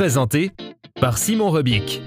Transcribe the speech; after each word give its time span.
Présenté 0.00 0.50
par 0.98 1.18
Simon 1.18 1.50
Rebic. 1.50 2.00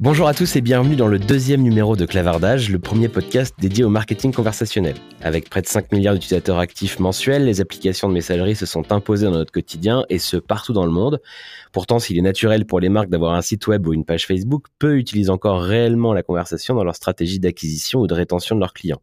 Bonjour 0.00 0.26
à 0.26 0.34
tous 0.34 0.56
et 0.56 0.60
bienvenue 0.60 0.96
dans 0.96 1.06
le 1.06 1.18
deuxième 1.18 1.62
numéro 1.62 1.96
de 1.96 2.06
Clavardage, 2.06 2.70
le 2.70 2.78
premier 2.78 3.08
podcast 3.08 3.54
dédié 3.58 3.84
au 3.84 3.88
marketing 3.88 4.32
conversationnel. 4.32 4.96
Avec 5.20 5.48
près 5.48 5.62
de 5.62 5.66
5 5.66 5.92
milliards 5.92 6.14
d'utilisateurs 6.14 6.58
actifs 6.58 6.98
mensuels, 6.98 7.44
les 7.44 7.60
applications 7.60 8.08
de 8.08 8.14
messagerie 8.14 8.56
se 8.56 8.66
sont 8.66 8.90
imposées 8.92 9.26
dans 9.26 9.32
notre 9.32 9.52
quotidien 9.52 10.04
et 10.08 10.18
ce 10.18 10.36
partout 10.36 10.72
dans 10.72 10.86
le 10.86 10.90
monde. 10.90 11.20
Pourtant, 11.72 11.98
s'il 11.98 12.18
est 12.18 12.22
naturel 12.22 12.66
pour 12.66 12.80
les 12.80 12.88
marques 12.88 13.10
d'avoir 13.10 13.34
un 13.34 13.42
site 13.42 13.66
web 13.66 13.86
ou 13.86 13.92
une 13.92 14.04
page 14.04 14.26
Facebook, 14.26 14.66
peu 14.78 14.96
utilisent 14.98 15.30
encore 15.30 15.62
réellement 15.62 16.12
la 16.12 16.22
conversation 16.22 16.74
dans 16.74 16.84
leur 16.84 16.96
stratégie 16.96 17.38
d'acquisition 17.38 18.00
ou 18.00 18.06
de 18.06 18.14
rétention 18.14 18.56
de 18.56 18.60
leurs 18.60 18.74
clients. 18.74 19.00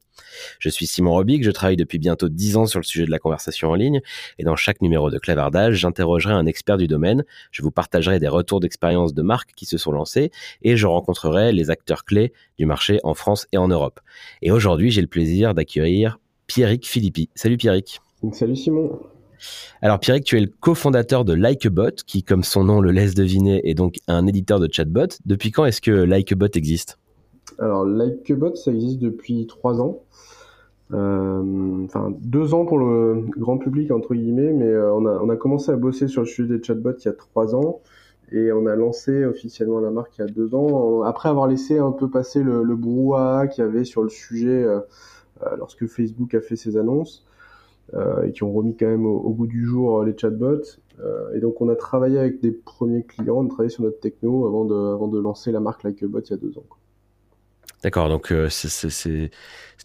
Je 0.59 0.69
suis 0.69 0.85
Simon 0.85 1.11
Robic, 1.11 1.43
je 1.43 1.51
travaille 1.51 1.77
depuis 1.77 1.99
bientôt 1.99 2.29
10 2.29 2.57
ans 2.57 2.65
sur 2.65 2.79
le 2.79 2.83
sujet 2.83 3.05
de 3.05 3.11
la 3.11 3.19
conversation 3.19 3.69
en 3.69 3.75
ligne 3.75 4.01
et 4.37 4.43
dans 4.43 4.55
chaque 4.55 4.81
numéro 4.81 5.09
de 5.09 5.17
Clavardage, 5.17 5.75
j'interrogerai 5.75 6.33
un 6.33 6.45
expert 6.45 6.77
du 6.77 6.87
domaine, 6.87 7.23
je 7.51 7.61
vous 7.61 7.71
partagerai 7.71 8.19
des 8.19 8.27
retours 8.27 8.59
d'expérience 8.59 9.13
de 9.13 9.21
marques 9.21 9.51
qui 9.55 9.65
se 9.65 9.77
sont 9.77 9.91
lancées 9.91 10.31
et 10.61 10.68
je 10.75 10.87
rencontrerai 10.87 11.51
les 11.51 11.69
acteurs 11.69 12.05
clés 12.05 12.33
du 12.57 12.65
marché 12.65 12.99
en 13.03 13.13
France 13.13 13.47
et 13.51 13.57
en 13.57 13.67
Europe. 13.67 13.99
Et 14.41 14.51
aujourd'hui, 14.51 14.91
j'ai 14.91 15.01
le 15.01 15.07
plaisir 15.07 15.53
d'accueillir 15.53 16.19
Pierrick 16.47 16.87
Philippi. 16.87 17.29
Salut 17.35 17.57
Pierrick. 17.57 18.01
Salut 18.33 18.55
Simon. 18.55 18.99
Alors 19.81 19.99
Pierrick, 19.99 20.25
tu 20.25 20.37
es 20.37 20.41
le 20.41 20.51
cofondateur 20.59 21.23
de 21.23 21.33
Likebot, 21.33 21.95
qui 22.05 22.23
comme 22.23 22.43
son 22.43 22.65
nom 22.65 22.81
le 22.81 22.91
laisse 22.91 23.13
deviner 23.13 23.61
est 23.69 23.73
donc 23.73 23.95
un 24.07 24.27
éditeur 24.27 24.59
de 24.59 24.67
chatbot. 24.71 25.07
Depuis 25.25 25.51
quand 25.51 25.65
est-ce 25.65 25.79
que 25.79 25.91
Likebot 25.91 26.49
existe? 26.55 26.99
Alors 27.57 27.85
Likebot, 27.85 28.55
ça 28.55 28.71
existe 28.71 28.99
depuis 28.99 29.47
trois 29.47 29.79
ans. 29.79 29.99
Euh, 30.91 31.85
enfin 31.85 32.11
deux 32.19 32.55
ans 32.55 32.65
pour 32.65 32.79
le 32.79 33.23
grand 33.37 33.59
public 33.59 33.91
entre 33.91 34.15
guillemets, 34.15 34.51
mais 34.53 34.65
euh, 34.65 34.91
on, 34.91 35.05
a, 35.05 35.19
on 35.21 35.29
a 35.29 35.35
commencé 35.35 35.71
à 35.71 35.75
bosser 35.75 36.07
sur 36.07 36.23
le 36.23 36.27
sujet 36.27 36.57
des 36.57 36.63
chatbots 36.63 36.97
il 36.99 37.05
y 37.05 37.09
a 37.09 37.13
trois 37.13 37.53
ans 37.53 37.79
et 38.31 38.51
on 38.51 38.65
a 38.65 38.75
lancé 38.75 39.25
officiellement 39.25 39.79
la 39.79 39.91
marque 39.91 40.17
il 40.17 40.21
y 40.21 40.23
a 40.23 40.27
deux 40.27 40.53
ans 40.55 41.01
après 41.03 41.29
avoir 41.29 41.47
laissé 41.47 41.79
un 41.79 41.91
peu 41.91 42.09
passer 42.09 42.43
le, 42.43 42.75
brouhaha 42.75 43.47
qu'il 43.47 43.63
y 43.63 43.67
avait 43.67 43.85
sur 43.85 44.03
le 44.03 44.09
sujet 44.09 44.63
euh, 44.63 44.79
lorsque 45.57 45.87
Facebook 45.87 46.33
a 46.35 46.41
fait 46.41 46.55
ses 46.55 46.77
annonces. 46.77 47.25
Euh, 47.95 48.27
et 48.27 48.31
qui 48.33 48.43
ont 48.43 48.53
remis 48.53 48.77
quand 48.77 48.85
même 48.85 49.07
au, 49.07 49.17
au 49.17 49.31
goût 49.31 49.47
du 49.47 49.65
jour 49.65 50.03
les 50.03 50.15
chatbots. 50.15 50.77
Euh, 50.99 51.33
et 51.33 51.39
donc 51.39 51.59
on 51.59 51.69
a 51.69 51.75
travaillé 51.75 52.19
avec 52.19 52.39
des 52.39 52.51
premiers 52.51 53.03
clients, 53.03 53.37
on 53.37 53.45
a 53.45 53.49
travaillé 53.49 53.69
sur 53.69 53.83
notre 53.83 53.99
techno 53.99 54.45
avant 54.45 54.65
de, 54.65 54.93
avant 54.93 55.07
de 55.07 55.19
lancer 55.19 55.51
la 55.51 55.59
marque 55.59 55.83
Likebot 55.83 56.21
il 56.21 56.29
y 56.29 56.33
a 56.33 56.37
deux 56.37 56.55
ans. 56.57 56.65
D'accord, 57.83 58.09
donc 58.09 58.33
euh, 58.33 58.49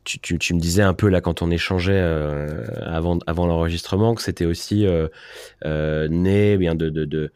tu, 0.03 0.21
tu, 0.21 0.55
me 0.55 0.59
disais 0.59 0.83
un 0.83 0.95
peu 0.95 1.09
là 1.09 1.21
quand 1.21 1.43
on 1.43 1.51
échangeait 1.51 1.93
euh, 1.95 2.65
avant, 2.83 3.19
avant 3.27 3.47
l'enregistrement 3.47 4.17
que 4.17 4.23
c'était 4.23 4.47
aussi 4.47 4.85
euh, 4.85 6.09
né 6.09 6.57
bien 6.57 6.75
de, 6.75 6.91
de, 6.91 7.33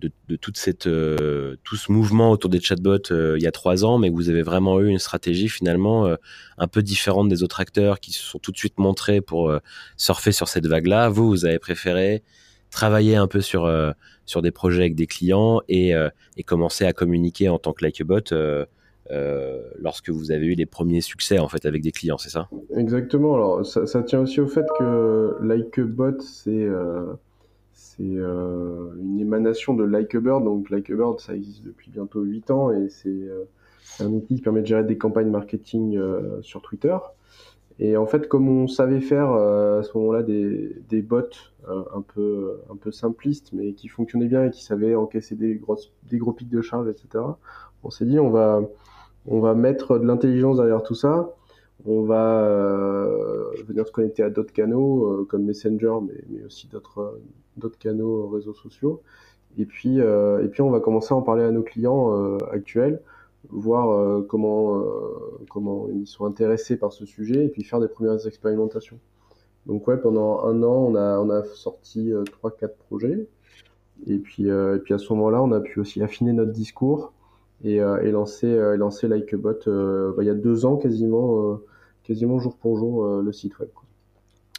de, 0.00 0.36
toute 0.36 0.56
cette, 0.56 0.86
euh, 0.86 1.56
tout 1.64 1.76
ce 1.76 1.92
mouvement 1.92 2.30
autour 2.30 2.50
des 2.50 2.60
chatbots 2.60 3.10
euh, 3.10 3.36
il 3.36 3.42
y 3.42 3.46
a 3.46 3.52
trois 3.52 3.84
ans, 3.84 3.98
mais 3.98 4.08
vous 4.08 4.28
avez 4.28 4.42
vraiment 4.42 4.80
eu 4.80 4.88
une 4.88 4.98
stratégie 4.98 5.48
finalement 5.48 6.06
euh, 6.06 6.16
un 6.58 6.68
peu 6.68 6.82
différente 6.82 7.28
des 7.28 7.42
autres 7.42 7.60
acteurs 7.60 8.00
qui 8.00 8.12
se 8.12 8.22
sont 8.22 8.38
tout 8.38 8.52
de 8.52 8.56
suite 8.56 8.78
montrés 8.78 9.20
pour 9.20 9.52
surfer 9.96 10.32
sur 10.32 10.48
cette 10.48 10.66
vague-là. 10.66 11.08
Vous, 11.08 11.28
vous 11.28 11.44
avez 11.44 11.58
préféré 11.58 12.22
travailler 12.70 13.16
un 13.16 13.26
peu 13.26 13.40
sur, 13.40 13.70
sur 14.26 14.42
des 14.42 14.50
projets 14.50 14.82
avec 14.82 14.94
des 14.94 15.06
clients 15.06 15.60
et, 15.68 15.92
et 16.36 16.42
commencer 16.42 16.84
à 16.84 16.92
communiquer 16.92 17.48
en 17.48 17.58
tant 17.58 17.72
que 17.72 17.84
Likebot 17.84 18.34
lorsque 19.78 20.10
vous 20.10 20.30
avez 20.30 20.46
eu 20.46 20.54
les 20.54 20.66
premiers 20.66 21.00
succès 21.00 21.38
en 21.38 21.48
fait 21.48 21.64
avec 21.64 21.82
des 21.82 21.92
clients, 21.92 22.18
c'est 22.18 22.30
ça? 22.30 22.48
Exactement. 22.76 23.34
Alors 23.34 23.64
ça, 23.64 24.02
tient 24.02 24.20
aussi 24.20 24.40
au 24.40 24.46
fait 24.46 24.66
que 24.78 25.36
Likebot 25.42 26.20
c'est 26.20 26.68
c'est 28.00 28.16
euh, 28.16 28.94
une 28.98 29.20
émanation 29.20 29.74
de 29.74 29.84
Likeabird. 29.84 30.42
Donc 30.42 30.70
Likeabird, 30.70 31.20
ça 31.20 31.34
existe 31.34 31.64
depuis 31.64 31.90
bientôt 31.90 32.22
8 32.22 32.50
ans 32.50 32.72
et 32.72 32.88
c'est 32.88 33.08
euh, 33.08 33.44
un 34.00 34.06
outil 34.06 34.36
qui 34.36 34.42
permet 34.42 34.62
de 34.62 34.66
gérer 34.66 34.84
des 34.84 34.96
campagnes 34.96 35.30
marketing 35.30 35.96
euh, 35.98 36.40
sur 36.40 36.62
Twitter. 36.62 36.96
Et 37.78 37.96
en 37.96 38.06
fait, 38.06 38.28
comme 38.28 38.48
on 38.48 38.68
savait 38.68 39.00
faire 39.00 39.32
à 39.32 39.82
ce 39.82 39.96
moment-là 39.96 40.22
des, 40.22 40.76
des 40.90 41.00
bots 41.00 41.22
un 41.66 42.02
peu 42.02 42.60
un 42.70 42.76
peu 42.76 42.92
simplistes, 42.92 43.54
mais 43.54 43.72
qui 43.72 43.88
fonctionnaient 43.88 44.26
bien 44.26 44.44
et 44.44 44.50
qui 44.50 44.62
savaient 44.62 44.94
encaisser 44.94 45.34
des 45.34 45.54
grosses 45.54 45.90
des 46.10 46.18
gros 46.18 46.32
pics 46.32 46.50
de 46.50 46.60
charge, 46.60 46.88
etc. 46.88 47.24
On 47.82 47.88
s'est 47.88 48.04
dit 48.04 48.18
on 48.20 48.28
va 48.28 48.60
on 49.26 49.40
va 49.40 49.54
mettre 49.54 49.98
de 49.98 50.06
l'intelligence 50.06 50.58
derrière 50.58 50.82
tout 50.82 50.94
ça 50.94 51.34
on 51.86 52.02
va 52.02 52.99
venir 53.66 53.86
se 53.86 53.92
connecter 53.92 54.22
à 54.22 54.30
d'autres 54.30 54.52
canaux 54.52 55.04
euh, 55.06 55.24
comme 55.24 55.44
Messenger, 55.44 55.98
mais, 56.06 56.20
mais 56.28 56.44
aussi 56.44 56.66
d'autres 56.68 57.00
euh, 57.00 57.22
d'autres 57.56 57.78
canaux 57.78 58.28
réseaux 58.28 58.54
sociaux. 58.54 59.02
Et 59.58 59.66
puis 59.66 59.98
et 59.98 60.48
puis 60.48 60.62
on 60.62 60.70
va 60.70 60.78
commencer 60.78 61.12
à 61.12 61.16
en 61.16 61.22
parler 61.22 61.42
à 61.42 61.50
nos 61.50 61.64
clients 61.64 62.38
actuels, 62.52 63.02
voir 63.48 64.22
comment 64.28 64.80
comment 65.48 65.88
ils 65.92 66.06
sont 66.06 66.24
intéressés 66.24 66.76
par 66.76 66.92
ce 66.92 67.04
sujet 67.04 67.46
et 67.46 67.48
puis 67.48 67.64
faire 67.64 67.80
des 67.80 67.88
premières 67.88 68.24
expérimentations. 68.28 69.00
Donc 69.66 69.88
ouais, 69.88 69.96
pendant 69.96 70.44
un 70.44 70.62
an, 70.62 70.86
on 70.90 70.94
a 70.94 71.18
on 71.18 71.30
a 71.30 71.42
sorti 71.42 72.12
trois 72.30 72.52
quatre 72.52 72.76
projets. 72.76 73.26
Et 74.06 74.18
puis 74.18 74.46
et 74.48 74.78
puis 74.84 74.94
à 74.94 74.98
ce 74.98 75.12
moment-là, 75.14 75.42
on 75.42 75.50
a 75.50 75.60
pu 75.60 75.80
aussi 75.80 76.00
affiner 76.00 76.32
notre 76.32 76.52
discours 76.52 77.12
et, 77.64 77.78
et 77.78 78.10
lancer 78.12 78.76
lancer 78.76 79.08
Likebot 79.08 79.66
bah, 79.66 80.22
il 80.22 80.26
y 80.26 80.30
a 80.30 80.34
deux 80.34 80.64
ans 80.64 80.76
quasiment 80.76 81.58
quasiment 82.04 82.38
jour 82.40 82.56
pour 82.56 82.78
jour 82.78 83.04
euh, 83.04 83.22
le 83.22 83.32
site 83.32 83.58
web. 83.58 83.68
Quoi. 83.74 83.84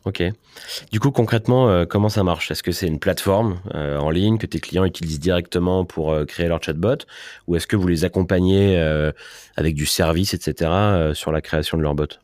Ok. 0.06 0.24
Du 0.91 1.00
coup, 1.00 1.12
concrètement, 1.12 1.69
euh, 1.69 1.85
comment 1.85 2.09
ça 2.09 2.24
marche? 2.24 2.50
Est-ce 2.50 2.63
que 2.63 2.72
c'est 2.72 2.88
une 2.88 2.97
plateforme 2.97 3.57
euh, 3.75 4.00
en 4.00 4.09
ligne 4.09 4.40
que 4.40 4.47
tes 4.47 4.59
clients 4.59 4.84
utilisent 4.84 5.19
directement 5.19 5.85
pour 5.85 6.12
euh, 6.12 6.25
créer 6.25 6.47
leur 6.47 6.62
chatbot? 6.62 7.06
Ou 7.47 7.56
est-ce 7.56 7.68
que 7.68 7.75
vous 7.75 7.88
les 7.88 8.03
accompagnez 8.03 8.80
avec 9.56 9.75
du 9.75 9.85
service, 9.85 10.34
etc., 10.34 11.13
sur 11.13 11.31
la 11.31 11.41
création 11.41 11.78
de 11.78 11.84
leur 11.84 11.94
bot? 11.94 12.19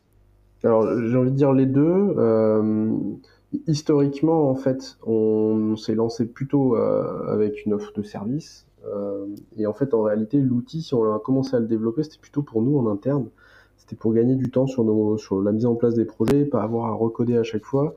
Alors, 0.64 0.86
j'ai 1.06 1.16
envie 1.16 1.30
de 1.30 1.36
dire 1.36 1.52
les 1.52 1.66
deux. 1.66 2.16
historiquement, 3.66 4.50
en 4.50 4.56
fait, 4.56 4.98
on, 5.06 5.76
s'est 5.76 5.94
lancé 5.94 6.26
plutôt 6.26 6.74
avec 6.74 7.64
une 7.64 7.74
offre 7.74 7.92
de 7.94 8.02
service. 8.02 8.66
et 9.56 9.66
en 9.66 9.72
fait, 9.72 9.94
en 9.94 10.02
réalité, 10.02 10.38
l'outil, 10.38 10.82
si 10.82 10.94
on 10.94 11.14
a 11.14 11.18
commencé 11.20 11.54
à 11.54 11.60
le 11.60 11.66
développer, 11.66 12.02
c'était 12.02 12.18
plutôt 12.18 12.42
pour 12.42 12.62
nous 12.62 12.78
en 12.78 12.90
interne. 12.90 13.28
C'était 13.88 14.00
pour 14.00 14.12
gagner 14.12 14.34
du 14.34 14.50
temps 14.50 14.66
sur, 14.66 14.84
la 15.42 15.52
mise 15.52 15.64
en 15.64 15.74
place 15.74 15.94
des 15.94 16.04
projets, 16.04 16.44
pas 16.44 16.62
avoir 16.62 16.90
à 16.90 16.92
recoder 16.92 17.38
à 17.38 17.42
chaque 17.42 17.64
fois, 17.64 17.94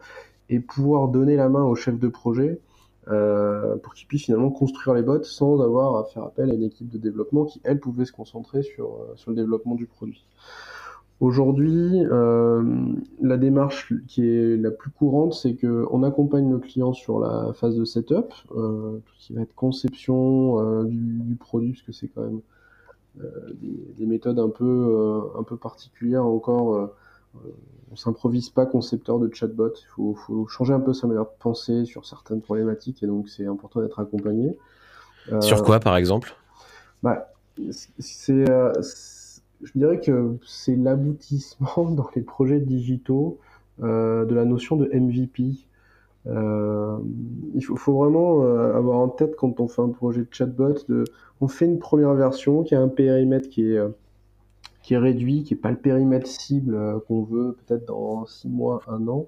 et 0.47 0.61
pouvoir 0.61 1.09
donner 1.09 1.35
la 1.35 1.49
main 1.49 1.63
au 1.65 1.75
chef 1.75 1.99
de 1.99 2.07
projet 2.07 2.61
euh, 3.09 3.75
pour 3.75 3.93
qu'il 3.93 4.07
puisse 4.07 4.23
finalement 4.23 4.51
construire 4.51 4.95
les 4.95 5.01
bots 5.01 5.23
sans 5.23 5.59
avoir 5.59 5.97
à 5.97 6.05
faire 6.05 6.23
appel 6.23 6.49
à 6.49 6.53
une 6.53 6.63
équipe 6.63 6.87
de 6.87 6.97
développement 6.97 7.43
qui, 7.43 7.59
elle, 7.65 7.81
pouvait 7.81 8.05
se 8.05 8.13
concentrer 8.13 8.63
sur, 8.63 8.85
euh, 8.85 9.15
le 9.27 9.35
développement 9.35 9.75
du 9.75 9.85
produit. 9.85 10.25
Aujourd'hui, 11.19 12.05
euh, 12.09 12.63
la 13.21 13.35
démarche 13.35 13.93
qui 14.07 14.25
est 14.25 14.55
la 14.55 14.71
plus 14.71 14.91
courante, 14.91 15.33
c'est 15.33 15.55
qu'on 15.55 16.03
accompagne 16.03 16.49
le 16.49 16.59
client 16.59 16.93
sur 16.93 17.19
la 17.19 17.51
phase 17.51 17.75
de 17.75 17.83
setup, 17.83 18.33
tout 18.47 19.13
ce 19.17 19.27
qui 19.27 19.33
va 19.33 19.41
être 19.41 19.53
conception 19.55 20.83
du, 20.85 21.19
du, 21.19 21.35
produit, 21.35 21.73
parce 21.73 21.81
que 21.81 21.91
c'est 21.91 22.07
quand 22.07 22.21
même 22.21 22.39
des, 23.15 23.93
des, 23.97 24.05
méthodes 24.05 24.39
un 24.39 24.49
peu, 24.49 24.65
euh, 24.65 25.39
un 25.39 25.43
peu 25.43 25.57
particulières 25.57 26.25
encore. 26.25 26.75
Euh, 26.75 26.95
on 27.91 27.95
s'improvise 27.95 28.49
pas 28.49 28.65
concepteur 28.65 29.19
de 29.19 29.33
chatbot. 29.33 29.73
Il 29.77 29.87
faut, 29.87 30.15
faut, 30.15 30.47
changer 30.47 30.73
un 30.73 30.79
peu 30.79 30.93
sa 30.93 31.07
manière 31.07 31.25
de 31.25 31.31
penser 31.39 31.85
sur 31.85 32.05
certaines 32.05 32.41
problématiques 32.41 33.03
et 33.03 33.07
donc 33.07 33.27
c'est 33.29 33.45
important 33.45 33.81
d'être 33.81 33.99
accompagné. 33.99 34.57
Sur 35.39 35.63
quoi, 35.63 35.79
par 35.79 35.97
exemple? 35.97 36.35
bah, 37.03 37.33
c'est, 37.99 38.45
je 38.45 39.71
dirais 39.75 39.99
que 39.99 40.37
c'est 40.45 40.75
l'aboutissement 40.75 41.91
dans 41.91 42.09
les 42.15 42.21
projets 42.21 42.59
digitaux 42.59 43.39
de 43.79 44.33
la 44.33 44.45
notion 44.45 44.77
de 44.77 44.89
MVP. 44.93 45.55
Euh, 46.27 46.97
il 47.55 47.63
faut, 47.65 47.75
faut 47.75 47.93
vraiment 47.97 48.43
euh, 48.43 48.75
avoir 48.75 48.99
en 48.99 49.09
tête 49.09 49.35
quand 49.35 49.59
on 49.59 49.67
fait 49.67 49.81
un 49.81 49.89
projet 49.89 50.21
de 50.21 50.27
chatbot, 50.31 50.75
de, 50.87 51.03
on 51.39 51.47
fait 51.47 51.65
une 51.65 51.79
première 51.79 52.13
version 52.13 52.63
qui 52.63 52.75
a 52.75 52.81
un 52.81 52.87
périmètre 52.89 53.49
qui 53.49 53.71
est, 53.71 53.77
euh, 53.77 53.89
qui 54.83 54.93
est 54.93 54.97
réduit, 54.97 55.43
qui 55.43 55.53
n'est 55.53 55.59
pas 55.59 55.71
le 55.71 55.77
périmètre 55.77 56.27
cible 56.27 56.77
qu'on 57.07 57.23
veut 57.23 57.53
peut-être 57.65 57.85
dans 57.87 58.25
6 58.25 58.49
mois, 58.49 58.81
1 58.87 59.07
an, 59.07 59.27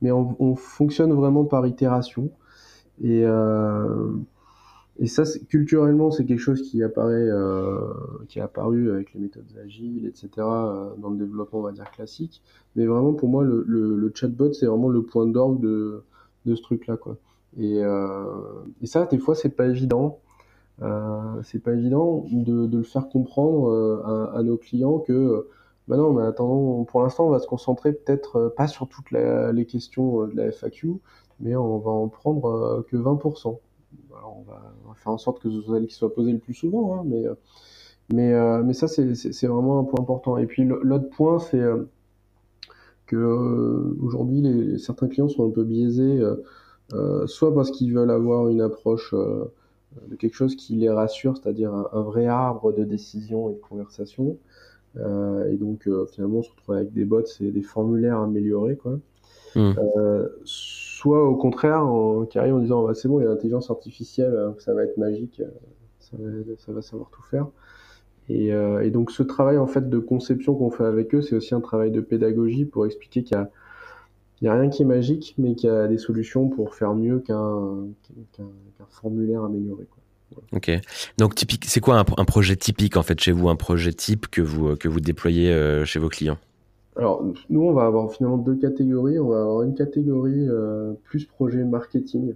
mais 0.00 0.10
on, 0.10 0.36
on 0.40 0.54
fonctionne 0.56 1.12
vraiment 1.12 1.44
par 1.44 1.66
itération. 1.66 2.30
Et, 3.02 3.24
et 4.98 5.06
ça, 5.06 5.24
culturellement, 5.48 6.10
c'est 6.12 6.24
quelque 6.24 6.38
chose 6.38 6.62
qui 6.62 6.82
apparaît, 6.84 7.28
qui 8.28 8.38
est 8.38 8.42
apparu 8.42 8.92
avec 8.92 9.12
les 9.14 9.20
méthodes 9.20 9.44
agiles, 9.64 10.06
etc., 10.06 10.28
dans 10.36 11.10
le 11.10 11.16
développement, 11.16 11.60
on 11.60 11.62
va 11.62 11.72
dire 11.72 11.90
classique. 11.90 12.42
Mais 12.76 12.86
vraiment, 12.86 13.12
pour 13.14 13.28
moi, 13.28 13.42
le, 13.42 13.64
le, 13.66 13.96
le 13.96 14.12
chatbot, 14.14 14.52
c'est 14.52 14.66
vraiment 14.66 14.88
le 14.88 15.02
point 15.02 15.26
d'orgue 15.26 15.60
de 15.60 16.04
de 16.46 16.54
ce 16.54 16.62
truc-là, 16.62 16.96
quoi. 16.96 17.16
Et, 17.58 17.80
euh, 17.82 18.64
et, 18.80 18.86
ça, 18.86 19.06
des 19.06 19.18
fois, 19.18 19.34
c'est 19.34 19.50
pas 19.50 19.66
évident. 19.66 20.20
Euh, 20.80 21.42
c'est 21.44 21.60
pas 21.62 21.72
évident 21.72 22.24
de, 22.30 22.66
de, 22.66 22.78
le 22.78 22.82
faire 22.82 23.08
comprendre 23.08 23.68
euh, 23.68 24.26
à, 24.34 24.42
nos 24.42 24.56
clients 24.56 24.98
que, 24.98 25.48
bah 25.86 25.96
non, 25.96 26.12
mais 26.12 26.22
attends, 26.22 26.84
pour 26.84 27.02
l'instant, 27.02 27.26
on 27.26 27.30
va 27.30 27.38
se 27.38 27.46
concentrer 27.46 27.92
peut-être 27.92 28.36
euh, 28.36 28.48
pas 28.48 28.66
sur 28.66 28.88
toutes 28.88 29.10
les 29.10 29.66
questions 29.66 30.26
de 30.26 30.34
la 30.34 30.50
FAQ, 30.50 30.94
mais 31.40 31.54
on 31.56 31.78
va 31.78 31.90
en 31.90 32.08
prendre 32.08 32.84
que 32.88 32.96
20%. 32.96 33.58
Alors, 34.16 34.38
on, 34.38 34.50
va, 34.50 34.94
faire 34.96 35.12
en 35.12 35.18
sorte 35.18 35.40
que 35.40 35.50
ce 35.50 35.60
soit 35.60 35.76
celle 35.76 35.86
qui 35.86 35.94
soit 35.94 36.12
posée 36.14 36.32
le 36.32 36.38
plus 36.38 36.54
souvent, 36.54 36.96
hein, 36.96 37.02
mais, 37.04 37.24
mais, 38.12 38.62
mais 38.62 38.72
ça, 38.72 38.88
c'est 38.88 39.46
vraiment 39.46 39.80
un 39.80 39.84
point 39.84 40.00
important. 40.00 40.36
Et 40.38 40.46
puis, 40.46 40.64
l'autre 40.64 41.10
point, 41.10 41.38
c'est 41.38 41.62
que 43.12 43.16
euh, 43.16 43.94
aujourd'hui 44.02 44.40
les, 44.40 44.78
certains 44.78 45.06
clients 45.06 45.28
sont 45.28 45.46
un 45.46 45.50
peu 45.50 45.64
biaisés, 45.64 46.18
euh, 46.18 46.36
euh, 46.94 47.26
soit 47.26 47.54
parce 47.54 47.70
qu'ils 47.70 47.92
veulent 47.92 48.10
avoir 48.10 48.48
une 48.48 48.62
approche 48.62 49.14
de 49.14 50.16
quelque 50.16 50.34
chose 50.34 50.56
qui 50.56 50.76
les 50.76 50.88
rassure, 50.88 51.36
c'est-à-dire 51.36 51.74
un, 51.74 52.00
vrai 52.00 52.26
arbre 52.26 52.72
de 52.72 52.84
décision 52.84 53.50
et 53.50 53.54
de 53.54 53.60
conversation. 53.60 54.38
et 54.96 55.56
donc 55.56 55.88
finalement 56.10 56.38
on 56.38 56.42
se 56.42 56.50
retrouve 56.50 56.74
avec 56.74 56.92
des 56.92 57.04
bots 57.04 57.22
et 57.40 57.50
des 57.50 57.62
formulaires 57.62 58.18
améliorés 58.18 58.76
quoi. 58.76 58.98
Hmm. 59.54 59.74
soit 60.44 61.28
au 61.28 61.36
contraire 61.36 61.86
qui 62.30 62.38
arrivent 62.38 62.54
en 62.54 62.60
disant 62.60 62.86
bah, 62.86 62.94
c'est 62.94 63.08
bon 63.08 63.20
il 63.20 63.24
y 63.24 63.26
a 63.26 63.28
l'intelligence 63.28 63.70
artificielle 63.70 64.54
ça 64.58 64.72
va 64.72 64.84
être 64.84 64.96
magique 64.96 65.42
ça 65.98 66.16
ça 66.58 66.72
va 66.72 66.80
savoir 66.80 67.10
tout 67.10 67.22
faire 67.22 67.46
et, 68.28 68.52
euh, 68.52 68.82
et, 68.82 68.90
donc 68.90 69.10
ce 69.10 69.22
travail 69.22 69.58
en 69.58 69.66
fait 69.66 69.88
de 69.88 69.98
conception 69.98 70.54
qu'on 70.54 70.70
fait 70.70 70.84
avec 70.84 71.14
eux, 71.14 71.22
c'est 71.22 71.34
aussi 71.34 71.54
un 71.54 71.60
travail 71.60 71.90
de 71.90 72.00
pédagogie 72.00 72.64
pour 72.64 72.86
expliquer 72.86 73.22
qu'il 73.22 73.36
n'y 74.42 74.48
a, 74.48 74.52
a, 74.52 74.58
rien 74.58 74.70
qui 74.70 74.82
est 74.82 74.86
magique, 74.86 75.34
mais 75.38 75.54
qu'il 75.54 75.68
y 75.68 75.72
a 75.72 75.88
des 75.88 75.98
solutions 75.98 76.48
pour 76.48 76.74
faire 76.74 76.94
mieux 76.94 77.18
qu'un 77.18 77.86
qu 78.32 78.42
formulaire 78.88 79.42
amélioré. 79.42 79.86
Quoi. 79.90 80.02
Ok. 80.52 80.70
Donc 81.18 81.34
typique, 81.34 81.64
c'est 81.66 81.80
quoi 81.80 81.98
un, 81.98 82.04
un, 82.16 82.24
projet 82.24 82.56
typique 82.56 82.96
en 82.96 83.02
fait 83.02 83.18
chez 83.20 83.32
vous, 83.32 83.48
un 83.48 83.56
projet 83.56 83.92
type 83.92 84.28
que 84.28 84.40
vous 84.40 84.76
que 84.76 84.88
vous 84.88 85.00
déployez 85.00 85.52
euh, 85.52 85.84
chez 85.84 85.98
vos 85.98 86.08
clients? 86.08 86.38
Alors 86.96 87.24
nous, 87.50 87.62
on 87.62 87.72
va 87.72 87.84
avoir 87.84 88.10
finalement 88.12 88.38
deux 88.38 88.56
catégories. 88.56 89.18
On 89.18 89.28
va 89.28 89.40
avoir 89.40 89.62
une 89.62 89.74
catégorie 89.74 90.48
euh, 90.48 90.92
plus 91.04 91.24
projet 91.24 91.64
marketing 91.64 92.34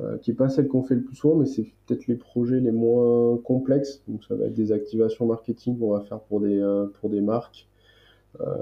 euh, 0.00 0.18
qui 0.18 0.30
n'est 0.30 0.36
pas 0.36 0.48
celle 0.48 0.68
qu'on 0.68 0.82
fait 0.82 0.94
le 0.94 1.02
plus 1.02 1.16
souvent, 1.16 1.36
mais 1.36 1.46
c'est 1.46 1.66
peut-être 1.86 2.06
les 2.06 2.16
projets 2.16 2.60
les 2.60 2.72
moins 2.72 3.38
complexes. 3.38 4.02
Donc 4.08 4.24
ça 4.24 4.34
va 4.34 4.46
être 4.46 4.54
des 4.54 4.72
activations 4.72 5.26
marketing 5.26 5.78
qu'on 5.78 5.92
va 5.92 6.00
faire 6.00 6.20
pour 6.20 6.40
des, 6.40 6.60
euh, 6.60 6.86
pour 7.00 7.08
des 7.08 7.20
marques 7.20 7.66
euh, 8.40 8.54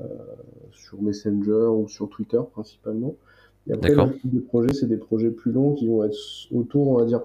sur 0.73 1.03
Messenger 1.03 1.69
ou 1.73 1.89
sur 1.89 2.09
Twitter 2.09 2.41
principalement. 2.53 3.17
Et 3.67 3.73
après, 3.73 3.95
le 3.95 4.19
type 4.19 4.35
de 4.35 4.41
projet, 4.41 4.73
c'est 4.75 4.87
des 4.87 4.99
projets 4.99 5.31
plus 5.31 5.51
longs 5.51 5.73
qui 5.73 5.89
vont 5.89 6.05
être 6.05 6.19
autour, 6.53 6.89
on 6.89 6.99
va 6.99 7.07
dire, 7.07 7.23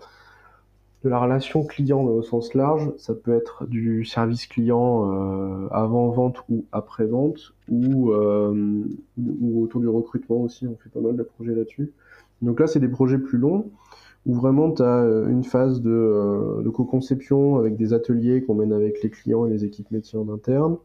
de 1.03 1.09
la 1.09 1.19
relation 1.19 1.63
client 1.63 2.01
au 2.01 2.21
sens 2.21 2.53
large. 2.53 2.91
Ça 2.97 3.13
peut 3.13 3.33
être 3.33 3.65
du 3.67 4.05
service 4.05 4.47
client 4.47 5.11
euh, 5.11 5.67
avant 5.71 6.09
vente 6.09 6.37
ou 6.49 6.65
après 6.71 7.05
vente, 7.05 7.53
ou, 7.69 8.11
euh, 8.11 8.83
ou 9.17 9.63
autour 9.63 9.81
du 9.81 9.87
recrutement 9.87 10.41
aussi. 10.41 10.65
On 10.65 10.75
fait 10.77 10.89
pas 10.89 11.01
mal 11.01 11.15
de 11.15 11.23
projets 11.23 11.53
là-dessus. 11.53 11.91
Donc 12.41 12.59
là, 12.59 12.67
c'est 12.67 12.79
des 12.79 12.87
projets 12.87 13.17
plus 13.17 13.37
longs 13.37 13.69
où 14.29 14.33
vraiment 14.35 14.71
tu 14.71 14.83
as 14.83 15.01
euh, 15.01 15.27
une 15.27 15.43
phase 15.43 15.81
de, 15.81 15.89
euh, 15.89 16.61
de 16.61 16.69
co-conception 16.69 17.57
avec 17.57 17.75
des 17.77 17.93
ateliers 17.93 18.43
qu'on 18.43 18.53
mène 18.53 18.73
avec 18.73 19.01
les 19.01 19.09
clients 19.09 19.47
et 19.47 19.49
les 19.49 19.65
équipes 19.65 19.89
métiers 19.89 20.19
en 20.19 20.29
interne, 20.29 20.77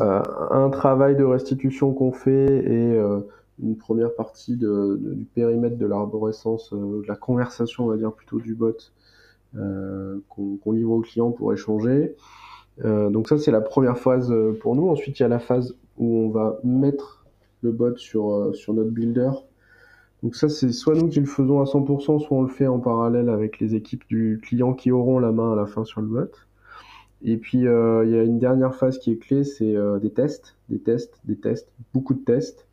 euh, 0.00 0.22
un 0.50 0.68
travail 0.68 1.16
de 1.16 1.24
restitution 1.24 1.94
qu'on 1.94 2.12
fait 2.12 2.46
et 2.46 3.00
une 3.62 3.76
première 3.76 4.14
partie 4.14 4.56
du 4.56 5.26
périmètre 5.34 5.78
de 5.78 5.86
l'arborescence, 5.86 6.72
de 6.72 7.06
la 7.08 7.16
conversation, 7.16 7.84
on 7.84 7.88
va 7.88 7.96
dire 7.96 8.12
plutôt 8.12 8.38
du 8.38 8.54
bot, 8.54 8.76
qu'on 9.54 10.58
qu 10.62 10.74
livre 10.74 10.92
aux 10.92 11.00
clients 11.00 11.32
pour 11.32 11.52
échanger. 11.52 12.14
donc 12.84 13.28
ça, 13.28 13.36
c'est 13.38 13.50
la 13.50 13.60
première 13.60 13.98
phase 13.98 14.32
pour 14.60 14.74
nous. 14.76 14.88
Ensuite, 14.88 15.18
il 15.18 15.22
y 15.22 15.26
a 15.26 15.28
la 15.28 15.38
phase 15.38 15.74
où 15.98 16.16
on 16.16 16.28
va 16.30 16.60
mettre 16.64 17.26
le 17.62 17.72
bot 17.72 17.96
sur 17.96 18.54
notre 18.68 18.90
builder 18.90 19.30
donc 20.22 20.36
ça, 20.36 20.48
c'est 20.48 20.72
soit 20.72 20.94
nous 20.94 21.08
qui 21.08 21.20
le 21.20 21.26
faisons 21.26 21.60
à 21.60 21.64
100%, 21.64 22.20
soit 22.20 22.36
on 22.36 22.42
le 22.42 22.48
fait 22.48 22.66
en 22.66 22.78
parallèle 22.78 23.30
avec 23.30 23.58
les 23.58 23.74
équipes 23.74 24.04
du 24.08 24.38
client 24.42 24.74
qui 24.74 24.92
auront 24.92 25.18
la 25.18 25.32
main 25.32 25.52
à 25.52 25.56
la 25.56 25.66
fin 25.66 25.84
sur 25.84 26.02
le 26.02 26.08
bot. 26.08 26.30
Et 27.22 27.36
puis, 27.36 27.66
euh, 27.66 28.04
il 28.04 28.12
y 28.12 28.18
a 28.18 28.22
une 28.22 28.38
dernière 28.38 28.74
phase 28.74 28.98
qui 28.98 29.12
est 29.12 29.16
clé, 29.16 29.44
c'est 29.44 29.76
euh, 29.76 29.98
des 29.98 30.10
tests, 30.10 30.56
des 30.68 30.78
tests, 30.78 31.20
des 31.24 31.36
tests, 31.36 31.72
beaucoup 31.94 32.14
de 32.14 32.20
tests 32.20 32.66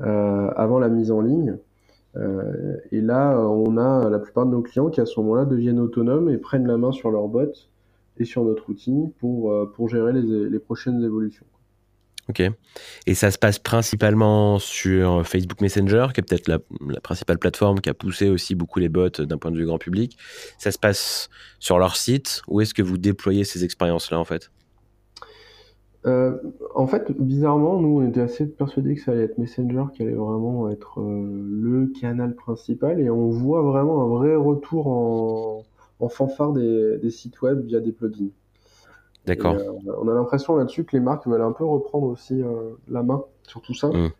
euh, 0.00 0.50
avant 0.56 0.78
la 0.78 0.88
mise 0.88 1.10
en 1.10 1.20
ligne. 1.20 1.58
Et 2.92 3.00
là, 3.00 3.36
on 3.40 3.76
a 3.76 4.08
la 4.08 4.20
plupart 4.20 4.46
de 4.46 4.52
nos 4.52 4.62
clients 4.62 4.88
qui 4.88 5.00
à 5.00 5.04
ce 5.04 5.18
moment-là 5.18 5.46
deviennent 5.46 5.80
autonomes 5.80 6.30
et 6.30 6.38
prennent 6.38 6.68
la 6.68 6.76
main 6.76 6.92
sur 6.92 7.10
leur 7.10 7.26
bot 7.26 7.50
et 8.18 8.24
sur 8.24 8.44
notre 8.44 8.70
outil 8.70 9.08
pour, 9.18 9.52
pour 9.72 9.88
gérer 9.88 10.12
les, 10.12 10.48
les 10.48 10.58
prochaines 10.60 11.02
évolutions. 11.02 11.44
Ok. 12.28 12.42
Et 13.06 13.14
ça 13.14 13.30
se 13.30 13.38
passe 13.38 13.58
principalement 13.58 14.58
sur 14.58 15.26
Facebook 15.26 15.60
Messenger, 15.60 16.08
qui 16.14 16.20
est 16.20 16.24
peut-être 16.24 16.48
la, 16.48 16.58
principale 17.00 17.38
plateforme 17.38 17.80
qui 17.80 17.90
a 17.90 17.94
poussé 17.94 18.30
aussi 18.30 18.54
beaucoup 18.54 18.78
les 18.78 18.88
bots 18.88 19.10
d'un 19.10 19.36
point 19.36 19.50
de 19.50 19.58
vue 19.58 19.66
grand 19.66 19.78
public. 19.78 20.16
Ça 20.58 20.72
se 20.72 20.78
passe 20.78 21.28
sur 21.58 21.78
leur 21.78 21.96
site. 21.96 22.42
Où 22.48 22.60
est-ce 22.60 22.72
que 22.72 22.82
vous 22.82 22.96
déployez 22.96 23.44
ces 23.44 23.64
expériences-là 23.64 24.18
en 24.18 24.24
fait? 24.24 24.50
Euh, 26.06 26.36
En 26.74 26.86
fait, 26.86 27.12
bizarrement, 27.12 27.78
nous, 27.78 28.00
on 28.00 28.08
était 28.08 28.20
assez 28.20 28.46
persuadés 28.46 28.94
que 28.94 29.02
ça 29.02 29.12
allait 29.12 29.24
être 29.24 29.38
Messenger 29.38 29.84
qui 29.94 30.02
allait 30.02 30.14
vraiment 30.14 30.70
être 30.70 31.00
euh, 31.00 31.26
le 31.60 31.92
canal 32.00 32.34
principal, 32.34 33.00
et 33.00 33.10
on 33.10 33.28
voit 33.28 33.62
vraiment 33.62 34.02
un 34.02 34.08
vrai 34.08 34.34
retour 34.34 34.86
en, 34.86 35.62
fanfare 36.10 36.52
des 36.52 37.10
sites 37.10 37.40
web 37.40 37.64
via 37.64 37.80
des 37.80 37.92
plugins. 37.92 38.28
D'accord. 39.26 39.54
Euh, 39.54 39.92
on 40.00 40.08
a 40.08 40.14
l'impression 40.14 40.56
là-dessus 40.56 40.84
que 40.84 40.96
les 40.96 41.00
marques 41.00 41.26
veulent 41.26 41.42
un 41.42 41.52
peu 41.52 41.64
reprendre 41.64 42.06
aussi 42.06 42.42
euh, 42.42 42.74
la 42.88 43.02
main 43.02 43.24
sur 43.42 43.62
tout 43.62 43.74
ça. 43.74 43.88
Mmh. 43.88 44.10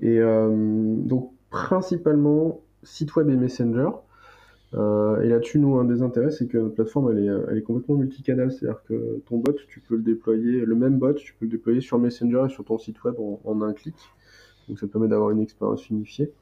Et 0.00 0.18
euh, 0.18 0.94
donc, 0.96 1.32
principalement, 1.50 2.60
site 2.82 3.14
web 3.16 3.28
et 3.28 3.36
Messenger. 3.36 3.90
Euh, 4.74 5.20
et 5.22 5.28
là-dessus, 5.28 5.58
nous, 5.58 5.76
un 5.76 5.84
des 5.84 6.02
intérêts, 6.02 6.30
c'est 6.30 6.46
que 6.46 6.58
notre 6.58 6.74
plateforme, 6.74 7.12
elle 7.12 7.24
est, 7.24 7.50
elle 7.50 7.58
est 7.58 7.62
complètement 7.62 7.96
multicanal. 7.96 8.50
C'est-à-dire 8.50 8.82
que 8.88 9.22
ton 9.26 9.38
bot, 9.38 9.52
tu 9.68 9.80
peux 9.80 9.96
le 9.96 10.02
déployer, 10.02 10.64
le 10.64 10.74
même 10.74 10.98
bot, 10.98 11.14
tu 11.14 11.34
peux 11.34 11.44
le 11.46 11.50
déployer 11.50 11.80
sur 11.80 11.98
Messenger 11.98 12.44
et 12.46 12.48
sur 12.50 12.64
ton 12.64 12.78
site 12.78 13.02
web 13.04 13.14
en, 13.18 13.40
en 13.44 13.62
un 13.62 13.72
clic. 13.72 13.96
Donc, 14.68 14.78
ça 14.78 14.86
te 14.86 14.92
permet 14.92 15.08
d'avoir 15.08 15.30
une 15.30 15.40
expérience 15.40 15.88
unifiée. 15.90 16.32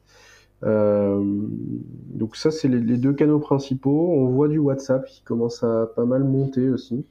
Euh, 0.63 1.21
donc 1.21 2.35
ça, 2.35 2.49
c'est 2.49 2.67
les, 2.67 2.79
les, 2.79 2.97
deux 2.97 3.13
canaux 3.13 3.39
principaux. 3.39 4.11
On 4.13 4.27
voit 4.27 4.47
du 4.47 4.57
WhatsApp 4.57 5.05
qui 5.05 5.21
commence 5.21 5.63
à 5.63 5.91
pas 5.95 6.05
mal 6.05 6.23
monter 6.23 6.69
aussi. 6.69 7.05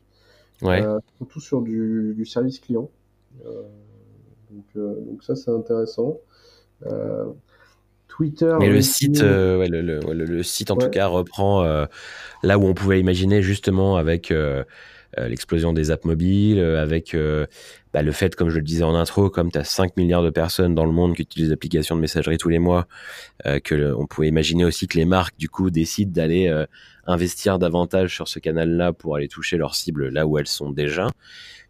Ouais. 0.62 0.82
Euh, 0.82 0.98
surtout 1.18 1.40
sur 1.40 1.62
du, 1.62 2.14
du 2.16 2.24
service 2.24 2.58
client. 2.58 2.90
Euh, 3.44 3.62
donc, 4.50 4.64
euh, 4.76 5.00
donc, 5.00 5.22
ça, 5.22 5.36
c'est 5.36 5.50
intéressant. 5.50 6.18
Twitter. 8.08 8.54
Mais 8.60 8.68
le 8.68 8.82
site, 8.82 9.20
le, 9.20 9.66
le, 9.66 10.00
le, 10.12 10.42
site 10.42 10.70
en 10.70 10.76
ouais. 10.76 10.84
tout 10.84 10.90
cas 10.90 11.06
reprend 11.06 11.64
là 11.64 12.58
où 12.58 12.64
on 12.64 12.74
pouvait 12.74 13.00
imaginer 13.00 13.42
justement 13.42 13.96
avec 13.96 14.32
l'explosion 15.16 15.72
des 15.72 15.90
apps 15.90 16.04
mobiles, 16.04 16.60
avec 16.60 17.16
bah, 17.92 18.02
le 18.02 18.12
fait, 18.12 18.34
comme 18.34 18.50
je 18.50 18.56
le 18.56 18.62
disais 18.62 18.82
en 18.82 18.94
intro, 18.94 19.30
comme 19.30 19.50
tu 19.50 19.58
as 19.58 19.64
5 19.64 19.96
milliards 19.96 20.22
de 20.22 20.30
personnes 20.30 20.74
dans 20.74 20.84
le 20.84 20.92
monde 20.92 21.14
qui 21.14 21.22
utilisent 21.22 21.48
des 21.48 21.54
applications 21.54 21.96
de 21.96 22.00
messagerie 22.00 22.38
tous 22.38 22.48
les 22.48 22.58
mois, 22.58 22.86
que 23.44 23.94
on 23.94 24.06
pouvait 24.06 24.28
imaginer 24.28 24.64
aussi 24.64 24.88
que 24.88 24.98
les 24.98 25.04
marques, 25.04 25.38
du 25.38 25.48
coup, 25.48 25.70
décident 25.70 26.12
d'aller 26.12 26.52
investir 27.06 27.58
davantage 27.58 28.14
sur 28.14 28.28
ce 28.28 28.38
canal-là 28.38 28.92
pour 28.92 29.16
aller 29.16 29.28
toucher 29.28 29.56
leurs 29.56 29.74
cibles 29.74 30.08
là 30.08 30.26
où 30.26 30.38
elles 30.38 30.48
sont 30.48 30.70
déjà. 30.70 31.06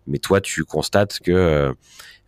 Mais 0.07 0.19
toi, 0.19 0.41
tu 0.41 0.65
constates 0.65 1.21
que, 1.21 1.75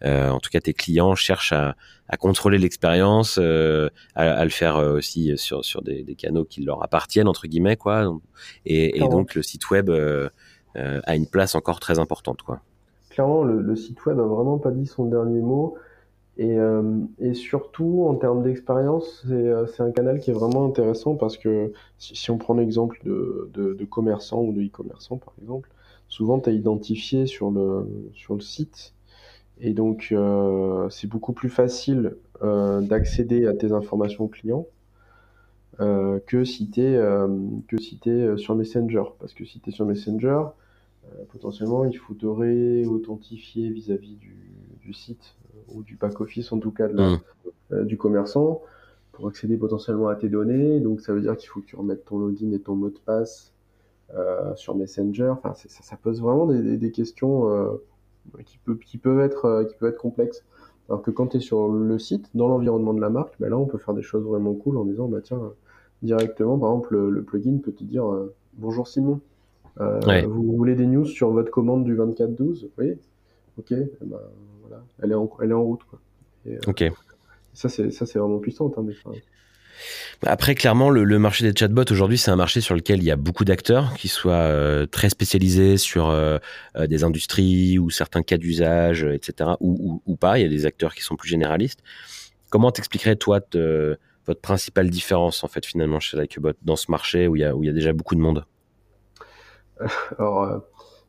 en 0.04 0.40
tout 0.40 0.50
cas, 0.50 0.61
tes 0.61 0.75
clients 0.75 1.14
cherchent 1.14 1.52
à, 1.52 1.76
à 2.08 2.16
contrôler 2.16 2.58
l'expérience, 2.58 3.38
euh, 3.40 3.88
à, 4.14 4.44
le 4.44 4.50
faire 4.50 4.76
euh, 4.76 4.96
aussi 4.96 5.37
sur, 5.37 5.64
sur 5.64 5.82
des, 5.82 6.04
canaux 6.16 6.44
qui 6.44 6.62
leur 6.62 6.82
appartiennent, 6.82 7.28
entre 7.28 7.46
guillemets, 7.46 7.76
quoi. 7.76 8.16
Et, 8.64 8.99
donc, 9.00 9.35
le 9.35 9.42
site 9.42 9.70
web 9.70 9.90
euh, 10.76 11.00
a 11.04 11.16
une 11.16 11.26
place 11.26 11.54
encore 11.54 11.80
très 11.80 11.99
importante. 11.99 12.38
Clairement, 13.11 13.45
le, 13.45 13.76
site 13.76 14.04
web 14.04 14.18
a 14.21 14.25
vraiment 14.25 14.59
pas 14.59 14.71
dit 14.71 14.87
son 14.87 15.06
dernier 15.06 15.40
mot. 15.40 15.76
Et, 16.38 16.59
et 17.18 17.33
surtout, 17.33 18.04
en 18.06 18.14
termes 18.16 18.42
d'expérience, 18.42 19.25
c'est 19.26 19.83
un 19.83 19.90
canal 19.90 20.21
qui 20.21 20.30
est 20.30 20.35
vraiment 20.35 20.66
intéressant 20.66 21.14
parce 21.14 21.38
que 21.38 21.73
si, 21.97 22.30
on 22.30 22.37
prend 22.37 22.52
l'exemple 22.52 22.99
de, 23.06 23.50
de, 23.54 23.85
commerçants 23.87 24.42
ou 24.42 24.52
de 24.52 24.61
e-commerçants, 24.61 25.16
par 25.16 25.33
exemple, 25.40 25.71
souvent, 26.09 26.38
tu 26.38 26.50
as 26.50 26.52
identifié 26.52 27.25
sur 27.25 27.50
le, 27.50 27.88
sur 28.12 28.35
le 28.35 28.42
site 28.42 28.92
et 29.61 29.73
donc, 29.73 30.09
euh, 30.12 30.88
c'est 30.90 31.06
beaucoup 31.06 31.33
plus 31.33 31.49
facile 31.49 32.16
euh, 32.42 32.80
d'accéder 32.80 33.47
à 33.47 33.54
tes 33.54 33.73
informations 33.73 34.28
clients 34.28 34.66
euh, 35.80 36.18
que 36.26 36.45
si 36.45 36.71
tu 36.71 36.83
si 37.80 38.00
sur 38.37 38.54
Messenger. 38.54 39.04
Parce 39.18 39.33
que 39.33 39.45
si 39.45 39.61
tu 39.61 39.71
es 39.71 39.73
sur 39.73 39.87
Messenger, 39.87 40.42
potentiellement, 41.30 41.84
il 41.84 41.96
faut 41.96 42.14
te 42.14 42.26
réauthentifier 42.26 43.70
vis-à-vis 43.70 44.16
du, 44.16 44.36
du, 44.80 44.92
site 44.92 45.36
ou 45.68 45.82
du 45.82 45.96
back-office, 45.96 46.52
en 46.52 46.58
tout 46.58 46.70
cas 46.70 46.88
de 46.88 47.16
mmh. 47.70 47.84
du 47.84 47.96
commerçant, 47.96 48.62
pour 49.12 49.28
accéder 49.28 49.56
potentiellement 49.56 50.08
à 50.08 50.16
tes 50.16 50.28
données. 50.28 50.80
Donc, 50.80 51.00
ça 51.00 51.12
veut 51.12 51.20
dire 51.20 51.36
qu'il 51.36 51.48
faut 51.48 51.60
que 51.60 51.66
tu 51.66 51.76
remettes 51.76 52.04
ton 52.04 52.18
login 52.18 52.52
et 52.52 52.60
ton 52.60 52.75
mot 52.75 52.90
de 52.90 52.98
passe 52.98 53.52
sur 54.54 54.76
Messenger. 54.76 55.28
Enfin, 55.30 55.54
ça, 55.54 55.82
ça, 55.82 55.96
pose 55.96 56.20
vraiment 56.20 56.46
des, 56.46 56.62
des, 56.62 56.76
des 56.76 56.90
questions 56.92 57.78
qui, 58.44 58.58
peut, 58.58 58.76
qui, 58.76 58.98
peuvent 58.98 59.20
être, 59.20 59.44
euh, 59.44 59.64
qui 59.64 59.75
peuvent 59.75 59.90
être 59.90 60.00
complexes. 60.00 60.44
Alors 60.88 61.02
que 61.02 61.10
quand 61.10 61.28
tu 61.28 61.38
es 61.38 61.40
sur 61.40 61.68
le 61.68 61.98
site, 61.98 62.28
dans 62.34 62.48
l'environnement 62.48 62.94
de 62.94 63.00
la 63.00 63.10
marque, 63.10 63.34
ben 63.40 63.50
là, 63.50 63.58
on 63.58 63.66
peut 63.66 63.78
faire 63.78 63.94
des 63.94 64.02
choses 64.02 64.25
vraiment 64.25 64.54
cool 64.54 64.76
en 64.76 64.84
disant, 64.84 65.08
bah 65.08 65.20
tiens, 65.22 65.40
directement, 66.02 66.58
par 66.58 66.70
exemple, 66.70 66.96
le, 66.96 67.22
plugin 67.22 67.58
peut 67.58 67.72
te 67.72 67.82
dire, 67.82 68.06
euh, 68.12 68.34
bonjour 68.54 68.86
Simon, 68.86 69.20
euh, 69.80 70.23
vous 70.26 70.56
voulez 70.56 70.75
des 70.75 70.87
news 70.87 71.04
sur 71.04 71.30
votre 71.30 71.50
commande 71.50 71.85
du 71.85 71.97
24-12 71.97 72.68
Oui 72.78 72.95
Ok, 73.59 73.73
eh 73.73 73.88
ben, 74.02 74.18
voilà, 74.61 74.83
elle 75.02 75.12
est 75.12 75.14
en, 75.14 75.30
elle 75.42 75.50
est 75.50 75.54
en 75.54 75.62
route. 75.62 75.83
Quoi. 75.85 75.99
ok. 76.66 76.85
Ça, 77.54 77.68
c'est 77.68 78.18
vraiment 78.18 78.38
puissant 78.38 78.66
en 78.66 78.85
après, 80.23 80.54
clairement, 80.54 80.90
le, 80.90 81.18
marché 81.18 81.50
des 81.50 81.59
chatbots 81.59 81.90
aujourd'hui, 81.90 82.18
c'est 82.18 82.30
un 82.30 82.37
marché 82.37 82.61
sur 82.61 82.75
lequel 82.75 82.99
il 82.99 83.04
y 83.04 83.11
a 83.11 83.16
beaucoup 83.16 83.45
d'acteurs 83.45 83.95
qui 83.95 84.09
soient 84.09 84.33
euh, 84.33 84.87
très 84.87 85.09
spécialisés 85.09 85.76
sur 85.76 86.09
euh, 86.09 86.38
euh, 86.76 86.87
des 86.87 87.04
industries 87.04 87.78
ou 87.78 87.90
certains 87.90 88.23
cas 88.23 88.38
d'usage, 88.38 89.04
etc., 89.04 89.50
ou, 89.61 90.16
pas. 90.18 90.38
Il 90.38 90.42
y 90.42 90.47
a 90.47 90.49
des 90.49 90.66
acteurs 90.66 90.95
qui 90.95 91.02
sont 91.02 91.16
plus 91.16 91.28
généralistes. 91.28 91.80
Comment 92.50 92.71
t'expliquerais, 92.71 93.16
toi, 93.16 93.40
votre 94.26 94.40
principale 94.40 94.90
différence, 94.90 95.45
en 95.45 95.49
fait, 95.49 95.66
finalement, 95.66 96.00
chez 96.00 96.18
Likebot 96.18 96.52
dans 96.62 96.76
ce 96.76 96.90
marché 96.90 97.28
où 97.28 97.37
il 97.37 97.40
y 97.40 97.45
a, 97.45 97.54
où 97.54 97.62
il 97.62 97.66
y 97.66 97.71
a 97.71 97.75
déjà 97.75 97.92
beaucoup 97.92 98.14
de 98.14 98.21
monde? 98.21 98.45
Alors, 100.18 100.62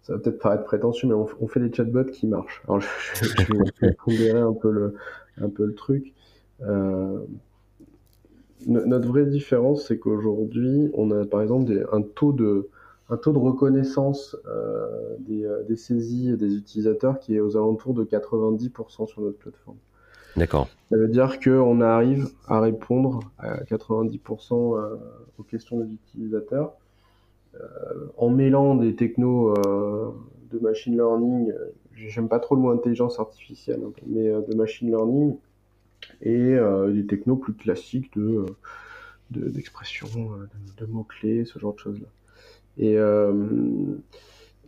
ça 0.03 0.13
va 0.13 0.19
peut-être 0.19 0.39
paraître 0.39 0.63
prétentieux, 0.63 1.07
mais 1.07 1.13
on, 1.13 1.47
fait 1.47 1.59
des 1.59 1.73
chatbots 1.73 2.05
qui 2.05 2.27
marchent. 2.27 2.61
Alors, 2.65 2.81
je, 2.81 3.53
vais 3.81 3.93
pondérer 3.93 4.39
un 4.39 4.53
peu 4.53 4.71
le, 4.71 4.95
un 5.41 5.49
peu 5.49 5.65
le 5.65 5.75
truc 5.75 6.13
notre 8.65 9.07
vraie 9.07 9.25
différence, 9.25 9.85
c'est 9.87 9.97
qu'aujourd'hui, 9.99 10.89
on 10.93 11.11
a 11.11 11.25
par 11.25 11.41
exemple 11.41 11.71
un, 11.91 12.01
taux 12.01 12.33
de, 12.33 12.69
un 13.09 13.17
taux 13.17 13.31
de 13.31 13.37
reconnaissance 13.37 14.35
euh, 14.47 15.15
des, 15.19 15.45
euh, 15.45 15.63
des, 15.63 15.75
saisies 15.75 16.35
des 16.37 16.55
utilisateurs 16.55 17.19
qui 17.19 17.35
est 17.35 17.39
aux 17.39 17.55
alentours 17.55 17.93
de 17.93 18.03
90% 18.03 19.07
sur 19.07 19.21
notre 19.21 19.37
plateforme. 19.37 19.77
D'accord. 20.35 20.67
Ça 20.91 20.97
veut 20.97 21.07
dire 21.07 21.39
qu'on 21.39 21.81
arrive 21.81 22.29
à 22.47 22.59
répondre 22.59 23.21
à 23.37 23.63
90% 23.63 24.77
euh, 24.77 24.95
aux 25.37 25.43
questions 25.43 25.79
des 25.79 25.91
utilisateurs 25.93 26.73
en 28.17 28.29
mêlant 28.29 28.75
des 28.75 28.95
technos 28.95 29.53
de 29.55 30.59
machine 30.59 30.95
learning. 30.95 31.53
J'aime 31.95 32.29
pas 32.29 32.39
trop 32.39 32.55
le 32.55 32.61
mot 32.61 32.69
intelligence 32.69 33.19
artificielle, 33.19 33.81
hein, 33.85 33.91
mais 34.05 34.25
de 34.25 34.55
machine 34.55 34.89
learning 34.89 35.37
et 36.21 36.55
euh, 36.55 36.91
des 36.91 37.05
technos 37.05 37.35
plus 37.35 37.53
classiques 37.53 38.15
de 38.17 38.45
euh, 38.45 38.45
d'expression, 39.31 40.09
euh, 40.33 40.47
de, 40.77 40.85
mots-clés, 40.85 41.45
ce 41.45 41.59
genre 41.59 41.73
de 41.73 41.79
choses-là. 41.79 42.07
Et, 42.77 42.95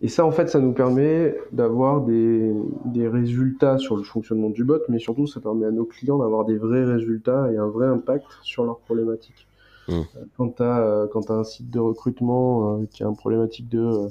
et 0.02 0.08
ça, 0.08 0.26
en 0.26 0.32
fait, 0.32 0.50
ça 0.50 0.60
nous 0.60 0.74
permet 0.74 1.38
d'avoir 1.52 2.02
des, 2.02 2.52
des, 2.86 3.08
résultats 3.08 3.78
sur 3.78 3.96
le 3.96 4.04
fonctionnement 4.04 4.50
du 4.50 4.64
bot, 4.64 4.80
mais 4.90 4.98
surtout, 4.98 5.28
ça 5.28 5.40
permet 5.40 5.68
à 5.68 5.72
nos 5.72 5.86
clients 5.86 6.18
d'avoir 6.18 6.44
des 6.46 6.58
vrais 6.58 6.86
résultats 6.86 7.52
et 7.52 7.58
un 7.58 7.68
vrai 7.68 7.86
impact 7.86 8.26
sur 8.42 8.66
leurs 8.66 8.80
problématiques. 8.80 9.48
Mmh. 9.90 10.02
Quand 10.38 10.50
tu 10.50 10.64
as, 10.64 11.04
as, 11.04 11.34
un 11.34 11.44
site 11.44 11.70
de 11.70 11.80
recrutement 11.80 12.84
qui 12.92 13.04
a 13.04 13.08
une 13.08 13.16
problématique 13.16 13.70
de 13.70 14.10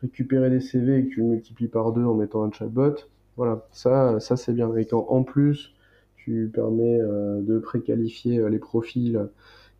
récupérer 0.00 0.50
des 0.50 0.60
CV 0.60 0.98
et 0.98 1.04
que 1.04 1.10
tu 1.10 1.20
le 1.20 1.26
multiplies 1.26 1.68
par 1.68 1.92
deux 1.92 2.04
en 2.04 2.14
mettant 2.14 2.42
un 2.42 2.50
chatbot, 2.50 2.94
voilà, 3.36 3.66
ça, 3.70 4.18
ça 4.20 4.36
c'est 4.36 4.52
bien. 4.52 4.74
Et 4.76 4.84
quand 4.84 5.06
en 5.08 5.22
plus, 5.22 5.72
tu 6.16 6.50
permets 6.52 7.00
euh, 7.00 7.40
de 7.40 7.58
préqualifier 7.58 8.38
euh, 8.38 8.48
les 8.48 8.58
profils 8.58 9.28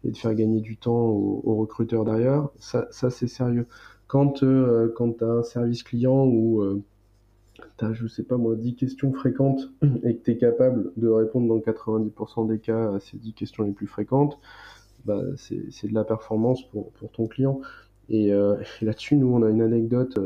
et 0.04 0.10
de 0.12 0.16
faire 0.16 0.34
gagner 0.34 0.60
du 0.60 0.76
temps 0.76 0.94
aux, 0.94 1.56
recruteurs 1.56 2.04
derrière, 2.04 2.48
ça, 2.58 2.86
ça 2.90 3.10
c'est 3.10 3.26
sérieux. 3.26 3.66
Quand, 4.06 4.42
euh, 4.42 4.92
quand 4.96 5.18
tu 5.18 5.24
as 5.24 5.28
un 5.28 5.42
service 5.42 5.82
client 5.82 6.24
où 6.24 6.82
tu 7.78 7.84
as, 7.84 7.92
je 7.92 8.06
sais 8.06 8.22
pas 8.22 8.36
moi, 8.36 8.54
10 8.54 8.76
questions 8.76 9.12
fréquentes 9.12 9.68
et 10.04 10.16
que 10.16 10.22
tu 10.22 10.30
es 10.30 10.36
capable 10.36 10.92
de 10.96 11.08
répondre 11.08 11.48
dans 11.48 11.58
90% 11.58 12.46
des 12.46 12.60
cas 12.60 12.94
à 12.94 13.00
ces 13.00 13.16
10 13.16 13.34
questions 13.34 13.64
les 13.64 13.72
plus 13.72 13.88
fréquentes, 13.88 14.38
bah, 15.08 15.22
c'est 15.36 15.88
de 15.88 15.94
la 15.94 16.04
performance 16.04 16.62
pour, 16.70 16.92
ton 17.12 17.26
client. 17.26 17.60
Et, 18.08 18.30
là-dessus, 18.82 19.16
nous, 19.16 19.34
on 19.34 19.42
a 19.42 19.50
une 19.50 19.62
anecdote 19.62 20.18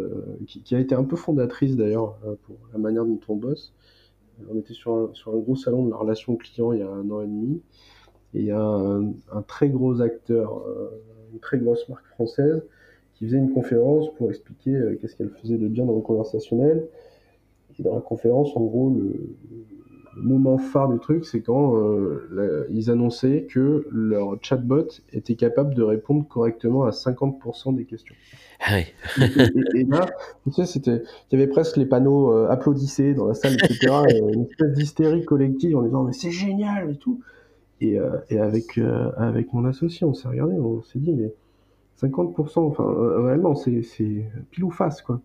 qui, 0.46 0.62
qui, 0.62 0.74
a 0.74 0.80
été 0.80 0.94
un 0.94 1.04
peu 1.04 1.16
fondatrice 1.16 1.76
d'ailleurs 1.76 2.18
pour 2.42 2.56
la 2.72 2.78
manière 2.78 3.04
dont 3.04 3.20
on 3.28 3.36
bosse 3.36 3.72
on 4.50 4.58
était 4.58 4.74
sur 4.74 4.92
un, 4.92 5.12
un 5.26 5.38
gros 5.38 5.56
salon 5.56 5.84
de 5.84 5.90
la 5.90 5.96
relation 5.96 6.36
client 6.36 6.72
il 6.72 6.80
y 6.80 6.82
a 6.82 6.88
un 6.88 7.10
an 7.10 7.22
et 7.22 7.26
demi. 7.26 7.62
Et 8.34 8.40
il 8.40 8.46
y 8.46 8.50
a 8.50 8.60
un, 8.60 9.42
très 9.46 9.68
gros 9.68 10.00
acteur, 10.00 10.64
euh, 10.66 10.90
une 11.32 11.40
très 11.40 11.58
grosse 11.58 11.86
marque 11.88 12.06
française, 12.06 12.62
qui 13.14 13.26
faisait 13.26 13.36
une 13.36 13.52
conférence 13.52 14.12
pour 14.14 14.30
expliquer 14.30 14.74
euh, 14.74 14.98
qu'est-ce 15.00 15.16
qu'elle 15.16 15.30
faisait 15.42 15.58
de 15.58 15.68
bien 15.68 15.84
dans 15.84 15.94
le 15.94 16.00
conversationnel. 16.00 16.88
Et 17.78 17.82
dans 17.82 17.94
la 17.94 18.00
conférence, 18.00 18.56
en 18.56 18.62
gros, 18.62 18.90
le, 18.90 19.36
moment 20.16 20.58
phare 20.58 20.88
du 20.88 20.98
truc, 20.98 21.24
c'est 21.24 21.40
quand 21.40 21.76
euh, 21.76 22.66
ils 22.70 22.90
annonçaient 22.90 23.46
que 23.48 23.86
leur 23.90 24.36
chatbot 24.42 24.88
était 25.12 25.34
capable 25.34 25.74
de 25.74 25.82
répondre 25.82 26.26
correctement 26.28 26.84
à 26.84 26.90
50% 26.90 27.74
des 27.74 27.84
questions. 27.84 28.14
Ah 28.64 28.78
et, 28.78 29.84
là, 29.84 30.06
tu 30.44 30.52
sais, 30.52 30.66
c'était, 30.66 31.02
il 31.30 31.38
y 31.38 31.42
avait 31.42 31.50
presque 31.50 31.76
les 31.76 31.86
panneaux 31.86 32.32
euh, 32.32 32.48
applaudissés 32.48 33.12
dans 33.14 33.26
la 33.26 33.34
salle, 33.34 33.54
etc. 33.54 33.92
une 34.32 34.44
espèce 34.44 34.72
d'hystérie 34.72 35.24
collective 35.24 35.76
en 35.76 35.82
disant 35.82 36.04
mais 36.04 36.12
c'est 36.12 36.30
génial 36.30 36.90
et 36.90 36.96
tout. 36.96 37.20
Et, 37.80 37.98
euh, 37.98 38.18
et 38.30 38.38
avec 38.38 38.78
euh, 38.78 39.10
avec 39.16 39.52
mon 39.52 39.64
associé, 39.64 40.06
on 40.06 40.14
s'est 40.14 40.28
regardé, 40.28 40.54
on 40.54 40.82
s'est 40.82 41.00
dit 41.00 41.12
mais 41.12 41.32
50%, 42.00 42.60
enfin 42.60 42.84
réellement 43.24 43.56
c'est 43.56 43.82
c'est 43.82 44.24
pile 44.50 44.64
ou 44.64 44.70
face 44.70 45.02
quoi. 45.02 45.20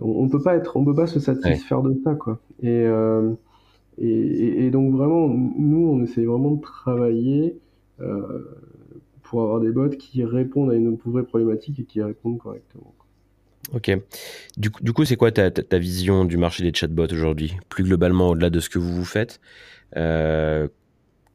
On, 0.00 0.24
on, 0.24 0.28
peut 0.28 0.40
pas 0.40 0.56
être, 0.56 0.76
on 0.76 0.84
peut 0.84 0.94
pas 0.94 1.06
se 1.06 1.20
satisfaire 1.20 1.82
de 1.82 1.94
ça 2.02 2.14
quoi. 2.14 2.38
Et, 2.62 2.88
et, 3.98 4.70
donc 4.70 4.94
vraiment, 4.94 5.28
nous 5.28 5.88
on 5.88 6.02
essaie 6.02 6.24
vraiment 6.24 6.52
de 6.52 6.60
travailler 6.60 7.56
pour 9.22 9.42
avoir 9.42 9.60
des 9.60 9.70
bots 9.70 9.88
qui 9.88 10.24
répondent 10.24 10.70
à 10.70 10.74
une 10.74 10.96
vraie 11.04 11.24
problématique 11.24 11.80
et 11.80 11.84
qui 11.84 12.02
répondent 12.02 12.38
correctement. 12.38 12.94
Ok. 13.72 13.90
Du 14.56 14.70
du 14.80 14.92
coup 14.92 15.04
c'est 15.04 15.16
quoi 15.16 15.32
ta, 15.32 15.78
vision 15.78 16.24
du 16.24 16.36
marché 16.36 16.62
des 16.62 16.76
chatbots 16.76 17.12
aujourd'hui? 17.12 17.56
Plus 17.68 17.84
globalement, 17.84 18.30
au-delà 18.30 18.50
de 18.50 18.60
ce 18.60 18.68
que 18.68 18.78
vous 18.78 18.94
vous 18.94 19.04
faites, 19.04 19.40
euh, 19.96 20.68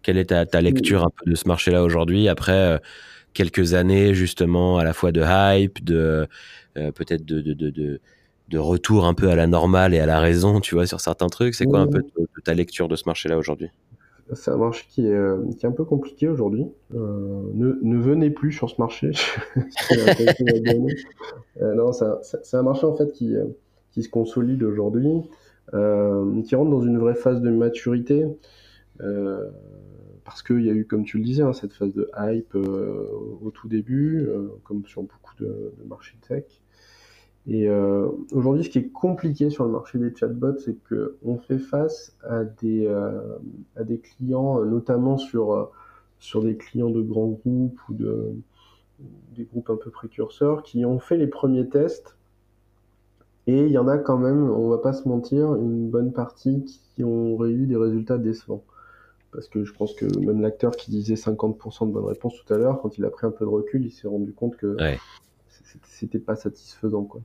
quelle 0.04 0.18
est 0.18 0.26
ta, 0.26 0.62
lecture 0.62 1.04
un 1.04 1.10
peu 1.10 1.30
de 1.30 1.36
ce 1.36 1.48
marché-là 1.48 1.84
aujourd'hui? 1.84 2.28
Après 2.28 2.52
euh, 2.52 2.78
quelques 3.34 3.74
années 3.74 4.14
justement 4.14 4.78
à 4.78 4.84
la 4.84 4.94
fois 4.94 5.12
de 5.12 5.24
hype, 5.26 5.84
de 5.84 6.28
euh, 6.78 6.92
peut-être 6.92 7.26
de, 7.26 8.00
retour 8.58 9.06
un 9.06 9.14
peu 9.14 9.30
à 9.30 9.36
la 9.36 9.48
normale 9.48 9.94
et 9.94 10.00
à 10.00 10.06
la 10.06 10.20
raison, 10.20 10.60
tu 10.60 10.76
vois, 10.76 10.88
sur 10.88 11.02
certains 11.02 11.28
trucs 11.28 11.56
C'est 11.56 11.66
quoi 11.66 11.80
un 11.80 11.88
peu 11.88 12.02
ta 12.44 12.54
lecture 12.54 12.88
de 12.88 12.96
ce 12.96 13.04
marché-là 13.06 13.38
aujourd'hui? 13.38 13.70
C'est 14.34 14.52
un 14.52 14.58
marché 14.58 14.86
qui 14.90 15.08
est, 15.08 15.58
qui 15.58 15.66
est 15.66 15.70
un 15.70 15.72
peu 15.72 15.86
compliqué 15.86 16.28
aujourd'hui. 16.28 16.68
Euh, 16.94 17.42
ne, 17.54 17.80
ne, 17.82 17.98
venez 17.98 18.30
plus 18.30 18.52
sur 18.52 18.70
ce 18.70 18.76
marché. 18.78 19.12
euh, 21.62 21.74
non, 21.74 21.92
c'est 21.92 22.56
un, 22.56 22.62
marché 22.62 22.86
en 22.86 22.96
fait 22.96 23.12
qui, 23.12 23.36
euh, 23.36 23.46
qui 23.92 24.04
se 24.04 24.10
consolide 24.10 24.62
aujourd'hui, 24.62 25.24
euh, 25.74 26.42
qui 26.44 26.56
rentre 26.56 26.70
dans 26.70 26.84
une 26.84 27.00
vraie 27.00 27.16
phase 27.16 27.42
de 27.42 27.50
maturité. 27.50 28.28
Parce 30.26 30.44
qu'il 30.44 30.64
y 30.64 30.70
a 30.70 30.74
eu, 30.74 30.86
comme 30.86 31.06
tu 31.06 31.18
le 31.18 31.24
disais, 31.24 31.42
hein, 31.42 31.54
cette 31.54 31.74
phase 31.74 31.94
de 31.96 32.08
hype 32.16 32.54
au 32.54 33.50
tout 33.52 33.68
début, 33.68 34.30
comme 34.64 34.86
sur 34.86 35.02
beaucoup 35.02 35.34
de, 35.40 35.74
de 35.76 35.88
marchés 35.88 36.18
tech. 36.28 36.44
Et 37.48 37.68
euh, 37.68 38.08
aujourd'hui, 38.32 38.64
ce 38.64 38.70
qui 38.70 38.80
est 38.80 38.90
compliqué 38.90 39.50
sur 39.50 39.66
le 39.66 39.72
marché 39.72 39.98
des 39.98 40.14
chatbots, 40.16 40.58
c'est 40.60 40.76
qu'on 40.88 41.38
fait 41.38 41.58
face 41.58 42.16
à 42.28 42.44
des, 42.44 42.86
euh, 42.86 43.38
à 43.76 43.84
des 43.84 44.00
clients, 44.00 44.64
notamment 44.66 45.18
sur, 45.18 45.54
euh, 45.54 45.66
sur 46.20 46.44
des 46.44 46.58
clients 46.58 46.90
de 46.90 47.02
grands 47.02 47.30
groupes 47.30 47.80
ou 47.90 47.94
de, 47.94 48.34
des 49.36 49.46
groupes 49.46 49.70
un 49.70 49.78
peu 49.78 49.90
précurseurs, 49.90 50.64
qui 50.64 50.86
ont 50.86 51.00
fait 51.00 51.18
les 51.18 51.28
premiers 51.28 51.68
tests. 51.68 52.16
Et 53.48 53.66
il 53.66 53.72
y 53.72 53.80
en 53.80 53.88
a 53.88 53.98
quand 53.98 54.18
même, 54.18 54.52
on 54.52 54.70
va 54.70 54.78
pas 54.78 54.94
se 54.94 55.08
mentir, 55.08 55.56
une 55.56 55.90
bonne 55.90 56.12
partie 56.12 56.64
qui 56.96 57.04
ont 57.04 57.44
eu 57.46 57.66
des 57.66 57.78
résultats 57.78 58.20
décevants. 58.20 58.64
Parce 59.32 59.48
que 59.48 59.64
je 59.64 59.74
pense 59.74 59.94
que 59.94 60.06
même 60.20 60.42
l'acteur 60.42 60.76
qui 60.76 60.92
disait 60.92 61.16
50% 61.16 61.88
de 61.88 61.94
bonnes 61.94 62.06
réponses 62.06 62.34
tout 62.44 62.54
à 62.54 62.58
l'heure, 62.58 62.82
quand 62.82 62.98
il 62.98 63.06
a 63.06 63.10
pris 63.10 63.26
un 63.26 63.32
peu 63.32 63.46
de 63.46 63.50
recul, 63.50 63.86
il 63.86 63.92
s'est 63.92 64.08
rendu 64.08 64.34
compte 64.34 64.56
que. 64.56 64.76
C'était 65.84 66.20
pas 66.20 66.36
satisfaisant. 66.36 67.04
Quoi. 67.04 67.22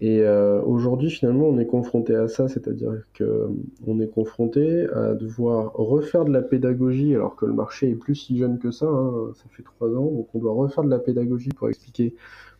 Et 0.00 0.20
euh, 0.20 0.62
aujourd'hui, 0.62 1.10
finalement, 1.10 1.46
on 1.46 1.58
est 1.58 1.66
confronté 1.66 2.14
à 2.14 2.26
ça, 2.26 2.48
c'est-à-dire 2.48 2.92
que 3.12 3.48
on 3.86 4.00
est 4.00 4.08
confronté 4.08 4.88
à 4.94 5.14
devoir 5.14 5.74
refaire 5.74 6.24
de 6.24 6.32
la 6.32 6.40
pédagogie, 6.40 7.14
alors 7.14 7.36
que 7.36 7.44
le 7.44 7.52
marché 7.52 7.90
est 7.90 7.96
plus 7.96 8.14
si 8.14 8.38
jeune 8.38 8.58
que 8.58 8.70
ça, 8.70 8.86
hein, 8.86 9.32
ça 9.34 9.44
fait 9.50 9.62
trois 9.62 9.88
ans, 9.88 10.10
donc 10.10 10.28
on 10.34 10.38
doit 10.38 10.54
refaire 10.54 10.84
de 10.84 10.90
la 10.90 10.98
pédagogie 10.98 11.50
pour 11.50 11.68
expliquer 11.68 12.14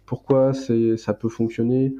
pourquoi 0.04 0.52
ça 0.52 1.14
peut 1.14 1.28
fonctionner, 1.28 1.94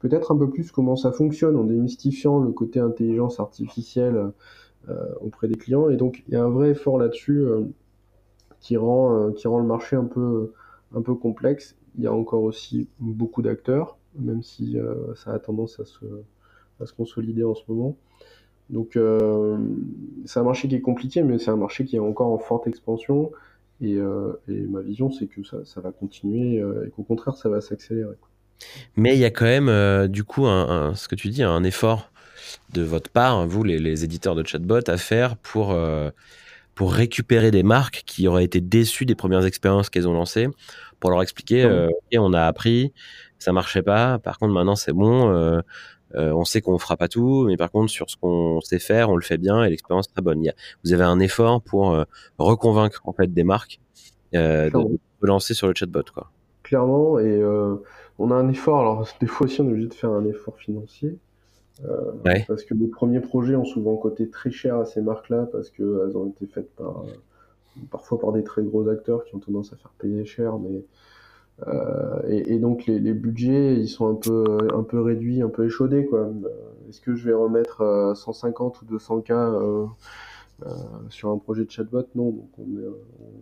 peut-être 0.00 0.32
un 0.32 0.36
peu 0.36 0.50
plus 0.50 0.72
comment 0.72 0.96
ça 0.96 1.12
fonctionne, 1.12 1.56
en 1.56 1.64
démystifiant 1.64 2.40
le 2.40 2.50
côté 2.52 2.80
intelligence 2.80 3.38
artificielle 3.38 4.32
euh, 4.88 4.94
auprès 5.20 5.46
des 5.46 5.56
clients. 5.56 5.90
Et 5.90 5.96
donc, 5.96 6.24
il 6.26 6.34
y 6.34 6.36
a 6.36 6.42
un 6.42 6.48
vrai 6.48 6.70
effort 6.70 6.98
là-dessus 6.98 7.40
euh, 7.40 7.64
qui 8.60 8.78
rend, 8.78 9.14
euh, 9.14 9.30
qui 9.32 9.46
rend 9.46 9.58
le 9.58 9.66
marché 9.66 9.94
un 9.94 10.06
peu, 10.06 10.52
un 10.94 11.02
peu 11.02 11.14
complexe. 11.14 11.76
Il 11.96 12.04
y 12.04 12.06
a 12.06 12.12
encore 12.12 12.42
aussi 12.42 12.88
beaucoup 12.98 13.42
d'acteurs 13.42 13.98
même 14.18 14.42
si 14.42 14.78
euh, 14.78 15.14
ça 15.14 15.32
a 15.32 15.38
tendance 15.38 15.78
à 15.80 15.84
se, 15.84 16.04
à 16.80 16.86
se 16.86 16.92
consolider 16.92 17.44
en 17.44 17.54
ce 17.54 17.62
moment. 17.68 17.96
Donc 18.68 18.96
euh, 18.96 19.58
c'est 20.26 20.38
un 20.38 20.44
marché 20.44 20.68
qui 20.68 20.76
est 20.76 20.80
compliqué, 20.80 21.22
mais 21.22 21.38
c'est 21.38 21.50
un 21.50 21.56
marché 21.56 21.84
qui 21.84 21.96
est 21.96 22.00
encore 22.00 22.28
en 22.28 22.38
forte 22.38 22.66
expansion. 22.66 23.32
Et, 23.80 23.96
euh, 23.96 24.32
ma 24.46 24.80
vision, 24.80 25.10
c'est 25.10 25.26
que 25.26 25.42
ça, 25.42 25.64
ça, 25.64 25.80
va 25.80 25.90
continuer 25.90 26.56
et 26.86 26.90
qu'au 26.90 27.02
contraire, 27.02 27.34
ça 27.34 27.48
va 27.48 27.62
s'accélérer. 27.62 28.14
Mais 28.94 29.14
il 29.14 29.20
y 29.20 29.24
a 29.24 29.30
quand 29.30 29.46
même, 29.46 30.06
du 30.08 30.22
coup, 30.22 30.44
ce 30.44 31.08
que 31.08 31.14
tu 31.14 31.30
dis, 31.30 31.42
un 31.42 31.64
effort 31.64 32.12
de 32.74 32.82
votre 32.82 33.10
part, 33.10 33.46
vous, 33.46 33.64
les, 33.64 34.04
éditeurs 34.04 34.34
de 34.34 34.46
chatbot, 34.46 34.86
à 34.86 34.98
faire 34.98 35.38
pour, 35.38 35.74
pour 36.80 36.94
récupérer 36.94 37.50
des 37.50 37.62
marques 37.62 38.04
qui 38.06 38.26
auraient 38.26 38.44
été 38.44 38.62
déçues 38.62 39.04
des 39.04 39.14
premières 39.14 39.44
expériences 39.44 39.90
qu'elles 39.90 40.08
ont 40.08 40.14
lancées, 40.14 40.48
pour 40.98 41.10
leur 41.10 41.20
expliquer, 41.20 41.62
euh, 41.62 41.88
okay, 41.88 42.16
on 42.16 42.32
a 42.32 42.44
appris, 42.44 42.94
ça 43.38 43.52
marchait 43.52 43.82
pas. 43.82 44.18
Par 44.18 44.38
contre, 44.38 44.54
maintenant, 44.54 44.76
c'est 44.76 44.94
bon. 44.94 45.28
Euh, 45.28 45.60
euh, 46.14 46.32
on 46.32 46.46
sait 46.46 46.62
qu'on 46.62 46.78
fera 46.78 46.96
pas 46.96 47.06
tout, 47.06 47.44
mais 47.46 47.58
par 47.58 47.70
contre, 47.70 47.90
sur 47.90 48.08
ce 48.08 48.16
qu'on 48.16 48.62
sait 48.62 48.78
faire, 48.78 49.10
on 49.10 49.16
le 49.16 49.22
fait 49.22 49.36
bien 49.36 49.62
et 49.62 49.68
l'expérience 49.68 50.06
est 50.06 50.12
très 50.12 50.22
bonne. 50.22 50.42
Il 50.42 50.46
y 50.46 50.48
a, 50.48 50.54
vous 50.82 50.94
avez 50.94 51.04
un 51.04 51.20
effort 51.20 51.60
pour 51.60 52.02
reconvaincre 52.38 53.02
en 53.04 53.12
fait 53.12 53.30
des 53.30 53.44
marques 53.44 53.78
de, 54.32 54.70
de, 54.70 54.98
lancer 55.20 55.52
sur 55.52 55.66
le 55.66 55.74
chatbot, 55.74 56.04
quoi. 56.14 56.30
Clairement, 56.62 57.18
et 57.18 57.44
on 58.18 58.30
a 58.30 58.34
un 58.34 58.48
effort. 58.48 58.80
Alors 58.80 59.06
des 59.20 59.26
fois 59.26 59.48
aussi, 59.48 59.60
on 59.60 59.66
est 59.66 59.72
obligé 59.72 59.88
de 59.88 59.92
faire 59.92 60.12
un 60.12 60.24
effort 60.24 60.56
financier. 60.56 61.18
Euh, 61.84 62.12
ouais. 62.24 62.44
Parce 62.46 62.64
que 62.64 62.74
les 62.74 62.88
premiers 62.88 63.20
projets 63.20 63.56
ont 63.56 63.64
souvent 63.64 63.96
coûté 63.96 64.28
très 64.28 64.50
cher 64.50 64.76
à 64.76 64.84
ces 64.84 65.00
marques-là 65.00 65.48
parce 65.50 65.70
qu'elles 65.70 66.16
ont 66.16 66.26
été 66.26 66.46
faites 66.46 66.70
par 66.76 67.04
parfois 67.90 68.18
par 68.18 68.32
des 68.32 68.44
très 68.44 68.62
gros 68.62 68.88
acteurs 68.88 69.24
qui 69.24 69.34
ont 69.34 69.38
tendance 69.38 69.72
à 69.72 69.76
faire 69.76 69.92
payer 69.98 70.24
cher, 70.24 70.58
mais 70.58 70.84
euh, 71.68 72.20
et, 72.28 72.54
et, 72.54 72.58
donc 72.58 72.86
les, 72.86 72.98
les, 72.98 73.12
budgets 73.12 73.74
ils 73.74 73.88
sont 73.88 74.08
un 74.08 74.14
peu 74.14 74.44
un 74.74 74.82
peu 74.82 75.00
réduits, 75.00 75.42
un 75.42 75.48
peu 75.48 75.66
échaudés 75.66 76.06
quoi. 76.06 76.20
Euh, 76.20 76.32
est-ce 76.88 77.00
que 77.00 77.14
je 77.14 77.26
vais 77.26 77.34
remettre 77.34 77.82
euh, 77.82 78.14
150 78.14 78.82
ou 78.82 78.84
200 78.86 79.20
k 79.20 79.30
euh, 79.30 79.86
sur 81.10 81.30
un 81.30 81.38
projet 81.38 81.64
de 81.64 81.70
chatbot? 81.70 82.06
Non. 82.14 82.30
Donc 82.30 82.48
on, 82.58 82.80
est, 82.80 82.86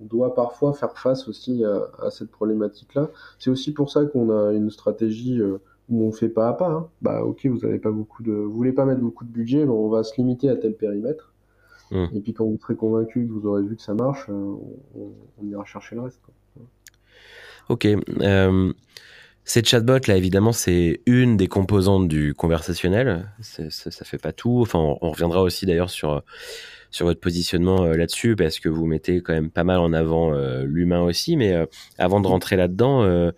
on, 0.03 0.05
doit 0.07 0.35
parfois 0.35 0.73
faire 0.73 0.99
face 0.99 1.29
aussi 1.29 1.65
à, 1.65 1.89
à 2.03 2.11
cette 2.11 2.31
problématique 2.31 2.95
là. 2.95 3.09
C'est 3.39 3.51
aussi 3.51 3.73
pour 3.73 3.91
ça 3.91 4.05
qu'on 4.05 4.31
a 4.31 4.53
une 4.53 4.71
stratégie 4.71 5.41
où 5.89 6.05
on 6.05 6.13
fait 6.13 6.29
pas 6.29 6.49
à 6.49 6.53
pas. 6.53 6.71
Hein. 6.71 6.89
Bah 7.03 7.23
ok, 7.25 7.47
vous 7.47 7.65
avez 7.65 7.79
pas 7.79 7.91
beaucoup 7.91 8.23
de, 8.23 8.33
vous 8.33 8.53
voulez 8.53 8.73
pas 8.73 8.85
mettre 8.85 9.01
beaucoup 9.01 9.25
de 9.25 9.31
budget, 9.31 9.65
mais 9.65 9.73
on 9.73 9.89
va 9.89 10.03
se 10.05 10.17
limiter 10.17 10.49
à 10.49 10.57
tel 10.57 10.75
périmètre. 10.75 11.33
Mmh. 11.91 12.05
Et 12.15 12.21
puis 12.21 12.35
quand 12.35 12.45
vous 12.45 12.59
serez 12.61 12.77
convaincu 12.77 13.27
que 13.27 13.33
vous 13.33 13.47
aurez 13.47 13.63
vu 13.63 13.75
que 13.77 13.83
ça 13.83 13.95
marche, 13.95 14.29
on, 14.29 14.61
on 15.41 15.47
ira 15.47 15.65
chercher 15.65 15.95
le 15.95 16.03
reste. 16.03 16.21
Quoi. 16.23 16.35
Ok. 17.71 17.87
Euh, 17.87 18.73
ces 19.45 19.65
chatbots, 19.65 20.07
là, 20.07 20.17
évidemment, 20.17 20.53
c'est 20.53 21.01
une 21.07 21.39
des 21.39 21.49
composantes 21.49 22.09
du 22.09 22.35
conversationnel. 22.35 23.31
C 23.41 23.69
ça 23.71 24.05
fait 24.05 24.19
pas 24.19 24.33
tout. 24.33 24.61
Enfin, 24.61 24.79
on, 24.79 24.99
on 25.01 25.11
reviendra 25.11 25.43
aussi 25.43 25.65
d'ailleurs 25.65 25.89
sur, 25.89 26.23
sur 26.91 27.07
votre 27.07 27.21
positionnement 27.21 27.85
euh, 27.85 27.97
là-dessus, 27.97 28.37
parce 28.37 28.61
que 28.61 28.69
vous 28.69 28.85
mettez 28.85 29.23
quand 29.23 29.33
même 29.33 29.51
pas 29.51 29.65
mal 29.65 29.81
en 29.81 29.95
avant 29.95 30.35
euh, 30.35 30.65
l'humain 30.65 31.01
aussi. 31.03 31.37
Mais 31.39 31.55
euh, 31.55 31.65
avant 31.97 32.21
de 32.21 32.27
rentrer 32.27 32.57
là-dedans, 32.57 33.05
euh, 33.05 33.33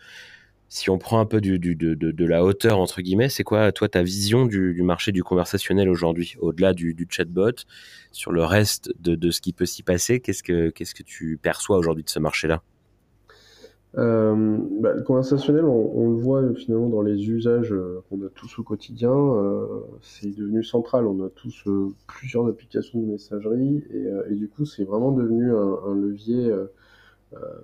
si 0.71 0.89
on 0.89 0.99
prend 0.99 1.19
un 1.19 1.27
peu 1.27 1.41
de, 1.41 2.25
la 2.25 2.45
hauteur, 2.45 2.79
entre 2.79 3.03
guillemets, 3.03 3.29
c'est 3.29 3.43
quoi, 3.43 3.73
toi, 3.73 3.89
ta 3.89 4.05
vision 4.05 4.47
du, 4.47 4.83
marché 4.83 5.11
du 5.11 5.25
conversationnel 5.25 5.89
aujourd'hui, 5.89 6.37
au-delà 6.39 6.73
du, 6.75 7.07
chatbot, 7.11 7.67
sur 8.13 8.31
le 8.31 8.45
reste 8.45 8.93
de, 9.01 9.31
ce 9.33 9.41
qui 9.41 9.53
peut 9.53 9.67
s'y 9.67 9.83
passer? 9.83 10.21
Qu'est-ce 10.21 10.45
que, 10.45 11.03
tu 11.03 11.39
perçois 11.43 11.77
aujourd'hui 11.77 12.05
de 12.05 12.09
ce 12.09 12.21
marché-là? 12.21 12.63
Euh, 13.99 14.59
bah, 14.81 14.93
le 14.95 15.03
conversationnel, 15.03 15.65
on, 15.65 16.11
le 16.11 16.23
voit 16.23 16.55
finalement 16.55 16.89
dans 16.89 17.03
les 17.03 17.29
usages 17.29 17.73
euh, 17.73 18.05
qu'on 18.09 18.25
a 18.25 18.29
tous 18.29 18.61
au 18.61 18.63
quotidien. 18.63 19.11
Euh, 19.11 19.67
c'est 20.03 20.31
devenu 20.31 20.63
central. 20.63 21.09
On 21.09 21.27
a 21.27 21.31
tous 21.31 21.69
plusieurs 22.07 22.47
applications 22.47 23.01
de 23.01 23.07
messagerie 23.07 23.83
et, 23.91 24.35
du 24.37 24.49
coup, 24.49 24.65
c'est 24.65 24.85
vraiment 24.85 25.11
devenu 25.11 25.53
un, 25.53 25.97
levier 25.97 26.55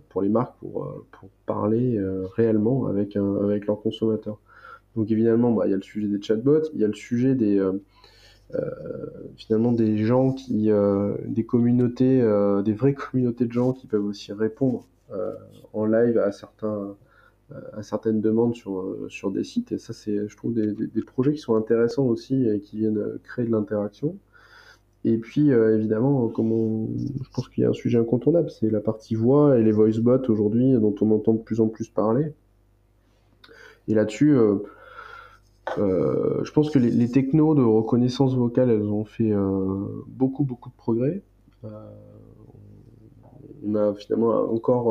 pour 0.08 0.22
les 0.22 0.28
marques 0.28 0.56
pour, 0.60 1.04
pour 1.10 1.28
parler 1.44 2.00
réellement 2.36 2.86
avec, 2.86 3.16
un, 3.16 3.36
avec 3.44 3.66
leurs 3.66 3.80
consommateurs. 3.80 4.38
Donc 4.94 5.10
évidemment, 5.10 5.52
bah, 5.52 5.66
il 5.66 5.70
y 5.70 5.74
a 5.74 5.76
le 5.76 5.82
sujet 5.82 6.08
des 6.08 6.22
chatbots, 6.22 6.70
il 6.72 6.80
y 6.80 6.84
a 6.84 6.88
le 6.88 6.94
sujet 6.94 7.34
des 7.34 7.60
finalement 9.36 9.72
des 9.72 9.98
gens 9.98 10.32
qui, 10.32 10.70
des 11.26 11.44
communautés, 11.44 12.20
des 12.64 12.72
vraies 12.72 12.94
communautés 13.10 13.46
de 13.46 13.52
gens 13.52 13.72
qui 13.72 13.86
peuvent 13.86 14.04
aussi 14.04 14.32
répondre 14.32 14.86
euh, 15.12 15.34
en 15.72 15.86
live 15.86 16.18
à 16.18 16.32
certains 16.32 16.96
à 17.74 17.84
certaines 17.84 18.20
demandes 18.20 18.56
sur, 18.56 18.96
sur 19.08 19.30
des 19.30 19.44
sites. 19.44 19.70
Et 19.70 19.78
ça, 19.78 19.92
c'est, 19.92 20.28
je 20.28 20.36
trouve, 20.36 20.52
des, 20.52 20.72
des, 20.72 21.02
projets 21.02 21.32
qui 21.32 21.38
sont 21.38 21.54
intéressants 21.54 22.06
aussi 22.06 22.44
et 22.48 22.58
qui 22.58 22.78
viennent 22.78 23.00
créer 23.22 23.44
de 23.44 23.52
l'interaction. 23.52 24.16
Et 25.06 25.18
puis, 25.18 25.52
euh, 25.52 25.76
évidemment, 25.76 26.28
je 26.28 27.30
pense 27.32 27.48
qu'il 27.48 27.62
y 27.62 27.64
a 27.64 27.70
un 27.70 27.72
sujet 27.72 27.96
incontournable, 27.96 28.50
c'est 28.50 28.68
la 28.68 28.80
partie 28.80 29.14
voix 29.14 29.56
et 29.56 29.62
les 29.62 29.70
voice 29.70 30.00
bots 30.00 30.28
aujourd'hui, 30.28 30.72
dont 30.72 30.96
on 31.00 31.12
entend 31.12 31.34
de 31.34 31.38
plus 31.38 31.60
en 31.60 31.68
plus 31.68 31.88
parler. 31.88 32.32
Et 33.86 33.94
là-dessus, 33.94 34.36
euh, 34.36 34.56
euh, 35.78 36.42
je 36.42 36.50
pense 36.50 36.70
que 36.70 36.80
les, 36.80 37.08
technos 37.08 37.54
de 37.54 37.62
reconnaissance 37.62 38.34
vocale, 38.34 38.68
elles 38.68 38.82
ont 38.82 39.04
fait 39.04 39.32
beaucoup, 40.08 40.42
beaucoup 40.42 40.70
de 40.70 40.74
progrès 40.74 41.22
on 43.64 43.74
a 43.74 43.94
finalement 43.94 44.52
encore 44.52 44.88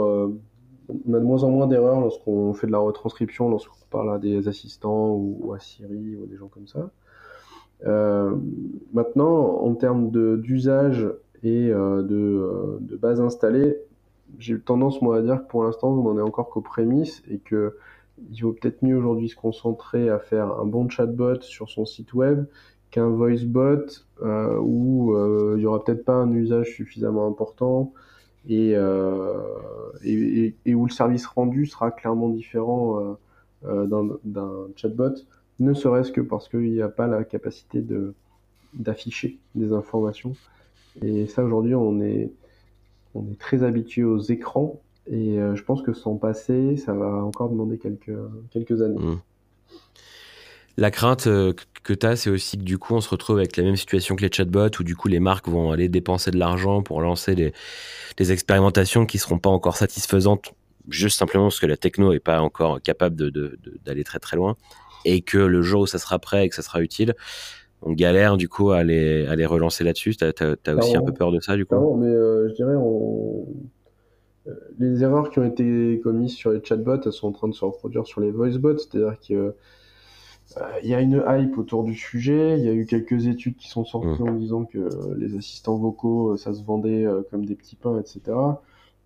on 0.90 1.14
a 1.14 1.20
de 1.20 1.24
moins 1.24 1.44
en 1.44 1.50
moins 1.50 1.68
d'erreurs 1.68 2.02
lorsqu'on 2.02 2.54
fait 2.54 2.68
de 2.68 2.72
la 2.72 2.80
retranscription, 2.80 3.50
lorsqu'on 3.50 3.86
parle 3.90 4.14
à 4.14 4.20
des 4.20 4.48
assistants 4.48 5.12
ou, 5.12 5.38
ou, 5.40 5.54
à 5.54 5.60
Siri 5.60 6.18
ou 6.18 6.26
des 6.26 6.36
gens 6.36 6.48
comme 6.48 6.68
ça. 6.68 6.92
Euh, 7.84 8.36
maintenant, 8.94 9.62
en 9.62 9.76
termes 9.76 10.10
d'usage 10.42 11.08
et 11.44 11.70
euh, 11.70 12.02
de, 12.02 12.16
euh, 12.16 12.78
de, 12.82 12.96
base 12.96 13.22
installée, 13.22 13.78
j'ai 14.40 14.60
tendance 14.60 15.02
moi 15.02 15.18
à 15.18 15.22
dire 15.22 15.44
que 15.44 15.48
pour 15.48 15.64
l'instant 15.64 15.90
on 15.90 16.04
n'en 16.04 16.18
est 16.18 16.22
encore 16.22 16.50
qu'aux 16.50 16.62
prémices 16.62 17.22
et 17.30 17.38
que 17.38 17.78
il 18.32 18.42
vaut 18.42 18.54
peut-être 18.54 18.82
mieux 18.82 18.98
aujourd'hui 18.98 19.30
se 19.30 19.36
concentrer 19.36 20.10
à 20.10 20.20
faire 20.20 20.60
un 20.60 20.66
bon 20.66 20.90
chatbot 20.90 21.42
sur 21.42 21.70
son 21.70 21.86
site 21.86 22.14
web 22.14 22.46
qu'un 22.90 23.10
voicebot 23.10 23.86
où 24.22 25.14
il 25.58 25.62
y 25.62 25.66
aura 25.66 25.84
peut-être 25.84 26.06
pas 26.06 26.14
un 26.14 26.32
usage 26.32 26.76
suffisamment 26.76 27.28
important 27.28 27.94
et, 28.48 28.78
où 28.78 30.86
le 30.86 30.90
service 30.90 31.26
rendu 31.26 31.66
sera 31.66 31.92
clairement 31.92 32.30
différent 32.30 33.18
d'un 33.64 34.68
chatbot, 34.78 35.16
ne 35.60 35.74
serait-ce 35.74 36.12
que 36.12 36.22
parce 36.22 36.50
qu'il 36.50 36.72
n'y 36.72 36.82
a 36.82 36.90
pas 36.90 37.08
la 37.08 37.24
capacité 37.24 37.82
de 37.82 38.14
d'afficher 38.74 39.38
des 39.56 39.72
informations 39.72 40.36
Et 41.02 41.28
ça, 41.28 41.46
aujourd'hui, 41.46 41.76
on 41.76 42.02
est, 42.02 42.30
on 43.14 43.26
est 43.32 43.40
très 43.40 43.64
habitué 43.64 44.04
aux 44.04 44.20
écrans. 44.20 44.82
Et 45.10 45.38
je 45.38 45.64
pense 45.64 45.82
que 45.82 45.94
sans 45.94 46.18
passer, 46.18 46.76
ça 46.76 46.94
va 46.94 47.24
encore 47.24 47.50
demander 47.50 47.78
quelques, 47.78 48.12
quelques 48.52 48.82
années. 48.82 49.00
Mmh. 49.00 49.22
La 50.78 50.92
crainte 50.92 51.28
euh, 51.28 51.54
que 51.84 51.94
tu 51.94 52.06
as, 52.06 52.18
c'est 52.18 52.30
aussi 52.30 52.58
que 52.58 52.64
du 52.64 52.78
coup, 52.78 52.96
on 52.96 53.02
se 53.02 53.10
retrouve 53.10 53.38
avec 53.38 53.56
la 53.56 53.64
même 53.64 53.78
situation 53.78 54.16
que 54.16 54.22
les 54.22 54.32
chatbots, 54.32 54.80
où 54.80 54.84
du 54.84 54.96
coup, 54.96 55.08
les 55.08 55.20
marques 55.20 55.48
vont 55.48 55.72
aller 55.72 55.88
dépenser 55.88 56.32
de 56.32 56.38
l'argent 56.38 56.84
pour 56.84 57.02
lancer 57.02 57.36
des, 57.36 58.32
expérimentations 58.32 59.06
qui 59.06 59.18
seront 59.18 59.40
pas 59.40 59.50
encore 59.50 59.78
satisfaisantes, 59.78 60.54
juste 60.90 61.18
simplement 61.18 61.46
parce 61.46 61.60
que 61.60 61.66
la 61.66 61.78
techno 61.78 62.12
est 62.12 62.20
pas 62.20 62.42
encore 62.42 62.82
capable 62.82 63.16
d'aller 63.86 64.04
très 64.04 64.20
très 64.20 64.36
loin, 64.36 64.58
et 65.06 65.22
que 65.22 65.38
le 65.38 65.62
jour 65.62 65.84
où 65.84 65.88
ça 65.88 65.98
sera 65.98 66.20
prêt 66.20 66.46
et 66.46 66.50
que 66.50 66.56
ça 66.56 66.62
sera 66.62 66.82
utile, 66.82 67.16
on 67.82 67.94
galère 67.94 68.38
du 68.38 68.50
coup 68.50 68.72
à 68.72 68.84
les, 68.84 69.26
à 69.28 69.36
les 69.36 69.46
relancer 69.46 69.84
là-dessus. 69.84 70.16
Tu 70.16 70.26
as, 70.26 70.76
aussi 70.76 70.98
un 70.98 71.04
peu 71.04 71.14
peur 71.14 71.32
de 71.32 71.40
ça 71.40 71.56
du 71.56 71.66
coup? 71.66 71.76
Non, 71.76 71.96
mais 71.96 72.08
euh, 72.08 72.50
je 72.50 72.54
dirais, 72.56 72.76
on... 72.76 73.46
Euh, 74.48 74.52
les 74.78 75.04
erreurs 75.04 75.30
qui 75.30 75.40
ont 75.40 75.46
été 75.46 76.00
commises 76.04 76.34
sur 76.34 76.52
les 76.52 76.64
chatbots, 76.64 77.02
elles 77.06 77.14
sont 77.14 77.30
en 77.30 77.32
train 77.32 77.48
de 77.48 77.54
se 77.54 77.66
reproduire 77.66 78.06
sur 78.06 78.22
les 78.22 78.32
voicebots, 78.32 78.78
c'est-à-dire 78.78 79.18
que 79.28 79.56
euh, 80.58 80.62
il 80.84 80.90
y 80.90 80.94
a 80.94 81.02
une 81.02 81.24
hype 81.28 81.58
autour 81.58 81.84
du 81.84 81.96
sujet. 81.96 82.58
Il 82.58 82.66
y 82.66 82.70
a 82.70 82.74
eu 82.74 82.86
quelques 82.86 83.28
études 83.28 83.56
qui 83.58 83.70
sont 83.70 83.86
sorties 83.86 84.24
mmh. 84.24 84.30
en 84.30 84.34
disant 84.34 84.66
que 84.66 84.90
les 85.18 85.36
assistants 85.38 85.78
vocaux, 85.78 86.34
euh, 86.34 86.38
ça 86.38 86.54
se 86.54 86.64
vendait 86.64 87.06
euh, 87.06 87.24
comme 87.32 87.46
des 87.46 87.56
petits 87.56 87.76
pains, 87.76 88.00
etc. 88.00 88.38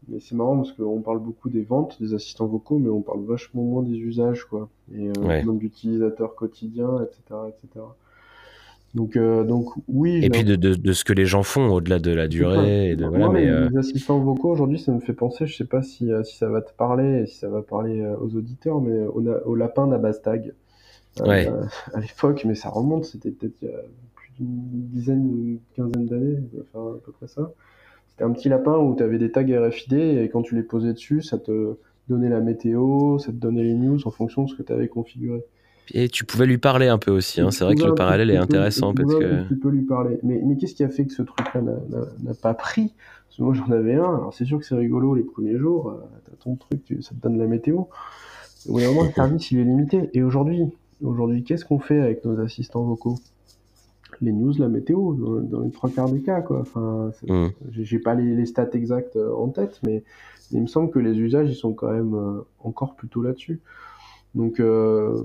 Mais 0.07 0.19
c'est 0.19 0.35
marrant 0.35 0.57
parce 0.57 0.71
qu'on 0.71 1.01
parle 1.01 1.19
beaucoup 1.19 1.49
des 1.49 1.61
ventes 1.61 2.01
des 2.01 2.13
assistants 2.13 2.47
vocaux, 2.47 2.77
mais 2.79 2.89
on 2.89 3.01
parle 3.01 3.23
vachement 3.25 3.63
moins 3.63 3.83
des 3.83 3.97
usages, 3.97 4.45
quoi. 4.45 4.69
Et 4.93 5.09
euh, 5.09 5.27
même 5.27 5.57
d'utilisateurs 5.57 6.35
quotidiens, 6.35 7.03
etc., 7.03 7.39
etc. 7.49 7.85
Donc, 8.95 9.15
donc 9.19 9.69
oui. 9.87 10.23
Et 10.23 10.31
puis 10.31 10.43
de, 10.43 10.55
de, 10.55 10.93
ce 10.93 11.03
que 11.03 11.13
les 11.13 11.25
gens 11.25 11.43
font 11.43 11.67
au-delà 11.67 11.99
de 11.99 12.11
la 12.11 12.27
durée. 12.27 12.89
Et 12.89 12.95
de, 12.95 13.05
voilà, 13.05 13.29
mais, 13.29 13.45
Les 13.69 13.77
assistants 13.77 14.17
vocaux 14.17 14.49
aujourd'hui, 14.49 14.79
ça 14.79 14.91
me 14.91 14.99
fait 14.99 15.13
penser, 15.13 15.45
je 15.45 15.55
sais 15.55 15.65
pas 15.65 15.83
si, 15.83 16.09
si 16.23 16.37
ça 16.37 16.49
va 16.49 16.61
te 16.61 16.73
parler, 16.73 17.27
si 17.27 17.37
ça 17.37 17.49
va 17.49 17.61
parler 17.61 18.03
aux 18.19 18.35
auditeurs, 18.35 18.81
mais 18.81 19.03
au, 19.03 19.21
au 19.45 19.53
lapin 19.53 19.85
d'Abastag. 19.85 20.53
Euh, 21.21 21.63
à 21.93 21.99
l'époque, 21.99 22.43
mais 22.45 22.55
ça 22.55 22.69
remonte, 22.69 23.05
c'était 23.05 23.31
peut-être 23.31 23.55
il 23.61 23.69
y 23.69 23.71
a 23.71 23.79
plus 24.15 24.31
d'une 24.39 24.87
dizaine, 24.87 25.29
une 25.29 25.59
quinzaine 25.75 26.05
d'années, 26.05 26.39
enfin 26.61 26.95
à 26.95 26.99
peu 27.05 27.11
près 27.11 27.27
ça. 27.27 27.51
C'était 28.19 28.29
un 28.29 28.33
petit 28.33 28.49
lapin 28.49 28.77
où 28.77 28.97
tu 28.97 29.01
avais 29.01 29.17
des 29.17 29.31
tags 29.31 29.45
RFID 29.45 29.93
et 29.93 30.29
quand 30.29 30.41
tu 30.41 30.53
les 30.53 30.61
posais 30.61 30.91
dessus, 30.91 31.21
ça 31.21 31.37
te 31.37 31.77
donnait 32.09 32.27
la 32.27 32.41
météo, 32.41 33.17
ça 33.17 33.27
te 33.27 33.37
donnait 33.37 33.63
les 33.63 33.75
news 33.75 33.97
en 34.05 34.11
fonction 34.11 34.43
de 34.43 34.49
ce 34.49 34.55
que 34.55 34.61
tu 34.61 34.73
avais 34.73 34.89
configuré. 34.89 35.41
Et 35.93 36.09
tu 36.09 36.25
pouvais 36.25 36.45
lui 36.45 36.57
parler 36.57 36.89
un 36.89 36.97
peu 36.97 37.11
aussi, 37.11 37.39
hein. 37.39 37.49
c'est 37.49 37.63
vrai 37.63 37.75
que 37.75 37.85
le 37.85 37.95
parallèle 37.95 38.29
est 38.29 38.35
intéressant 38.35 38.93
parce 38.93 39.15
que... 39.15 39.47
Tu 39.47 39.55
peux 39.55 39.69
lui 39.69 39.83
parler, 39.83 40.19
mais, 40.21 40.41
mais 40.43 40.57
qu'est-ce 40.57 40.75
qui 40.75 40.83
a 40.83 40.89
fait 40.89 41.05
que 41.05 41.13
ce 41.13 41.21
truc-là 41.21 41.61
n'a 41.61 42.33
pas 42.33 42.53
pris? 42.53 42.93
Parce 43.27 43.37
que 43.37 43.43
moi 43.43 43.53
j'en 43.53 43.71
avais 43.71 43.95
un, 43.95 44.03
alors 44.03 44.33
c'est 44.33 44.43
sûr 44.43 44.59
que 44.59 44.65
c'est 44.65 44.75
rigolo 44.75 45.15
les 45.15 45.23
premiers 45.23 45.57
jours, 45.57 45.91
euh, 45.91 46.19
t'as 46.25 46.35
ton 46.43 46.57
truc, 46.57 46.81
ça 46.99 47.11
te 47.11 47.21
donne 47.21 47.37
la 47.37 47.47
météo. 47.47 47.83
Au 48.67 48.73
bout 48.73 48.79
le 48.79 49.11
service 49.15 49.49
il 49.51 49.59
est 49.59 49.63
limité. 49.63 50.09
Et 50.13 50.23
aujourd'hui, 50.23 50.65
Aujourd'hui, 51.01 51.43
qu'est-ce 51.43 51.63
qu'on 51.63 51.79
fait 51.79 52.01
avec 52.01 52.25
nos 52.25 52.39
assistants 52.41 52.83
vocaux? 52.83 53.15
Les 54.21 54.31
news, 54.31 54.53
la 54.57 54.67
météo, 54.67 55.13
dans, 55.13 55.61
les 55.61 55.71
trois 55.71 55.89
quarts 55.89 56.09
des 56.09 56.21
cas. 56.21 56.41
Quoi. 56.41 56.61
Enfin, 56.61 57.11
mmh. 57.27 57.47
J'ai 57.71 57.99
pas 57.99 58.15
les, 58.15 58.45
stats 58.45 58.69
exacts 58.73 59.15
euh, 59.15 59.33
en 59.33 59.49
tête, 59.49 59.79
mais 59.85 60.03
il 60.51 60.61
me 60.61 60.67
semble 60.67 60.91
que 60.91 60.99
les 60.99 61.17
usages, 61.17 61.49
ils 61.49 61.55
sont 61.55 61.73
quand 61.73 61.91
même 61.91 62.13
euh, 62.13 62.41
encore 62.59 62.95
plutôt 62.95 63.21
là-dessus. 63.21 63.61
Donc, 64.35 64.59
euh, 64.59 65.23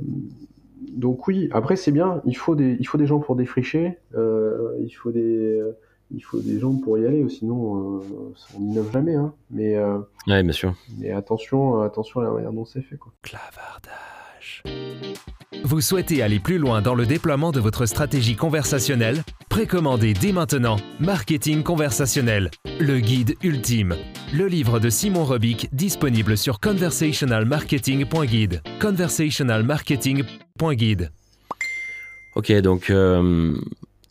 donc 0.93 1.27
oui, 1.27 1.49
après 1.53 1.77
c'est 1.77 1.93
bien, 1.93 2.23
il 2.25 2.37
faut, 2.37 2.55
des, 2.55 2.77
il 2.79 2.87
faut 2.87 2.99
des 2.99 3.07
gens 3.07 3.19
pour 3.19 3.37
défricher, 3.37 3.99
il, 4.15 4.91
faut 4.91 5.11
des, 5.11 5.61
il 6.11 6.21
faut 6.21 6.39
des 6.39 6.59
gens 6.59 6.75
pour 6.75 6.99
y 6.99 7.07
aller, 7.07 7.27
sinon 7.29 8.01
on 8.57 8.61
n'innove 8.61 8.91
jamais. 8.93 9.15
Hein. 9.15 9.35
Mais, 9.51 9.79
ouais, 10.27 10.43
bien 10.43 10.53
sûr. 10.53 10.75
mais 10.99 11.11
attention, 11.11 11.81
attention 11.81 12.21
à 12.21 12.25
la 12.25 12.31
manière 12.31 12.53
dont 12.53 12.65
c'est 12.65 12.83
fait. 12.83 12.97
Quoi. 12.97 13.13
Clavardage. 13.23 14.24
Vous 15.63 15.81
souhaitez 15.81 16.21
aller 16.23 16.41
plus 16.41 16.59
loin 16.59 16.83
dans 16.83 16.95
le 16.95 17.07
déploiement 17.07 17.51
de 17.51 17.61
votre 17.61 17.87
stratégie 17.87 18.37
conversationnelle? 18.37 19.23
Précommandez 19.49 20.13
dès 20.13 20.33
maintenant 20.33 20.77
Marketing 21.01 21.63
conversationnel, 21.63 22.51
le 22.81 23.01
guide 23.01 23.37
ultime. 23.43 23.97
Le 24.35 24.47
livre 24.47 24.79
de 24.81 24.91
Simon 24.91 25.25
Robic 25.25 25.71
disponible 25.73 26.37
sur 26.37 26.61
conversationalmarketing.guide. 26.61 28.61
Conversationalmarketing.guide. 28.81 31.11
Ok, 32.35 32.53
donc 32.61 32.91
euh, 32.91 33.55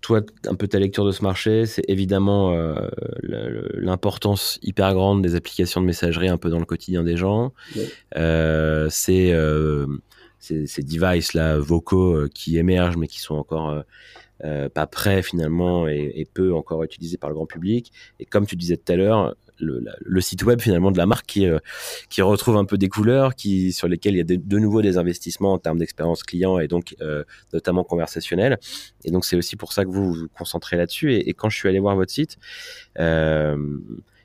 toi, 0.01 0.21
un 0.47 0.55
peu 0.55 0.67
ta 0.67 0.79
lecture 0.79 1.05
de 1.05 1.11
ce 1.11 1.23
marché, 1.23 1.65
c'est 1.65 1.83
évidemment 1.87 2.53
euh, 2.53 2.87
l'importance 3.21 4.59
hyper 4.63 4.93
grande 4.93 5.21
des 5.21 5.35
applications 5.35 5.81
de 5.81 5.85
messagerie 5.85 6.29
un 6.29 6.37
peu 6.37 6.49
dans 6.49 6.59
le 6.59 6.65
quotidien 6.65 7.03
des 7.03 7.17
gens. 7.17 7.51
Euh, 8.15 8.87
c'est 8.89 9.33
ces, 10.43 10.83
devices-là 10.83 11.57
vocaux 11.59 12.13
euh, 12.13 12.29
qui 12.33 12.57
émergent 12.57 12.97
mais 12.97 13.07
qui 13.07 13.19
sont 13.19 13.35
encore 13.35 13.69
euh, 13.69 13.81
euh, 14.43 14.69
pas 14.69 14.87
prêts 14.87 15.23
finalement 15.23 15.87
et, 15.87 16.27
peu 16.33 16.53
encore 16.53 16.83
utilisés 16.83 17.17
par 17.17 17.29
le 17.29 17.35
grand 17.35 17.45
public. 17.45 17.91
Et 18.19 18.25
comme 18.25 18.45
tu 18.45 18.55
disais 18.55 18.75
tout 18.75 18.91
à 18.91 18.95
l'heure, 18.95 19.35
le, 19.59 20.19
site 20.19 20.43
web 20.43 20.59
finalement 20.59 20.91
de 20.91 20.97
la 20.97 21.05
marque 21.05 21.25
qui, 21.27 21.47
qui 22.09 22.21
retrouve 22.21 22.57
un 22.57 22.65
peu 22.65 22.77
des 22.77 22.89
couleurs, 22.89 23.35
qui, 23.35 23.71
sur 23.71 23.87
lesquelles 23.87 24.15
il 24.15 24.17
y 24.17 24.21
a 24.21 24.37
de, 24.37 24.59
nouveau 24.59 24.81
des 24.81 24.97
investissements 24.97 25.53
en 25.53 25.59
termes 25.59 25.77
d'expérience 25.77 26.23
client 26.23 26.59
et 26.59 26.67
donc 26.67 26.95
notamment 27.53 27.85
conversationnel. 27.85 28.57
Et 29.05 29.11
donc 29.11 29.23
c'est 29.23 29.37
aussi 29.37 29.55
pour 29.55 29.71
ça 29.71 29.85
que 29.85 29.89
vous 29.89 30.13
vous 30.13 30.27
concentrez 30.37 30.75
là-dessus. 30.75 31.13
Et, 31.13 31.33
quand 31.33 31.49
je 31.49 31.57
suis 31.57 31.69
allé 31.69 31.79
voir 31.79 31.95
votre 31.95 32.11
site, 32.11 32.37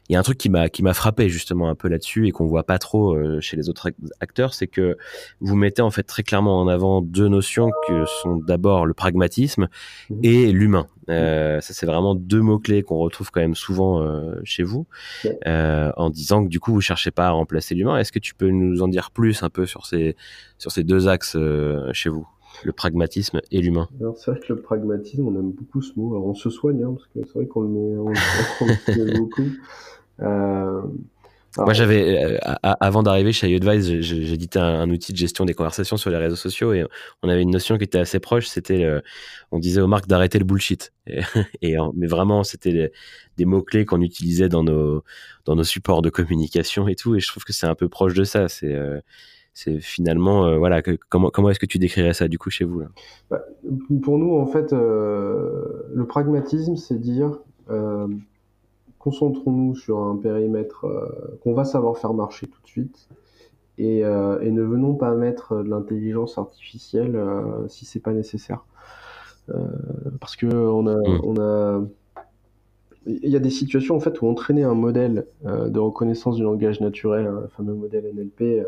il 0.09 0.15
y 0.15 0.17
a 0.17 0.19
un 0.19 0.23
truc 0.23 0.39
qui 0.39 0.49
m'a 0.49 0.69
qui 0.69 0.83
m'a 0.83 0.95
frappé 0.95 1.29
justement 1.29 1.69
un 1.69 1.75
peu 1.75 1.89
là-dessus 1.89 2.27
et 2.29 2.31
qu'on 2.31 2.47
voit 2.47 2.65
pas 2.65 2.79
trop 2.79 3.15
euh, 3.15 3.41
chez 3.41 3.57
les 3.57 3.69
autres 3.69 3.91
acteurs, 4.21 4.55
c'est 4.55 4.67
que 4.67 4.97
vous 5.41 5.57
mettez 5.57 5.83
en 5.83 5.91
fait 5.91 6.03
très 6.03 6.23
clairement 6.23 6.61
en 6.61 6.69
avant 6.69 7.03
deux 7.03 7.29
notions 7.29 7.71
que 7.87 8.05
sont 8.23 8.37
d'abord 8.37 8.87
le 8.87 8.95
pragmatisme 8.95 9.69
mmh. 10.11 10.21
et 10.23 10.53
l'humain. 10.53 10.87
Euh, 11.11 11.61
ça 11.61 11.73
c'est 11.73 11.87
vraiment 11.87 12.15
deux 12.15 12.41
mots 12.41 12.59
clés 12.59 12.83
qu'on 12.83 12.99
retrouve 12.99 13.31
quand 13.31 13.41
même 13.41 13.55
souvent 13.55 14.03
euh, 14.03 14.41
chez 14.45 14.63
vous, 14.63 14.87
euh, 15.47 15.91
en 15.97 16.11
disant 16.11 16.45
que 16.45 16.49
du 16.49 16.61
coup 16.61 16.73
vous 16.73 16.81
cherchez 16.81 17.11
pas 17.11 17.29
à 17.29 17.31
remplacer 17.31 17.75
l'humain. 17.75 17.99
Est-ce 17.99 18.13
que 18.13 18.19
tu 18.19 18.35
peux 18.35 18.51
nous 18.51 18.83
en 18.83 18.89
dire 18.89 19.11
plus 19.11 19.43
un 19.43 19.51
peu 19.51 19.67
sur 19.67 19.87
ces 19.87 20.17
sur 20.59 20.71
ces 20.71 20.85
deux 20.85 21.09
axes 21.09 21.37
chez 21.93 22.09
vous? 22.09 22.27
Le 22.65 22.73
pragmatisme 22.73 23.41
et 23.51 23.61
l'humain. 23.61 23.89
c'est 24.17 24.31
vrai 24.31 24.41
que 24.41 24.53
le 24.53 24.61
pragmatisme, 24.61 25.27
on 25.27 25.35
aime 25.39 25.53
beaucoup 25.53 25.83
ce 25.83 25.93
mot. 25.97 26.11
Alors 26.13 26.27
on 26.27 26.35
se 26.35 26.51
soigne, 26.51 26.83
hein, 26.83 26.95
parce 26.95 27.07
que 27.07 27.21
c'est 27.27 27.39
vrai 27.39 27.47
qu'on 27.47 27.63
le 27.63 27.69
met, 27.69 27.97
on 27.97 28.09
le 28.11 29.05
met 29.07 29.13
beaucoup. 29.19 29.49
Euh, 30.21 30.83
Moi, 31.57 31.73
j'avais, 31.73 32.35
euh, 32.35 32.39
avant 32.63 33.03
d'arriver 33.03 33.33
chez 33.33 33.49
iAdvise, 33.51 34.01
j'éditais 34.01 34.59
un, 34.59 34.81
un, 34.81 34.91
outil 34.91 35.13
de 35.13 35.19
gestion 35.19 35.45
des 35.45 35.55
conversations 35.55 35.97
sur 35.97 36.11
les 36.11 36.17
réseaux 36.17 36.37
sociaux 36.37 36.73
et 36.73 36.85
on 37.23 37.29
avait 37.29 37.43
une 37.43 37.51
notion 37.51 37.79
qui 37.79 37.85
était 37.85 37.99
assez 37.99 38.21
proche. 38.21 38.47
C'était, 38.47 38.87
on 39.51 39.59
disait 39.59 39.81
aux 39.81 39.87
marques 39.87 40.09
d'arrêter 40.09 40.39
le 40.39 40.45
bullshit. 40.45 40.93
Et, 41.07 41.77
mais 41.95 42.07
vraiment, 42.07 42.45
c'était 42.45 42.93
des 43.37 43.45
mots-clés 43.45 43.85
qu'on 43.87 44.03
utilisait 44.03 44.49
dans 44.49 44.63
nos, 44.65 45.03
dans 45.47 45.57
nos 45.57 45.65
supports 45.65 46.03
de 46.03 46.11
communication 46.11 46.89
et 46.89 46.95
tout. 46.95 47.15
Et 47.15 47.21
je 47.21 47.29
trouve 47.29 47.45
que 47.45 47.53
c'est 47.53 47.67
un 47.67 47.75
peu 47.75 47.89
proche 47.89 48.15
de 48.15 48.25
ça. 48.25 48.49
C'est, 48.49 48.75
euh, 48.75 49.01
c'est 49.59 49.81
finalement, 49.81 50.57
voilà, 50.59 50.83
comment, 51.09 51.31
comment 51.31 51.51
est-ce 51.51 51.59
que 51.59 51.67
tu 51.67 51.79
décrirais 51.79 52.15
ça 52.15 52.29
du 52.29 52.39
coup 52.39 52.51
chez 52.51 52.65
vous 52.65 52.81
là? 52.81 52.87
Bah, 53.29 53.43
Pour 54.03 54.19
nous, 54.19 54.37
en 54.37 54.47
fait, 54.47 54.73
le 54.73 56.05
pragmatisme, 56.07 56.77
c'est 56.77 56.99
dire 56.99 57.39
concentrons-nous 58.99 59.75
sur 59.75 60.01
un 60.01 60.17
périmètre 60.17 60.85
euh, 60.85 61.39
qu'on 61.43 61.55
va 61.55 61.65
savoir 61.65 61.99
faire 61.99 62.13
marcher 62.13 62.47
tout 62.47 62.61
de 62.63 62.67
suite 62.67 63.09
et, 63.79 64.05
euh, 64.05 64.39
ne 64.43 64.63
venons 64.63 64.95
pas 64.95 65.15
mettre 65.15 65.63
de 65.63 65.69
l'intelligence 65.69 66.37
artificielle 66.37 67.15
euh, 67.15 67.69
si 67.69 67.85
c'est 67.85 68.01
pas 68.01 68.13
nécessaire. 68.13 68.65
parce 70.21 70.37
que 70.37 70.47
on 70.47 70.87
a, 70.87 70.97
mm. 70.97 71.21
on 71.25 71.41
a 71.41 71.81
il 73.07 73.31
y 73.31 73.37
a 73.37 73.39
des 73.39 73.51
situations 73.51 73.97
en 73.97 74.01
fait 74.01 74.21
où 74.21 74.27
entraîner 74.27 74.65
un 74.65 74.75
modèle 74.75 75.27
de 75.43 75.79
reconnaissance 75.79 76.37
du 76.37 76.43
langage 76.43 76.81
naturel, 76.83 77.27
un 77.27 77.37
hein, 77.37 77.49
fameux 77.57 77.73
modèle 77.73 78.05
NLP, 78.15 78.67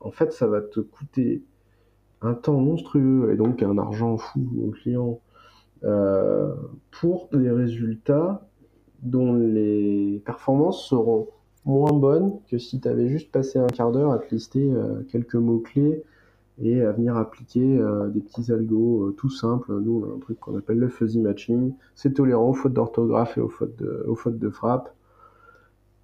en 0.00 0.10
fait, 0.10 0.32
ça 0.32 0.46
va 0.46 0.60
te 0.60 0.80
coûter 0.80 1.42
un 2.20 2.34
temps 2.34 2.60
monstrueux 2.60 3.30
et 3.32 3.36
donc 3.36 3.62
un 3.62 3.78
argent 3.78 4.16
fou 4.16 4.46
au 4.66 4.70
client 4.70 5.20
pour 6.90 7.28
des 7.32 7.50
résultats 7.50 8.48
dont 9.02 9.34
les 9.34 10.22
performances 10.24 10.86
seront 10.88 11.28
moins 11.64 11.92
bonnes 11.92 12.40
que 12.50 12.58
si 12.58 12.80
tu 12.80 12.88
avais 12.88 13.08
juste 13.08 13.30
passé 13.30 13.58
un 13.58 13.66
quart 13.66 13.92
d'heure 13.92 14.12
à 14.12 14.18
te 14.18 14.34
lister 14.34 14.70
euh, 14.72 15.02
quelques 15.08 15.34
mots-clés 15.34 16.02
et 16.60 16.82
à 16.82 16.92
venir 16.92 17.16
appliquer 17.16 17.78
euh, 17.78 18.08
des 18.08 18.20
petits 18.20 18.50
algos 18.50 19.08
euh, 19.08 19.14
tout 19.16 19.30
simples. 19.30 19.78
Nous, 19.78 20.04
un 20.16 20.18
truc 20.18 20.40
qu'on 20.40 20.56
appelle 20.56 20.78
le 20.78 20.88
fuzzy 20.88 21.20
matching. 21.20 21.74
C'est 21.94 22.14
tolérant 22.14 22.50
aux 22.50 22.54
fautes 22.54 22.72
d'orthographe 22.72 23.36
et 23.38 23.40
aux 23.40 23.48
fautes 23.48 24.38
de 24.38 24.50
frappe. 24.50 24.92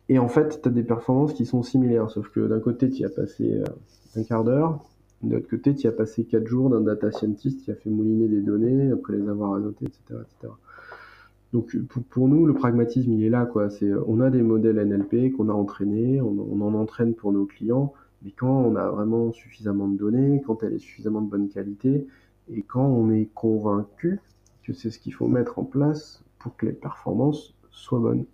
Et 0.08 0.18
en 0.18 0.28
fait, 0.28 0.60
tu 0.62 0.68
as 0.68 0.72
des 0.72 0.82
performances 0.82 1.32
qui 1.32 1.46
sont 1.46 1.62
similaires, 1.62 2.10
sauf 2.10 2.28
que 2.28 2.46
d'un 2.46 2.60
côté, 2.60 2.90
tu 2.90 3.04
as 3.04 3.08
passé 3.08 3.62
un 4.16 4.22
quart 4.22 4.44
d'heure, 4.44 4.84
de 5.24 5.36
l'autre 5.36 5.48
côté, 5.48 5.74
tu 5.74 5.86
as 5.86 5.92
passé 5.92 6.24
quatre 6.24 6.46
jours 6.46 6.70
d'un 6.70 6.80
data 6.80 7.10
scientist 7.10 7.62
qui 7.62 7.70
a 7.70 7.74
fait 7.74 7.90
mouliner 7.90 8.28
des 8.28 8.40
données 8.40 8.90
après 8.90 9.16
les 9.16 9.28
avoir 9.28 9.54
annotées, 9.54 9.86
etc. 9.86 10.20
etc. 10.20 10.52
Donc 11.52 11.76
pour, 12.10 12.28
nous, 12.28 12.46
le 12.46 12.52
pragmatisme, 12.52 13.12
il 13.12 13.24
est 13.24 13.30
là. 13.30 13.46
Quoi. 13.46 13.70
C'est, 13.70 13.90
on 14.06 14.20
a 14.20 14.28
des 14.28 14.42
modèles 14.42 14.76
NLP 14.86 15.32
qu'on 15.36 15.48
a 15.48 15.52
entraînés, 15.52 16.20
on, 16.20 16.60
en 16.60 16.74
entraîne 16.74 17.14
pour 17.14 17.32
nos 17.32 17.46
clients, 17.46 17.92
mais 18.22 18.32
quand 18.32 18.50
on 18.50 18.76
a 18.76 18.90
vraiment 18.90 19.32
suffisamment 19.32 19.88
de 19.88 19.96
données, 19.96 20.42
quand 20.44 20.62
elle 20.62 20.74
est 20.74 20.78
suffisamment 20.78 21.22
de 21.22 21.30
bonne 21.30 21.48
qualité, 21.48 22.06
et 22.50 22.62
quand 22.62 22.86
on 22.86 23.10
est 23.10 23.28
convaincu 23.34 24.20
que 24.62 24.72
c'est 24.72 24.90
ce 24.90 24.98
qu'il 24.98 25.14
faut 25.14 25.28
mettre 25.28 25.58
en 25.58 25.64
place 25.64 26.22
pour 26.38 26.56
que 26.56 26.66
les 26.66 26.72
performances 26.72 27.54
soient 27.70 28.00
bonnes. 28.00 28.26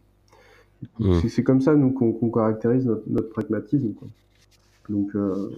Mmh. 0.99 1.29
C'est, 1.29 1.43
comme 1.43 1.61
ça, 1.61 1.75
nous, 1.75 1.91
qu'on, 1.93 2.31
caractérise 2.31 2.87
notre, 2.87 3.29
pragmatisme. 3.29 3.93
Donc, 4.89 5.15
euh, 5.15 5.51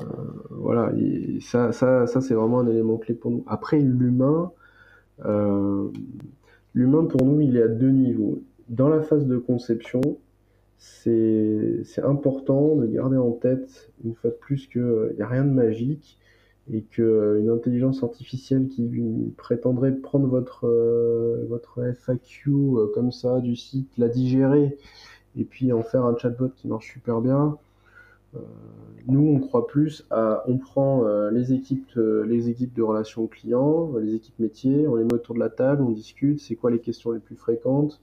euh, 0.00 0.04
voilà, 0.50 0.92
ça, 1.40 1.72
ça 1.72 2.06
c'est 2.06 2.34
vraiment 2.34 2.60
un 2.60 2.68
élément 2.68 2.96
clé 2.96 3.14
pour 3.14 3.30
nous. 3.30 3.44
Après, 3.46 3.80
l'humain, 3.80 4.52
euh, 5.24 5.88
l'humain 6.74 7.04
pour 7.04 7.24
nous, 7.24 7.40
il 7.40 7.56
est 7.56 7.62
à 7.62 7.68
deux 7.68 7.90
niveaux. 7.90 8.42
Dans 8.68 8.88
la 8.88 9.02
phase 9.02 9.26
de 9.26 9.36
conception, 9.36 10.00
c'est 10.78 11.84
important 12.02 12.76
de 12.76 12.86
garder 12.86 13.18
en 13.18 13.32
tête, 13.32 13.90
une 14.04 14.14
fois 14.14 14.30
de 14.30 14.36
plus, 14.36 14.66
qu'il 14.66 15.14
n'y 15.16 15.22
a 15.22 15.28
rien 15.28 15.44
de 15.44 15.50
magique 15.50 16.18
et 16.72 16.82
qu'une 16.82 17.50
intelligence 17.50 18.02
artificielle 18.02 18.68
qui 18.68 19.34
prétendrait 19.36 19.92
prendre 19.92 20.26
votre, 20.26 20.68
votre 21.48 21.82
FAQ 21.94 22.50
comme 22.94 23.10
ça 23.12 23.40
du 23.40 23.56
site, 23.56 23.90
la 23.98 24.08
digérer 24.08 24.78
et 25.36 25.44
puis 25.44 25.72
en 25.72 25.82
faire 25.82 26.04
un 26.04 26.16
chatbot 26.16 26.50
qui 26.56 26.68
marche 26.68 26.92
super 26.92 27.20
bien, 27.20 27.56
euh, 28.36 28.38
nous, 29.06 29.26
on 29.26 29.40
croit 29.40 29.66
plus 29.66 30.06
à, 30.10 30.44
on 30.46 30.58
prend 30.58 31.04
euh, 31.04 31.30
les 31.30 31.52
équipes, 31.52 31.90
euh, 31.96 32.24
les 32.26 32.48
équipes 32.48 32.74
de 32.74 32.82
relations 32.82 33.26
clients, 33.26 33.92
les 34.00 34.14
équipes 34.14 34.38
métiers, 34.38 34.86
on 34.86 34.94
les 34.94 35.04
met 35.04 35.14
autour 35.14 35.34
de 35.34 35.40
la 35.40 35.50
table, 35.50 35.82
on 35.82 35.90
discute, 35.90 36.40
c'est 36.40 36.54
quoi 36.54 36.70
les 36.70 36.78
questions 36.78 37.12
les 37.12 37.18
plus 37.18 37.36
fréquentes, 37.36 38.00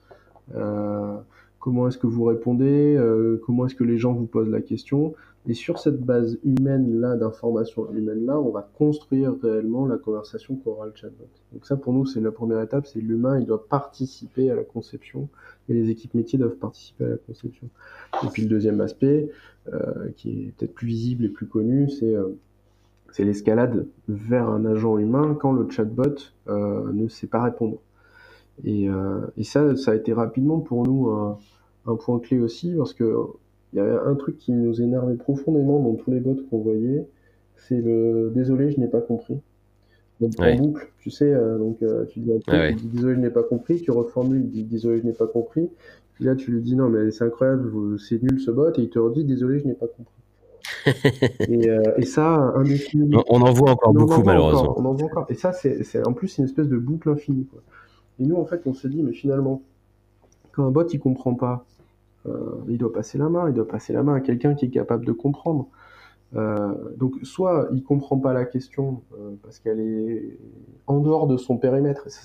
comment 1.59 1.87
est-ce 1.87 1.97
que 1.97 2.07
vous 2.07 2.23
répondez, 2.23 2.99
comment 3.45 3.65
est-ce 3.65 3.75
que 3.75 3.83
les 3.83 3.97
gens 3.97 4.13
vous 4.13 4.25
posent 4.25 4.49
la 4.49 4.61
question, 4.61 5.13
et 5.47 5.53
sur 5.53 5.79
cette 5.79 6.01
base 6.01 6.37
humaine-là, 6.43 7.15
d'information 7.15 7.89
humaine-là, 7.93 8.37
on 8.37 8.51
va 8.51 8.69
construire 8.77 9.33
réellement 9.41 9.85
la 9.85 9.97
conversation 9.97 10.57
qu'aura 10.57 10.87
le 10.87 10.91
chatbot. 10.93 11.29
Donc 11.53 11.65
ça, 11.65 11.77
pour 11.77 11.93
nous, 11.93 12.05
c'est 12.05 12.19
la 12.19 12.31
première 12.31 12.61
étape, 12.61 12.85
c'est 12.85 12.99
l'humain, 12.99 13.39
il 13.39 13.45
doit 13.45 13.65
participer 13.65 14.51
à 14.51 14.55
la 14.55 14.63
conception, 14.63 15.29
et 15.69 15.73
les 15.73 15.89
équipes 15.89 16.15
métiers 16.15 16.37
doivent 16.37 16.57
participer 16.57 17.05
à 17.05 17.09
la 17.09 17.17
conception. 17.17 17.69
Et 18.23 18.27
puis 18.27 18.41
le 18.41 18.49
deuxième 18.49 18.81
aspect, 18.81 19.31
euh, 19.73 20.09
qui 20.17 20.31
est 20.31 20.51
peut-être 20.57 20.73
plus 20.73 20.87
visible 20.87 21.23
et 21.23 21.29
plus 21.29 21.47
connu, 21.47 21.89
c'est 21.89 22.13
euh, 22.13 22.27
c'est 23.13 23.23
l'escalade 23.23 23.87
vers 24.09 24.49
un 24.49 24.65
agent 24.65 24.97
humain 24.97 25.37
quand 25.39 25.53
le 25.53 25.69
chatbot 25.69 26.15
euh, 26.49 26.91
ne 26.91 27.07
sait 27.07 27.27
pas 27.27 27.41
répondre. 27.41 27.77
Et, 28.65 28.89
ça, 29.43 29.75
ça 29.75 29.91
a 29.91 29.95
été 29.95 30.13
rapidement 30.13 30.59
pour 30.59 30.83
nous 30.83 31.09
un 31.85 31.95
point 31.95 32.19
clé 32.19 32.39
aussi, 32.39 32.73
parce 32.75 32.93
que 32.93 33.15
il 33.73 33.77
y 33.77 33.79
avait 33.79 33.97
un 33.97 34.15
truc 34.15 34.37
qui 34.37 34.51
nous 34.51 34.81
énervait 34.81 35.15
profondément 35.15 35.79
dans 35.79 35.95
tous 35.95 36.11
les 36.11 36.19
bots 36.19 36.37
qu'on 36.49 36.59
voyait, 36.59 37.05
c'est 37.55 37.81
le 37.81 38.31
désolé, 38.33 38.71
je 38.71 38.79
n'ai 38.79 38.87
pas 38.87 39.01
compris. 39.01 39.39
Donc 40.19 40.31
en 40.39 40.55
boucle, 40.55 40.91
tu 40.99 41.11
sais, 41.11 41.31
euh, 41.31 41.57
donc 41.57 41.81
euh, 41.83 42.05
tu 42.05 42.19
dis, 42.21 42.31
désolé, 42.87 43.15
je 43.15 43.19
n'ai 43.19 43.29
pas 43.29 43.43
compris, 43.43 43.79
tu 43.81 43.91
reformules, 43.91 44.49
dis 44.49 44.63
désolé, 44.63 44.99
je 44.99 45.05
n'ai 45.05 45.13
pas 45.13 45.27
compris. 45.27 45.69
Puis 46.13 46.25
là, 46.25 46.35
tu 46.35 46.51
lui 46.51 46.61
dis 46.61 46.75
non, 46.75 46.89
mais 46.89 47.11
c'est 47.11 47.23
incroyable, 47.23 47.99
c'est 47.99 48.21
nul 48.23 48.39
ce 48.39 48.49
bot, 48.49 48.71
et 48.71 48.81
il 48.81 48.89
te 48.89 48.97
redit 48.97 49.23
désolé, 49.23 49.59
je 49.59 49.67
n'ai 49.67 49.75
pas 49.75 49.85
compris. 49.85 50.13
et, 51.47 51.69
euh, 51.69 51.81
et, 51.97 52.05
ça, 52.05 52.53
indéfiniment. 52.55 53.23
On 53.29 53.41
en 53.41 53.51
voit 53.53 53.71
encore 53.71 53.93
beaucoup, 53.93 54.23
malheureusement. 54.23 54.73
on 54.79 54.85
en 54.85 54.93
voit 54.93 55.05
encore. 55.05 55.25
Et 55.29 55.35
ça, 55.35 55.53
c'est 55.53 56.05
en 56.07 56.13
plus 56.13 56.37
une 56.39 56.45
espèce 56.45 56.67
de 56.67 56.77
boucle 56.77 57.09
infinie. 57.09 57.45
Quoi. 57.45 57.61
Et 58.19 58.25
nous, 58.25 58.35
en 58.35 58.45
fait, 58.45 58.61
on 58.65 58.73
se 58.73 58.87
dit, 58.87 59.03
mais 59.03 59.13
finalement, 59.13 59.61
quand 60.51 60.65
un 60.65 60.71
bot 60.71 60.87
il 60.91 60.99
comprend 60.99 61.35
pas, 61.35 61.65
il 62.67 62.77
doit 62.77 62.91
passer 62.91 63.17
la 63.17 63.29
main, 63.29 63.47
il 63.47 63.53
doit 63.53 63.67
passer 63.67 63.93
la 63.93 64.03
main 64.03 64.15
à 64.15 64.21
quelqu'un 64.21 64.53
qui 64.53 64.65
est 64.65 64.69
capable 64.69 65.05
de 65.05 65.11
comprendre. 65.13 65.69
Euh, 66.35 66.73
donc 66.97 67.15
soit 67.23 67.69
il 67.71 67.83
comprend 67.83 68.17
pas 68.19 68.33
la 68.33 68.43
question 68.43 69.01
euh, 69.17 69.35
parce 69.43 69.59
qu'elle 69.59 69.79
est 69.79 70.37
en 70.85 70.99
dehors 70.99 71.25
de 71.27 71.37
son 71.37 71.57
périmètre, 71.57 72.07
et 72.07 72.09
ça, 72.09 72.21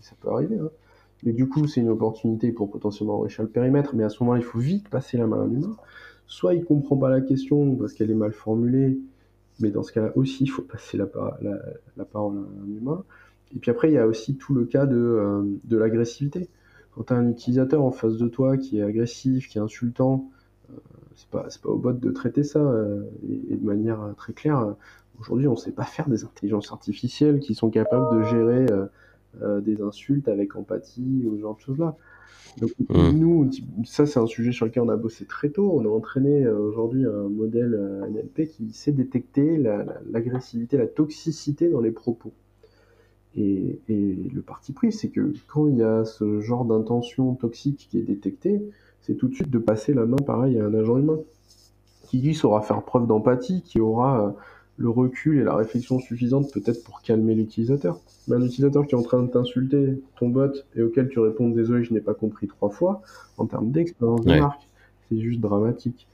ça, 0.00 0.16
peut 0.20 0.28
arriver, 0.28 0.58
hein. 0.58 0.68
mais 1.24 1.32
du 1.32 1.48
coup 1.48 1.66
c'est 1.66 1.80
une 1.80 1.88
opportunité 1.88 2.52
pour 2.52 2.70
potentiellement 2.70 3.16
enrichir 3.16 3.42
le 3.42 3.48
périmètre, 3.48 3.94
mais 3.94 4.04
à 4.04 4.10
ce 4.10 4.22
moment 4.22 4.36
il 4.36 4.42
faut 4.42 4.58
vite 4.58 4.90
passer 4.90 5.16
la 5.16 5.26
main 5.26 5.40
à 5.40 5.44
un 5.44 5.50
humain. 5.50 5.76
Soit 6.26 6.54
il 6.54 6.64
comprend 6.64 6.98
pas 6.98 7.08
la 7.08 7.22
question 7.22 7.74
parce 7.76 7.94
qu'elle 7.94 8.10
est 8.10 8.14
mal 8.14 8.32
formulée, 8.32 8.98
mais 9.60 9.70
dans 9.70 9.82
ce 9.82 9.92
cas-là 9.92 10.12
aussi 10.14 10.44
il 10.44 10.48
faut 10.48 10.62
passer 10.62 10.98
la, 10.98 11.06
parole 11.06 11.46
à 11.96 12.64
un 12.64 12.68
humain. 12.68 13.02
Et 13.56 13.58
puis 13.58 13.70
après 13.70 13.88
il 13.88 13.94
y 13.94 13.98
a 13.98 14.06
aussi 14.06 14.36
tout 14.36 14.52
le 14.52 14.66
cas 14.66 14.84
de 14.84 15.58
l'agressivité 15.70 16.50
quand 16.98 17.04
tu 17.04 17.12
as 17.12 17.16
un 17.16 17.30
utilisateur 17.30 17.84
en 17.84 17.92
face 17.92 18.16
de 18.16 18.26
toi 18.26 18.56
qui 18.56 18.78
est 18.78 18.82
agressif, 18.82 19.48
qui 19.48 19.58
est 19.58 19.60
insultant, 19.60 20.28
euh, 20.70 20.74
c'est 21.14 21.28
pas, 21.28 21.46
pas 21.62 21.68
au 21.68 21.78
bot 21.78 21.92
de 21.92 22.10
traiter 22.10 22.42
ça 22.42 22.58
euh, 22.58 23.04
et, 23.22 23.54
de 23.54 23.64
manière 23.64 24.00
très 24.16 24.32
claire. 24.32 24.74
Aujourd'hui, 25.20 25.46
on 25.46 25.52
ne 25.52 25.56
sait 25.56 25.70
pas 25.70 25.84
faire 25.84 26.08
des 26.08 26.24
intelligences 26.24 26.72
artificielles 26.72 27.38
qui 27.38 27.54
sont 27.54 27.70
capables 27.70 28.18
de 28.18 28.24
gérer 28.24 28.66
euh, 29.42 29.60
des 29.60 29.80
insultes 29.80 30.26
avec 30.26 30.56
empathie 30.56 31.24
ou 31.24 31.36
ce 31.36 31.40
genre 31.40 31.54
de 31.54 31.60
choses-là. 31.60 31.96
Donc, 32.60 32.70
mmh. 32.88 33.10
nous, 33.10 33.50
ça, 33.84 34.04
c'est 34.04 34.18
un 34.18 34.26
sujet 34.26 34.50
sur 34.50 34.66
lequel 34.66 34.82
on 34.82 34.88
a 34.88 34.96
bossé 34.96 35.24
très 35.24 35.50
tôt. 35.50 35.70
On 35.72 35.84
a 35.84 35.88
entraîné 35.88 36.48
aujourd'hui 36.48 37.04
un 37.06 37.28
modèle 37.28 37.78
NLP 38.10 38.48
qui 38.48 38.72
sait 38.72 38.90
détecter 38.90 39.56
l'agressivité, 40.10 40.76
la 40.76 40.88
toxicité 40.88 41.68
dans 41.68 41.80
les 41.80 41.92
propos. 41.92 42.32
Et, 43.36 43.78
le 43.88 44.40
parti 44.42 44.72
pris, 44.72 44.92
c'est 44.92 45.08
que 45.08 45.32
quand 45.46 45.66
il 45.68 45.76
y 45.76 45.82
a 45.82 46.04
ce 46.04 46.40
genre 46.40 46.64
d'intention 46.64 47.34
toxique 47.34 47.88
qui 47.90 47.98
est 47.98 48.02
détectée, 48.02 48.60
c'est 49.02 49.14
tout 49.14 49.28
de 49.28 49.34
suite 49.34 49.50
de 49.50 49.58
passer 49.58 49.94
la 49.94 50.06
main 50.06 50.16
pareil 50.16 50.58
à 50.58 50.64
un 50.64 50.74
agent 50.74 50.98
humain, 50.98 51.18
qui 52.02 52.20
lui 52.20 52.34
saura 52.34 52.62
faire 52.62 52.82
preuve 52.82 53.06
d'empathie, 53.06 53.62
qui 53.62 53.80
aura 53.80 54.26
euh, 54.26 54.30
le 54.76 54.88
recul 54.88 55.38
et 55.38 55.44
la 55.44 55.54
réflexion 55.54 55.98
suffisante 55.98 56.52
peut-être 56.52 56.82
pour 56.84 57.02
calmer 57.02 57.34
l'utilisateur. 57.34 58.00
Mais 58.26 58.36
un 58.36 58.42
utilisateur 58.42 58.86
qui 58.86 58.94
est 58.94 58.98
en 58.98 59.02
train 59.02 59.22
de 59.22 59.28
t'insulter, 59.28 60.02
ton 60.18 60.28
bot, 60.28 60.52
et 60.74 60.82
auquel 60.82 61.08
tu 61.08 61.18
réponds 61.18 61.50
désolé, 61.50 61.84
je 61.84 61.92
n'ai 61.92 62.00
pas 62.00 62.14
compris 62.14 62.48
trois 62.48 62.70
fois, 62.70 63.02
en 63.36 63.46
termes 63.46 63.70
d'expérience 63.70 64.24
de 64.24 64.38
marque, 64.38 64.68
c'est 65.08 65.18
juste 65.20 65.40
dramatique. 65.40 66.06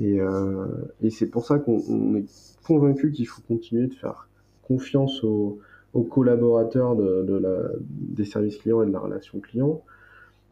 Et, 0.00 0.20
euh, 0.20 0.66
et 1.02 1.10
c'est 1.10 1.26
pour 1.26 1.44
ça 1.46 1.58
qu'on 1.58 2.16
est 2.16 2.26
convaincu 2.66 3.12
qu'il 3.12 3.26
faut 3.26 3.42
continuer 3.46 3.86
de 3.86 3.94
faire 3.94 4.28
confiance 4.62 5.22
aux 5.22 5.58
aux 5.96 6.02
collaborateurs 6.02 6.94
de, 6.94 7.38
la, 7.38 7.70
des 7.80 8.24
services 8.24 8.58
clients 8.58 8.82
et 8.82 8.86
de 8.86 8.92
la 8.92 8.98
relation 8.98 9.40
client 9.40 9.82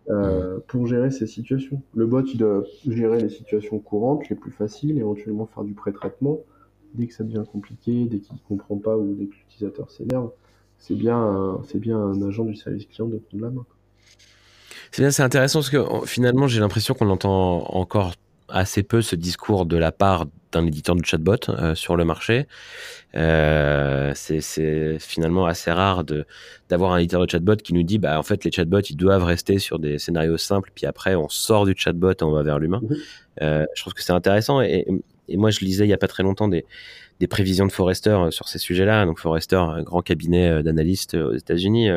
euh, 0.08 0.58
pour 0.66 0.86
gérer 0.86 1.10
ces 1.10 1.26
situations. 1.26 1.82
Le 1.94 2.06
bot, 2.06 2.22
il 2.22 2.38
doit 2.38 2.64
gérer 2.86 3.20
les 3.20 3.28
situations 3.28 3.78
courantes, 3.78 4.28
les 4.30 4.36
plus 4.36 4.50
faciles, 4.50 4.96
éventuellement 4.98 5.46
faire 5.46 5.64
du 5.64 5.74
pré-traitement. 5.74 6.40
Dès 6.94 7.06
que 7.08 7.14
ça 7.14 7.24
devient 7.24 7.44
compliqué, 7.50 8.06
dès 8.06 8.20
qu'il 8.20 8.34
ne 8.34 8.48
comprend 8.48 8.76
pas 8.76 8.96
ou 8.96 9.14
dès 9.14 9.26
que 9.26 9.34
l'utilisateur 9.34 9.90
s'énerve, 9.90 10.30
c'est 10.78 10.94
bien, 10.94 11.58
c'est 11.68 11.78
bien 11.78 11.98
un 11.98 12.22
agent 12.22 12.44
du 12.44 12.54
service 12.54 12.86
client 12.86 13.08
de 13.08 13.18
prendre 13.18 13.42
la 13.42 13.50
main. 13.50 13.64
C'est 14.92 15.02
bien, 15.02 15.10
c'est 15.10 15.22
intéressant 15.22 15.58
parce 15.58 15.70
que 15.70 16.06
finalement, 16.06 16.46
j'ai 16.46 16.60
l'impression 16.60 16.94
qu'on 16.94 17.10
entend 17.10 17.64
encore 17.74 18.14
assez 18.48 18.82
peu 18.82 19.02
ce 19.02 19.16
discours 19.16 19.66
de 19.66 19.76
la 19.76 19.92
part 19.92 20.26
d'un 20.54 20.66
éditeur 20.66 20.96
de 20.96 21.04
chatbot 21.04 21.36
euh, 21.48 21.74
sur 21.74 21.96
le 21.96 22.04
marché. 22.04 22.46
Euh, 23.14 24.12
c'est 24.14 24.98
finalement 24.98 25.46
assez 25.46 25.70
rare 25.70 26.04
d'avoir 26.68 26.92
un 26.92 26.98
éditeur 26.98 27.24
de 27.24 27.30
chatbot 27.30 27.56
qui 27.56 27.72
nous 27.74 27.84
dit 27.84 27.98
bah 27.98 28.18
en 28.18 28.24
fait 28.24 28.44
les 28.44 28.50
chatbots 28.50 28.80
ils 28.80 28.96
doivent 28.96 29.22
rester 29.22 29.60
sur 29.60 29.78
des 29.78 30.00
scénarios 30.00 30.36
simples 30.36 30.72
puis 30.74 30.86
après 30.86 31.14
on 31.14 31.28
sort 31.28 31.64
du 31.64 31.74
chatbot 31.76 32.12
et 32.12 32.22
on 32.22 32.32
va 32.32 32.42
vers 32.42 32.58
l'humain. 32.58 32.80
Euh, 33.42 33.66
je 33.76 33.82
trouve 33.82 33.94
que 33.94 34.02
c'est 34.02 34.12
intéressant 34.12 34.60
et, 34.60 34.84
et, 35.28 35.36
moi 35.36 35.50
je 35.50 35.60
lisais 35.60 35.84
il 35.84 35.90
y 35.90 35.92
a 35.92 35.98
pas 35.98 36.08
très 36.08 36.24
longtemps 36.24 36.48
des, 36.48 36.64
des 37.20 37.28
prévisions 37.28 37.66
de 37.66 37.72
Forrester 37.72 38.18
sur 38.30 38.48
ces 38.48 38.58
sujets-là. 38.58 39.06
Donc 39.06 39.20
Forrester, 39.20 39.56
un 39.56 39.82
grand 39.82 40.02
cabinet 40.02 40.62
d'analystes 40.64 41.14
aux 41.14 41.34
États-Unis, 41.34 41.90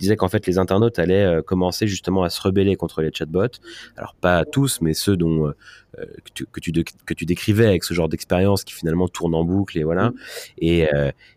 disait 0.00 0.16
qu'en 0.16 0.28
fait 0.28 0.46
les 0.46 0.58
internautes 0.58 0.98
allaient 0.98 1.24
euh, 1.24 1.42
commencer 1.42 1.86
justement 1.86 2.22
à 2.22 2.30
se 2.30 2.40
rebeller 2.40 2.76
contre 2.76 3.02
les 3.02 3.10
chatbots. 3.12 3.60
Alors 3.96 4.14
pas 4.14 4.44
tous, 4.44 4.80
mais 4.80 4.94
ceux 4.94 5.16
dont 5.16 5.46
euh, 5.46 5.56
euh, 5.98 6.04
que, 6.24 6.30
tu, 6.34 6.46
que, 6.46 6.60
tu, 6.60 6.72
que, 7.06 7.14
tu, 7.14 7.26
décrivais 7.26 7.66
avec 7.66 7.84
ce 7.84 7.94
genre 7.94 8.08
d'expérience 8.08 8.64
qui 8.64 8.74
finalement 8.74 9.08
tourne 9.08 9.34
en 9.34 9.44
boucle 9.44 9.78
et 9.78 9.84
voilà, 9.84 10.10
mm. 10.10 10.14
et, 10.58 10.88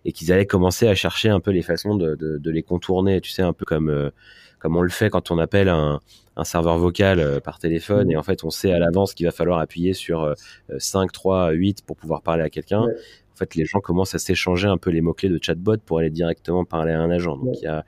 et 0.06 0.12
qu'ils 0.12 0.32
allaient 0.32 0.45
commencer 0.45 0.88
à 0.88 0.95
chercher 0.95 1.30
un 1.30 1.39
peu 1.39 1.52
les 1.52 1.62
façons 1.62 1.95
de, 1.95 2.15
de, 2.15 2.38
de 2.38 2.52
les 2.52 2.63
contourner. 2.63 3.21
Tu 3.21 3.32
sais, 3.32 3.41
un 3.41 3.54
peu 3.54 3.65
comme 3.65 4.12
comme 4.60 4.78
on 4.78 4.82
le 4.82 4.89
fait 4.89 5.10
quand 5.10 5.30
on 5.30 5.39
appelle 5.39 5.67
un, 5.67 5.99
un 6.38 6.43
serveur 6.45 6.78
vocal 6.78 7.41
par 7.41 7.60
téléphone 7.60 8.10
et 8.10 8.15
en 8.15 8.23
fait 8.23 8.45
on 8.45 8.49
sait 8.49 8.71
à 8.71 8.80
l'avance 8.80 9.13
qu'il 9.13 9.26
va 9.26 9.34
falloir 9.34 9.60
appuyer 9.60 9.93
sur 9.93 10.34
5, 10.78 11.12
3, 11.12 11.52
8 11.52 11.86
pour 11.86 11.97
pouvoir 11.97 12.21
parler 12.21 12.43
à 12.43 12.49
quelqu'un. 12.49 12.86
En 13.34 13.36
fait, 13.36 13.56
les 13.56 13.65
gens 13.65 13.80
commencent 13.80 14.13
à 14.13 14.19
s'échanger 14.19 14.67
un 14.67 14.78
peu 14.78 14.91
les 14.91 15.02
mots-clés 15.02 15.30
de 15.30 15.39
chatbot 15.41 15.78
pour 15.78 15.97
aller 15.97 16.12
directement 16.12 16.65
parler 16.65 16.91
à 16.91 17.02
un 17.02 17.10
agent. 17.10 17.36
Donc, 17.38 17.56
il 17.62 17.63
y 17.63 17.67
a 17.67 17.84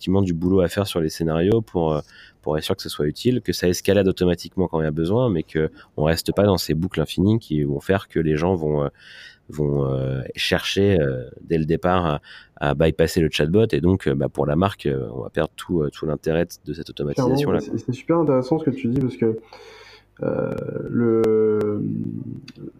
effectivement 0.00 0.22
du 0.22 0.32
boulot 0.32 0.60
à 0.60 0.68
faire 0.68 0.86
sur 0.86 1.00
les 1.00 1.10
scénarios 1.10 1.60
pour 1.60 2.00
pour 2.42 2.56
être 2.56 2.64
sûr 2.64 2.74
que 2.74 2.82
ce 2.82 2.88
soit 2.88 3.06
utile, 3.06 3.42
que 3.42 3.52
ça 3.52 3.68
escalade 3.68 4.08
automatiquement 4.08 4.66
quand 4.66 4.80
il 4.80 4.84
y 4.84 4.86
a 4.86 4.90
besoin, 4.90 5.28
mais 5.28 5.42
que 5.42 5.70
on 5.98 6.04
reste 6.04 6.34
pas 6.34 6.44
dans 6.44 6.56
ces 6.56 6.72
boucles 6.72 7.02
infinies 7.02 7.38
qui 7.38 7.62
vont 7.64 7.80
faire 7.80 8.08
que 8.08 8.18
les 8.18 8.36
gens 8.36 8.54
vont 8.54 8.88
vont 9.50 10.22
chercher 10.36 10.96
dès 11.42 11.58
le 11.58 11.66
départ 11.66 12.20
à, 12.56 12.74
bypasser 12.74 13.20
le 13.20 13.28
chatbot 13.30 13.66
et 13.72 13.80
donc 13.80 14.08
bah, 14.08 14.28
pour 14.30 14.46
la 14.46 14.56
marque 14.56 14.88
on 15.12 15.20
va 15.20 15.28
perdre 15.28 15.52
tout, 15.56 15.86
tout 15.92 16.06
l'intérêt 16.06 16.46
de 16.64 16.72
cette 16.72 16.88
automatisation 16.88 17.50
là. 17.50 17.60
C'est 17.60 17.92
super 17.92 18.18
intéressant 18.18 18.58
ce 18.58 18.64
que 18.64 18.70
tu 18.70 18.88
dis 18.88 19.00
parce 19.00 19.18
que 19.18 19.38
euh, 20.22 20.54
le... 20.88 21.82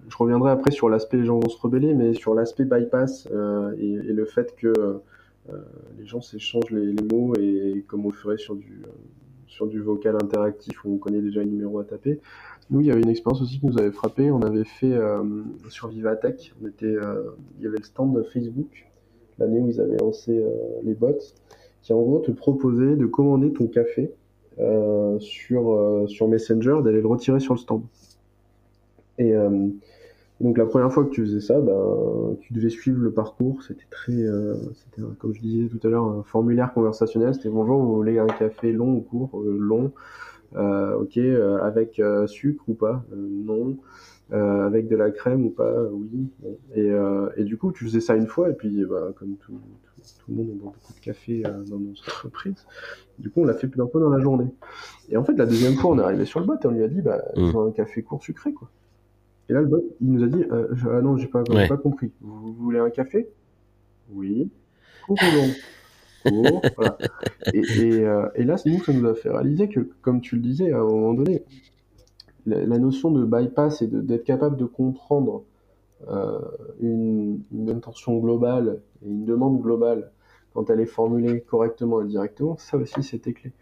Je 0.08 0.16
reviendrai 0.16 0.50
après 0.50 0.70
sur 0.70 0.88
l'aspect 0.88 1.16
les 1.16 1.24
gens 1.24 1.38
vont 1.38 1.48
se 1.48 1.58
rebeller, 1.58 1.94
mais 1.94 2.12
sur 2.14 2.34
l'aspect 2.34 2.64
bypass 2.64 3.28
euh, 3.32 3.72
et, 3.78 4.12
le 4.12 4.24
fait 4.26 4.54
que 4.56 4.66
euh, 4.66 5.02
les 5.98 6.06
gens 6.06 6.20
s'échangent 6.20 6.70
les, 6.70 6.94
mots 7.02 7.34
et 7.36 7.84
comme 7.86 8.06
on 8.06 8.10
le 8.10 8.14
ferait 8.14 8.38
sur 8.38 8.56
du, 8.56 8.82
sur 9.46 9.66
du 9.66 9.80
vocal 9.80 10.16
interactif 10.16 10.84
où 10.84 10.94
on 10.94 10.98
connaît 10.98 11.20
déjà 11.20 11.40
un 11.40 11.44
numéro 11.44 11.78
à 11.78 11.84
taper. 11.84 12.20
Nous, 12.70 12.80
il 12.80 12.86
y 12.86 12.90
avait 12.90 13.02
une 13.02 13.08
expérience 13.08 13.42
aussi 13.42 13.58
qui 13.58 13.66
nous 13.66 13.78
avait 13.78 13.90
frappé. 13.90 14.30
On 14.30 14.42
avait 14.42 14.64
fait 14.64 14.96
sur 15.68 15.88
Vivatech, 15.88 16.54
il 16.62 16.86
y 17.60 17.66
avait 17.66 17.78
le 17.78 17.84
stand 17.84 18.22
Facebook, 18.32 18.86
l'année 19.38 19.60
où 19.60 19.68
ils 19.68 19.80
avaient 19.80 19.98
lancé 19.98 20.44
les 20.84 20.94
bots, 20.94 21.18
qui 21.82 21.92
en 21.92 22.00
gros 22.00 22.20
te 22.20 22.30
proposait 22.30 22.96
de 22.96 23.06
commander 23.06 23.52
ton 23.52 23.66
café 23.66 24.12
euh, 24.60 25.18
sur, 25.20 25.70
euh, 25.70 26.06
sur 26.06 26.28
Messenger 26.28 26.80
d'aller 26.84 27.00
le 27.00 27.06
retirer 27.06 27.40
sur 27.40 27.54
le 27.54 27.58
stand. 27.58 27.82
Euh, 29.20 29.68
donc 30.40 30.56
la 30.56 30.66
première 30.66 30.92
fois 30.92 31.04
que 31.04 31.10
tu 31.10 31.22
faisais 31.22 31.40
ça, 31.40 31.60
ben, 31.60 32.36
tu 32.40 32.52
devais 32.54 32.70
suivre 32.70 33.00
le 33.00 33.12
parcours. 33.12 33.62
C'était 33.62 33.86
très, 33.90 34.24
c'était 34.74 35.02
comme 35.18 35.34
je 35.34 35.40
disais 35.40 35.68
tout 35.68 35.86
à 35.86 35.90
l'heure, 35.90 36.04
un 36.04 36.22
formulaire 36.22 36.72
conversationnel. 36.72 37.34
C'était 37.34 37.50
bonjour, 37.50 37.82
vous 37.82 37.94
voulez 37.94 38.18
un 38.18 38.26
café 38.26 38.72
long 38.72 38.94
ou 38.94 39.00
court? 39.00 39.42
Long. 39.44 39.92
ok, 40.54 41.18
avec 41.62 42.00
sucre 42.26 42.64
ou 42.68 42.74
pas? 42.74 43.04
Non. 43.14 43.76
avec 44.30 44.88
de 44.88 44.96
la 44.96 45.10
crème 45.10 45.44
ou 45.44 45.50
pas? 45.50 45.74
Oui. 45.92 46.30
Et, 46.74 46.90
et, 47.36 47.44
du 47.44 47.58
coup, 47.58 47.70
tu 47.72 47.84
faisais 47.84 48.00
ça 48.00 48.16
une 48.16 48.26
fois 48.26 48.48
et 48.48 48.54
puis, 48.54 48.84
bah, 48.86 49.12
comme 49.18 49.36
tout, 49.36 49.60
tout, 50.02 50.30
le 50.30 50.36
monde 50.36 50.56
boit 50.56 50.72
beaucoup 50.72 50.94
de 50.94 51.04
café 51.04 51.42
dans 51.42 51.78
notre 51.78 52.02
entreprise, 52.08 52.66
du 53.18 53.28
coup, 53.28 53.42
on 53.42 53.44
l'a 53.44 53.54
fait 53.54 53.68
plusieurs 53.68 53.90
fois 53.90 54.00
dans 54.00 54.08
la 54.08 54.20
journée. 54.20 54.48
Et 55.10 55.18
en 55.18 55.24
fait, 55.24 55.34
la 55.34 55.44
deuxième 55.44 55.74
fois, 55.74 55.90
on 55.90 55.98
est 55.98 56.02
arrivé 56.02 56.24
sur 56.24 56.40
le 56.40 56.46
bot 56.46 56.54
et 56.54 56.66
on 56.66 56.70
lui 56.70 56.82
a 56.82 56.88
dit, 56.88 57.02
bah, 57.02 57.22
mm. 57.36 57.56
un 57.56 57.70
café 57.72 58.02
court 58.02 58.22
sucré, 58.22 58.54
quoi. 58.54 58.70
Et 59.50 59.52
là, 59.52 59.62
le 59.62 59.66
bot, 59.66 59.82
il 60.00 60.12
nous 60.12 60.22
a 60.22 60.28
dit, 60.28 60.44
euh, 60.52 60.68
ah 60.84 61.02
non, 61.02 61.16
j'ai 61.16 61.26
pas, 61.26 61.42
pas 61.42 61.76
compris. 61.76 62.12
Vous, 62.20 62.52
voulez 62.52 62.78
un 62.78 62.88
café? 62.88 63.28
Oui. 64.12 64.48
Ou 65.08 65.16
long 66.24 66.60
voilà. 66.76 66.98
et, 67.52 68.04
euh, 68.04 68.28
et, 68.36 68.44
là, 68.44 68.54
nous, 68.64 68.84
ça 68.84 68.92
nous 68.92 69.08
a 69.08 69.14
fait 69.14 69.28
réaliser 69.28 69.68
que, 69.68 69.80
comme 70.02 70.20
tu 70.20 70.36
le 70.36 70.42
disais, 70.42 70.70
à 70.70 70.78
un 70.78 70.84
moment 70.84 71.14
donné, 71.14 71.42
la, 72.46 72.78
notion 72.78 73.10
de 73.10 73.24
bypass 73.24 73.82
et 73.82 73.88
d'être 73.88 74.22
capable 74.22 74.56
de 74.56 74.66
comprendre 74.66 75.42
euh, 76.08 76.38
une, 76.80 77.40
une, 77.52 77.70
intention 77.70 78.18
globale 78.18 78.80
et 79.04 79.08
une 79.08 79.24
demande 79.24 79.60
globale 79.60 80.12
quand 80.54 80.70
elle 80.70 80.80
est 80.80 80.86
formulée 80.86 81.40
correctement 81.40 82.02
et 82.02 82.06
directement, 82.06 82.56
ça 82.56 82.76
aussi 82.76 83.02
c'était 83.02 83.32
clé. 83.32 83.52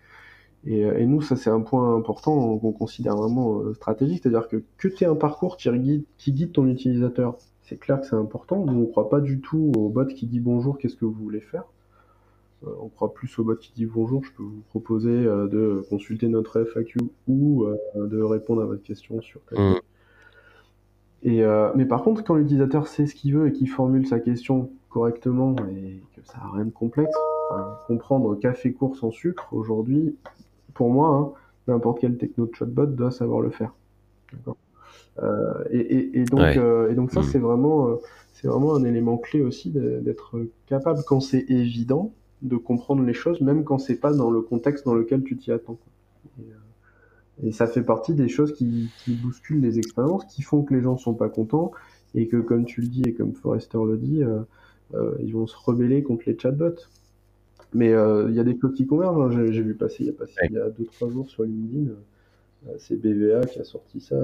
Et, 0.66 0.84
euh, 0.84 0.98
et, 0.98 1.06
nous, 1.06 1.22
ça 1.22 1.36
c'est 1.36 1.50
un 1.50 1.60
point 1.60 1.94
important 1.94 2.58
qu'on 2.58 2.72
considère 2.72 3.16
vraiment 3.16 3.60
euh, 3.60 3.74
stratégique, 3.74 4.20
c'est-à-dire 4.22 4.48
que 4.48 4.62
que 4.76 4.88
tu 4.88 5.04
aies 5.04 5.06
un 5.06 5.14
parcours 5.14 5.56
qui 5.56 5.70
guide, 5.70 6.04
qui 6.16 6.32
guide 6.32 6.52
ton 6.52 6.66
utilisateur, 6.66 7.36
c'est 7.62 7.78
clair 7.78 8.00
que 8.00 8.06
c'est 8.06 8.16
important. 8.16 8.64
Nous, 8.64 8.72
on 8.72 8.80
ne 8.80 8.86
croit 8.86 9.08
pas 9.08 9.20
du 9.20 9.40
tout 9.40 9.72
au 9.76 9.88
bot 9.88 10.06
qui 10.06 10.26
dit 10.26 10.40
bonjour, 10.40 10.78
qu'est-ce 10.78 10.96
que 10.96 11.04
vous 11.04 11.12
voulez 11.12 11.40
faire. 11.40 11.64
Euh, 12.66 12.70
on 12.82 12.88
croit 12.88 13.14
plus 13.14 13.38
au 13.38 13.44
bot 13.44 13.54
qui 13.54 13.72
dit 13.72 13.86
bonjour, 13.86 14.24
je 14.24 14.32
peux 14.32 14.42
vous 14.42 14.62
proposer 14.68 15.24
de 15.24 15.84
consulter 15.88 16.26
notre 16.28 16.64
FAQ 16.64 16.98
ou 17.28 17.64
de 17.94 18.20
répondre 18.20 18.62
à 18.62 18.66
votre 18.66 18.82
question 18.82 19.20
sur 19.20 19.40
mmh. 19.52 19.74
Et, 21.24 21.44
mais 21.74 21.84
par 21.84 22.02
contre, 22.02 22.24
quand 22.24 22.34
l'utilisateur 22.34 22.88
sait 22.88 23.06
ce 23.06 23.14
qu'il 23.14 23.34
veut 23.34 23.48
et 23.48 23.52
qu'il 23.52 23.68
formule 23.68 24.06
sa 24.06 24.18
question 24.18 24.70
correctement 24.88 25.54
et 25.70 26.00
que 26.16 26.20
ça 26.24 26.38
n'a 26.38 26.50
rien 26.52 26.64
de 26.64 26.70
complexe, 26.70 27.16
comprendre 27.86 28.34
café 28.36 28.72
court 28.72 28.96
sans 28.96 29.10
sucre, 29.10 29.48
aujourd'hui, 29.52 30.16
pour 30.78 30.90
moi, 30.90 31.08
hein, 31.08 31.32
n'importe 31.66 31.98
quel 32.00 32.16
techno 32.16 32.46
de 32.46 32.54
chatbot 32.54 32.86
doit 32.86 33.10
savoir 33.10 33.40
le 33.40 33.50
faire. 33.50 33.74
Euh, 35.20 35.64
et, 35.72 36.24
donc, 36.24 36.56
euh, 36.56 36.88
et 36.88 36.94
donc 36.94 37.10
ça, 37.10 37.20
mm. 37.20 37.24
c'est 37.24 37.40
vraiment, 37.40 37.88
euh, 37.88 37.96
c'est 38.32 38.46
vraiment 38.46 38.76
un 38.76 38.84
élément 38.84 39.18
clé 39.18 39.42
aussi 39.42 39.70
d'être 39.70 40.40
capable, 40.66 41.00
quand 41.04 41.18
c'est 41.18 41.44
évident, 41.48 42.12
de 42.42 42.56
comprendre 42.56 43.02
les 43.02 43.12
choses, 43.12 43.40
même 43.40 43.64
quand 43.64 43.78
c'est 43.78 43.96
pas 43.96 44.12
dans 44.12 44.30
le 44.30 44.40
contexte 44.40 44.84
dans 44.84 44.94
lequel 44.94 45.24
tu 45.24 45.36
t'y 45.36 45.50
attends. 45.50 45.80
Et, 47.42 47.50
ça 47.50 47.66
fait 47.66 47.82
partie 47.82 48.14
des 48.14 48.28
choses 48.28 48.52
qui, 48.54 48.90
qui, 49.02 49.14
bousculent 49.16 49.60
les 49.60 49.78
expériences, 49.78 50.24
qui 50.26 50.42
font 50.42 50.62
que 50.62 50.74
les 50.74 50.82
gens 50.82 50.96
sont 50.96 51.14
pas 51.14 51.28
contents, 51.28 51.72
et 52.14 52.28
que, 52.28 52.36
comme 52.36 52.64
tu 52.64 52.82
le 52.82 52.86
dis 52.86 53.02
et 53.02 53.14
comme 53.14 53.32
Forrester 53.32 53.78
le 53.84 53.96
dit, 53.96 54.22
euh, 54.22 55.14
ils 55.20 55.32
vont 55.32 55.48
se 55.48 55.56
rebeller 55.56 56.04
contre 56.04 56.22
les 56.26 56.38
chatbots. 56.38 56.86
Mais 57.74 57.92
euh, 57.92 58.28
il 58.30 58.34
y 58.34 58.40
a 58.40 58.44
des 58.44 58.58
choses 58.58 58.74
qui 58.74 58.86
convergent. 58.86 59.36
Hein. 59.36 59.50
J'ai 59.50 59.62
vu 59.62 59.74
passer 59.74 60.04
il 60.04 60.06
y 60.06 60.10
a, 60.10 60.12
passé, 60.12 60.34
il 60.48 60.52
y 60.52 60.58
a 60.58 60.70
deux 60.70 60.84
trois 60.84 61.10
jours 61.10 61.28
sur 61.28 61.44
LinkedIn, 61.44 61.90
euh, 61.90 62.72
c'est 62.78 62.96
BVA 62.96 63.46
qui 63.46 63.58
a 63.60 63.64
sorti 63.64 64.00
ça. 64.00 64.16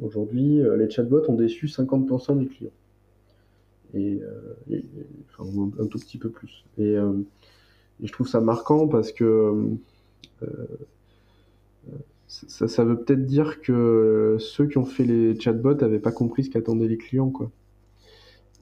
Aujourd'hui, 0.00 0.60
les 0.76 0.88
chatbots 0.88 1.28
ont 1.28 1.34
déçu 1.34 1.66
50% 1.66 2.38
des 2.38 2.46
clients. 2.46 2.70
Et, 3.94 4.20
enfin, 5.36 5.70
un, 5.80 5.86
tout 5.86 5.98
petit 5.98 6.18
peu 6.18 6.30
plus. 6.30 6.64
Et, 6.78 6.96
je 8.00 8.12
trouve 8.12 8.28
ça 8.28 8.40
marquant 8.40 8.86
parce 8.86 9.10
que 9.10 9.76
ça, 12.28 12.68
ça, 12.68 12.84
veut 12.84 13.02
peut-être 13.02 13.24
dire 13.24 13.60
que 13.60 14.36
ceux 14.38 14.66
qui 14.66 14.78
ont 14.78 14.84
fait 14.84 15.04
les 15.04 15.38
chatbots 15.40 15.74
n'avaient 15.74 15.98
pas 15.98 16.12
compris 16.12 16.44
ce 16.44 16.50
qu'attendaient 16.50 16.86
les 16.86 16.98
clients, 16.98 17.30
quoi. 17.30 17.50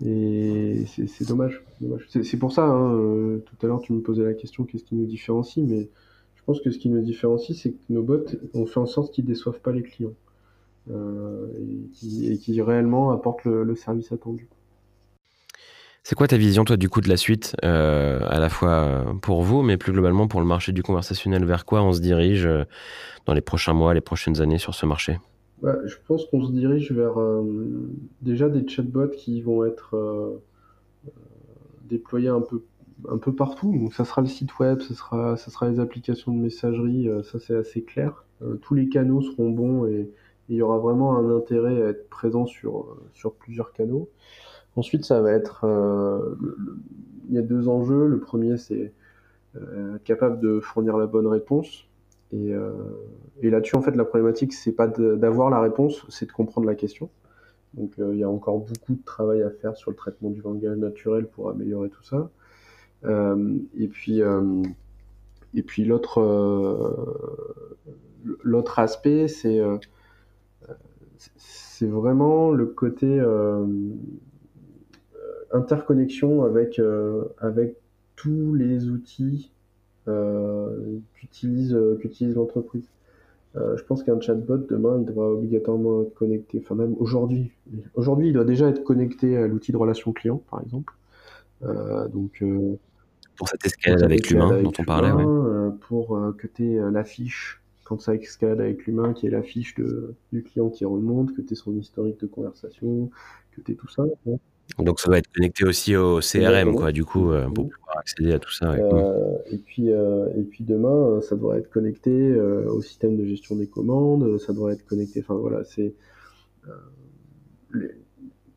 Et 0.05 0.85
c'est 0.87 1.27
dommage. 1.27 1.63
C'est 2.09 2.37
pour 2.37 2.53
ça, 2.53 2.65
hein, 2.65 2.95
euh, 2.95 3.39
tout 3.39 3.67
à 3.67 3.69
l'heure 3.69 3.81
tu 3.81 3.93
me 3.93 4.01
posais 4.01 4.25
la 4.25 4.35
question 4.35 4.65
qu'est-ce 4.65 4.85
qui 4.85 4.95
nous 4.95 5.07
différencie, 5.07 5.65
mais 5.67 5.89
je 6.35 6.43
pense 6.45 6.61
que 6.61 6.71
ce 6.71 6.79
qui 6.79 6.91
nous 6.91 7.01
différencie, 7.01 7.59
c'est 7.59 7.71
que 7.71 7.79
nos 7.89 8.03
bots 8.03 8.25
ont 8.55 8.67
fait 8.67 8.79
en 8.79 8.87
sorte 8.87 9.15
qu'ils 9.15 9.25
déçoivent 9.25 9.61
pas 9.61 9.73
les 9.73 9.83
clients 9.83 10.13
euh, 10.91 11.49
et 12.03 12.37
qui 12.37 12.61
réellement 12.61 13.11
apportent 13.11 13.45
le, 13.45 13.75
service 13.75 14.13
attendu. 14.13 14.49
C'est 16.03 16.15
quoi 16.15 16.29
ta 16.29 16.37
vision, 16.37 16.65
toi, 16.65 16.77
du 16.77 16.89
coup, 16.89 17.01
de 17.01 17.09
la 17.09 17.17
suite, 17.17 17.57
euh, 17.65 18.21
à 18.29 18.39
la 18.39 18.49
fois 18.49 19.17
pour 19.23 19.43
vous, 19.43 19.63
mais 19.63 19.77
plus 19.77 19.93
globalement 19.93 20.29
pour 20.29 20.41
le 20.41 20.47
marché 20.47 20.73
du 20.73 20.83
conversationnel? 20.83 21.45
Vers 21.45 21.65
quoi 21.65 21.83
on 21.83 21.93
se 21.93 22.01
dirige 22.01 22.49
dans 23.25 23.35
les 23.35 23.41
prochains 23.41 23.73
mois, 23.73 23.95
les 23.95 24.03
prochaines 24.03 24.41
années 24.41 24.59
sur 24.59 24.75
ce 24.75 24.85
marché? 24.87 25.19
Bah, 25.63 25.79
je 25.87 25.97
pense 26.07 26.27
qu'on 26.27 26.45
se 26.45 26.53
dirige 26.53 26.93
vers 26.93 27.19
euh, 27.19 27.43
déjà 28.21 28.49
des 28.49 28.67
chatbots 28.69 29.09
qui 29.09 29.41
vont 29.41 29.65
être 29.65 29.97
euh, 29.97 30.43
euh, 31.07 31.11
déployés 31.89 32.29
un 32.29 32.43
peu, 32.43 32.63
un 33.09 33.19
peu 33.19 33.35
partout. 33.35 33.73
Donc 33.73 33.95
ça 33.95 34.05
sera 34.05 34.21
le 34.21 34.27
site 34.27 34.59
web, 34.59 34.81
ça 34.81 34.95
sera, 34.95 35.37
ça 35.37 35.51
sera 35.51 35.69
les 35.71 35.81
applications 35.81 36.33
de 36.33 36.39
messagerie, 36.39 37.09
ça 37.25 37.39
c'est 37.39 37.57
assez 37.57 37.83
clair. 37.83 38.25
tous 38.61 38.75
les 38.75 38.89
canaux 38.89 39.23
seront 39.23 39.51
bons 39.51 39.87
et, 39.87 40.11
il 40.49 40.55
y 40.55 40.63
aura 40.63 40.79
vraiment 40.79 41.17
un 41.17 41.37
intérêt 41.37 41.83
à 41.83 41.89
être 41.89 42.09
présent 42.09 42.47
sur, 42.47 42.97
sur 43.15 43.35
plusieurs 43.35 43.73
canaux. 43.73 44.09
Ensuite, 44.77 45.05
ça 45.05 45.21
va 45.21 45.33
être... 45.33 45.67
il 47.29 47.35
y 47.35 47.39
a 47.39 47.43
deux 47.43 47.67
enjeux. 47.69 48.07
Le 48.07 48.21
premier, 48.21 48.57
c'est 48.57 48.93
capable 50.05 50.39
de 50.39 50.61
fournir 50.61 50.99
la 50.99 51.07
bonne 51.07 51.27
réponse. 51.27 51.86
Et, 52.33 52.53
euh, 52.53 52.73
et 53.43 53.51
là-dessus, 53.51 53.77
en 53.77 53.83
fait, 53.83 53.95
la 53.95 54.05
problématique, 54.05 54.53
c'est 54.53 54.73
pas 54.73 54.89
d'avoir 54.89 55.51
la 55.51 55.61
réponse, 55.61 56.05
c'est 56.09 56.27
de 56.27 56.33
comprendre 56.33 56.67
la 56.67 56.75
question. 56.75 57.09
Donc, 57.75 57.93
euh, 57.99 58.15
il 58.15 58.21
y 58.21 58.25
a 58.25 58.31
encore 58.31 58.59
beaucoup 58.59 58.95
de 58.95 59.05
travail 59.05 59.43
à 59.43 59.51
faire 59.51 59.77
sur 59.77 59.91
le 59.91 59.97
traitement 59.97 60.31
du 60.31 60.41
langage 60.41 60.77
naturel 60.77 61.27
pour 61.27 61.51
améliorer 61.51 61.89
tout 61.89 62.03
ça. 62.03 62.31
Euh, 63.05 63.57
et 63.79 63.89
puis, 63.89 64.21
et 65.55 65.63
puis 65.63 65.85
l'autre, 65.85 66.21
l'autre 68.43 68.79
aspect, 68.79 69.29
c'est 69.29 69.61
c'est 71.37 71.87
vraiment 71.87 72.51
le 72.51 72.67
côté 72.67 73.23
interconnexion 75.53 76.43
avec, 76.43 76.81
avec 77.39 77.77
tous 78.17 78.55
les 78.55 78.89
outils 78.89 79.53
qu'utilise 81.15 81.75
euh, 81.75 81.97
qu'utilise 81.97 82.35
l'entreprise. 82.35 82.89
Euh, 83.57 83.77
je 83.77 83.85
pense 83.85 84.03
qu'un 84.03 84.21
chatbot 84.21 84.59
demain, 84.59 84.99
il 85.01 85.07
devra 85.07 85.31
obligatoirement 85.31 86.03
être 86.03 86.15
connecté. 86.15 86.61
Enfin 86.63 86.75
même 86.75 86.95
aujourd'hui, 86.99 87.53
aujourd'hui, 87.95 88.29
il 88.29 88.33
doit 88.33 88.45
déjà 88.45 88.69
être 88.69 88.85
connecté 88.85 89.37
à 89.37 89.47
l'outil 89.47 89.73
de 89.73 89.77
relation 89.77 90.13
client, 90.13 90.43
par 90.51 90.63
exemple. 90.63 90.93
donc 91.63 92.45
pour 93.37 93.49
cette 93.49 93.65
escalade 93.67 94.03
avec 94.03 94.31
l'humain 94.31 94.63
dont 94.63 94.73
on 94.79 94.85
parlait. 94.85 95.25
pour 95.89 96.19
que 96.39 96.47
tu 96.47 96.75
aies 96.75 96.91
l'affiche, 96.91 97.63
quand 97.85 98.01
ça 98.01 98.15
escalade 98.15 98.61
avec 98.61 98.87
l'humain, 98.87 99.15
qui 99.15 99.27
est 99.27 99.31
l'affiche 99.31 99.75
du 100.33 100.43
client 100.43 100.69
qui 100.69 100.85
remonte, 100.85 101.35
que 101.35 101.41
tu 101.41 101.55
aies 101.55 101.57
son 101.57 101.75
historique 101.77 102.21
de 102.21 102.27
conversation, 102.27 103.11
que 103.53 103.61
tu 103.63 103.73
aies 103.73 103.75
tout 103.75 103.89
ça. 103.89 104.05
Donc 104.79 105.01
ça 105.01 105.09
doit 105.09 105.19
être 105.19 105.33
connecté 105.33 105.65
aussi 105.65 105.97
au 105.97 106.21
CRM, 106.21 106.75
quoi, 106.75 106.93
du 106.93 107.05
coup, 107.05 107.31
pour 107.55 107.69
pouvoir 107.69 107.99
accéder 107.99 108.33
à 108.33 108.39
tout 108.39 108.53
ça. 108.53 108.77
et, 109.51 109.59
puis, 109.59 109.89
et 109.89 110.43
puis 110.51 110.65
demain, 110.65 111.21
ça 111.23 111.37
devrait 111.37 111.59
être 111.59 111.71
connecté 111.71 112.39
au 112.39 112.83
système 112.83 113.17
de 113.17 113.25
gestion 113.25 113.57
des 113.57 113.69
commandes, 113.69 114.39
ça 114.39 114.53
devrait 114.53 114.75
être 114.75 114.87
connecté. 114.87 115.21
Enfin 115.21 115.35
voilà, 115.35 115.65
c'est. 115.65 115.95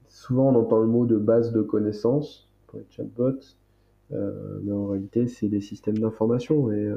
Souvent, 0.10 0.50
on 0.50 0.56
entend 0.56 0.80
le 0.80 0.88
mot 0.88 1.06
de 1.06 1.18
base 1.18 1.54
de 1.54 1.62
connaissances 1.62 2.50
pour 2.68 2.80
les 2.80 2.86
chatbots, 2.90 3.56
mais 4.12 4.72
en 4.72 4.88
réalité, 4.88 5.28
c'est 5.28 5.48
des 5.48 5.62
systèmes 5.62 6.00
d'information. 6.00 6.72
Et, 6.72 6.92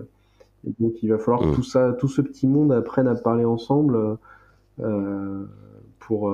donc, 0.80 1.02
il 1.02 1.08
va 1.10 1.18
falloir 1.18 1.40
que 1.40 1.52
mm. 1.52 1.54
tout 1.54 1.62
ça, 1.62 1.92
tout 1.98 2.08
ce 2.08 2.22
petit 2.22 2.46
monde 2.46 2.72
apprenne 2.72 3.06
à 3.06 3.14
parler 3.14 3.44
ensemble 3.44 4.18
pour 6.00 6.32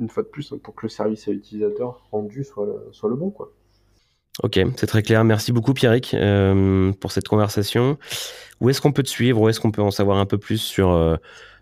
une 0.00 0.08
fois 0.08 0.22
de 0.22 0.28
plus, 0.28 0.52
hein, 0.52 0.58
pour 0.62 0.74
que 0.74 0.86
le 0.86 0.88
service 0.88 1.28
à 1.28 1.30
l'utilisateur 1.30 2.02
rendu 2.10 2.42
soit 2.42 2.66
le, 2.66 2.88
soit 2.92 3.08
le 3.10 3.16
bon. 3.16 3.30
Quoi. 3.30 3.52
Ok, 4.42 4.58
c'est 4.76 4.86
très 4.86 5.02
clair. 5.02 5.22
Merci 5.24 5.52
beaucoup 5.52 5.74
Pierrick 5.74 6.14
euh, 6.14 6.92
pour 6.92 7.12
cette 7.12 7.28
conversation. 7.28 7.98
Où 8.60 8.70
est-ce 8.70 8.80
qu'on 8.80 8.92
peut 8.92 9.02
te 9.02 9.08
suivre? 9.08 9.40
Où 9.40 9.48
est-ce 9.48 9.60
qu'on 9.60 9.70
peut 9.70 9.82
en 9.82 9.90
savoir 9.90 10.18
un 10.18 10.26
peu 10.26 10.38
plus 10.38 10.58
sur, 10.58 10.90
euh, 10.90 11.16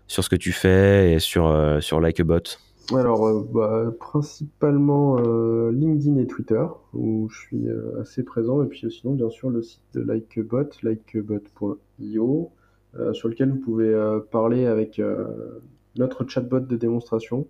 sur 0.07 0.23
ce 0.23 0.29
que 0.29 0.37
tu 0.37 0.53
fais 0.53 1.13
et 1.13 1.19
sur, 1.19 1.47
euh, 1.47 1.81
sur 1.81 1.99
Likeabot 1.99 2.57
alors, 2.91 3.43
bah, 3.53 3.93
principalement 3.99 5.17
LinkedIn 5.69 6.17
et 6.17 6.25
Twitter, 6.25 6.65
où 6.95 7.29
je 7.29 7.39
suis 7.39 7.67
assez 8.01 8.23
présent, 8.23 8.63
et 8.63 8.65
puis 8.65 8.91
sinon, 8.91 9.13
bien 9.13 9.29
sûr, 9.29 9.51
le 9.51 9.61
site 9.61 9.83
de 9.93 10.01
Likeabot, 10.01 10.69
likebot.io, 10.81 12.51
sur 13.13 13.27
lequel 13.27 13.51
vous 13.51 13.59
pouvez 13.59 13.95
parler 14.31 14.65
avec 14.65 14.99
notre 15.97 16.27
chatbot 16.27 16.61
de 16.61 16.77
démonstration, 16.77 17.45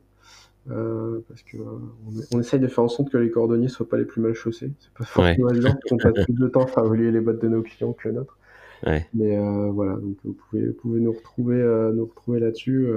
euh, 0.69 1.21
parce 1.27 1.41
que 1.43 1.57
euh, 1.57 2.25
on, 2.33 2.39
essaye 2.39 2.59
de 2.59 2.67
faire 2.67 2.83
en 2.83 2.89
sorte 2.89 3.09
que 3.11 3.17
les 3.17 3.31
cordonniers 3.31 3.67
soient 3.67 3.87
pas 3.87 3.97
les 3.97 4.05
plus 4.05 4.21
mal 4.21 4.33
chaussés. 4.33 4.71
C'est 4.79 4.93
pas 4.93 5.05
forcément 5.05 5.47
ouais. 5.47 5.53
évident 5.55 5.75
qu'on 5.87 5.97
passe 5.97 6.25
plus 6.25 6.33
de 6.33 6.47
temps 6.47 6.63
à 6.63 6.67
faire 6.67 6.85
évoluer 6.85 7.11
les 7.11 7.21
bottes 7.21 7.41
de 7.41 7.47
nos 7.47 7.61
clients 7.61 7.93
que 7.93 8.07
les 8.07 8.15
nôtres. 8.15 8.37
Ouais. 8.85 9.07
Mais 9.13 9.37
euh, 9.37 9.69
voilà, 9.71 9.93
donc 9.93 10.17
vous 10.23 10.33
pouvez, 10.33 10.67
vous 10.67 10.73
pouvez 10.73 10.99
nous 10.99 11.11
retrouver, 11.11 11.57
nous 11.93 12.05
retrouver 12.05 12.39
là-dessus. 12.39 12.87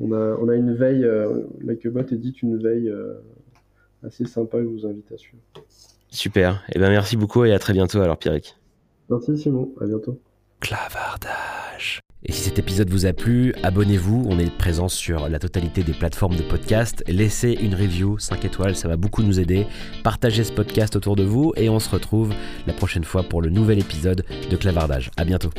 on 0.00 0.12
a, 0.12 0.36
on 0.40 0.48
a 0.48 0.54
une 0.54 0.74
veille, 0.74 1.06
Likebot 1.60 2.06
édite 2.10 2.42
une 2.42 2.56
veille 2.62 2.92
assez 4.04 4.24
sympa 4.24 4.58
que 4.58 4.64
je 4.64 4.68
vous 4.68 4.86
invite 4.86 5.10
à 5.12 5.18
suivre. 5.18 5.42
Super. 6.10 6.64
Et 6.68 6.72
eh 6.76 6.78
ben 6.78 6.88
merci 6.88 7.16
beaucoup 7.16 7.44
et 7.44 7.52
à 7.52 7.58
très 7.58 7.74
bientôt 7.74 8.00
alors 8.00 8.16
Pierrick. 8.16 8.56
Merci 9.10 9.36
Simon. 9.36 9.74
À 9.80 9.86
bientôt. 9.86 10.18
Clavardage. 10.60 11.47
Et 12.24 12.32
si 12.32 12.42
cet 12.42 12.58
épisode 12.58 12.90
vous 12.90 13.06
a 13.06 13.12
plu, 13.12 13.54
abonnez-vous. 13.62 14.26
On 14.28 14.38
est 14.38 14.50
présent 14.50 14.88
sur 14.88 15.28
la 15.28 15.38
totalité 15.38 15.84
des 15.84 15.92
plateformes 15.92 16.34
de 16.34 16.42
podcast. 16.42 17.04
Laissez 17.06 17.52
une 17.52 17.74
review 17.74 18.18
5 18.18 18.44
étoiles, 18.44 18.74
ça 18.74 18.88
va 18.88 18.96
beaucoup 18.96 19.22
nous 19.22 19.38
aider. 19.38 19.66
Partagez 20.02 20.42
ce 20.42 20.52
podcast 20.52 20.96
autour 20.96 21.14
de 21.14 21.22
vous 21.22 21.52
et 21.56 21.68
on 21.68 21.78
se 21.78 21.88
retrouve 21.88 22.34
la 22.66 22.72
prochaine 22.72 23.04
fois 23.04 23.22
pour 23.22 23.40
le 23.40 23.50
nouvel 23.50 23.78
épisode 23.78 24.24
de 24.50 24.56
Clavardage. 24.56 25.10
À 25.16 25.24
bientôt. 25.24 25.50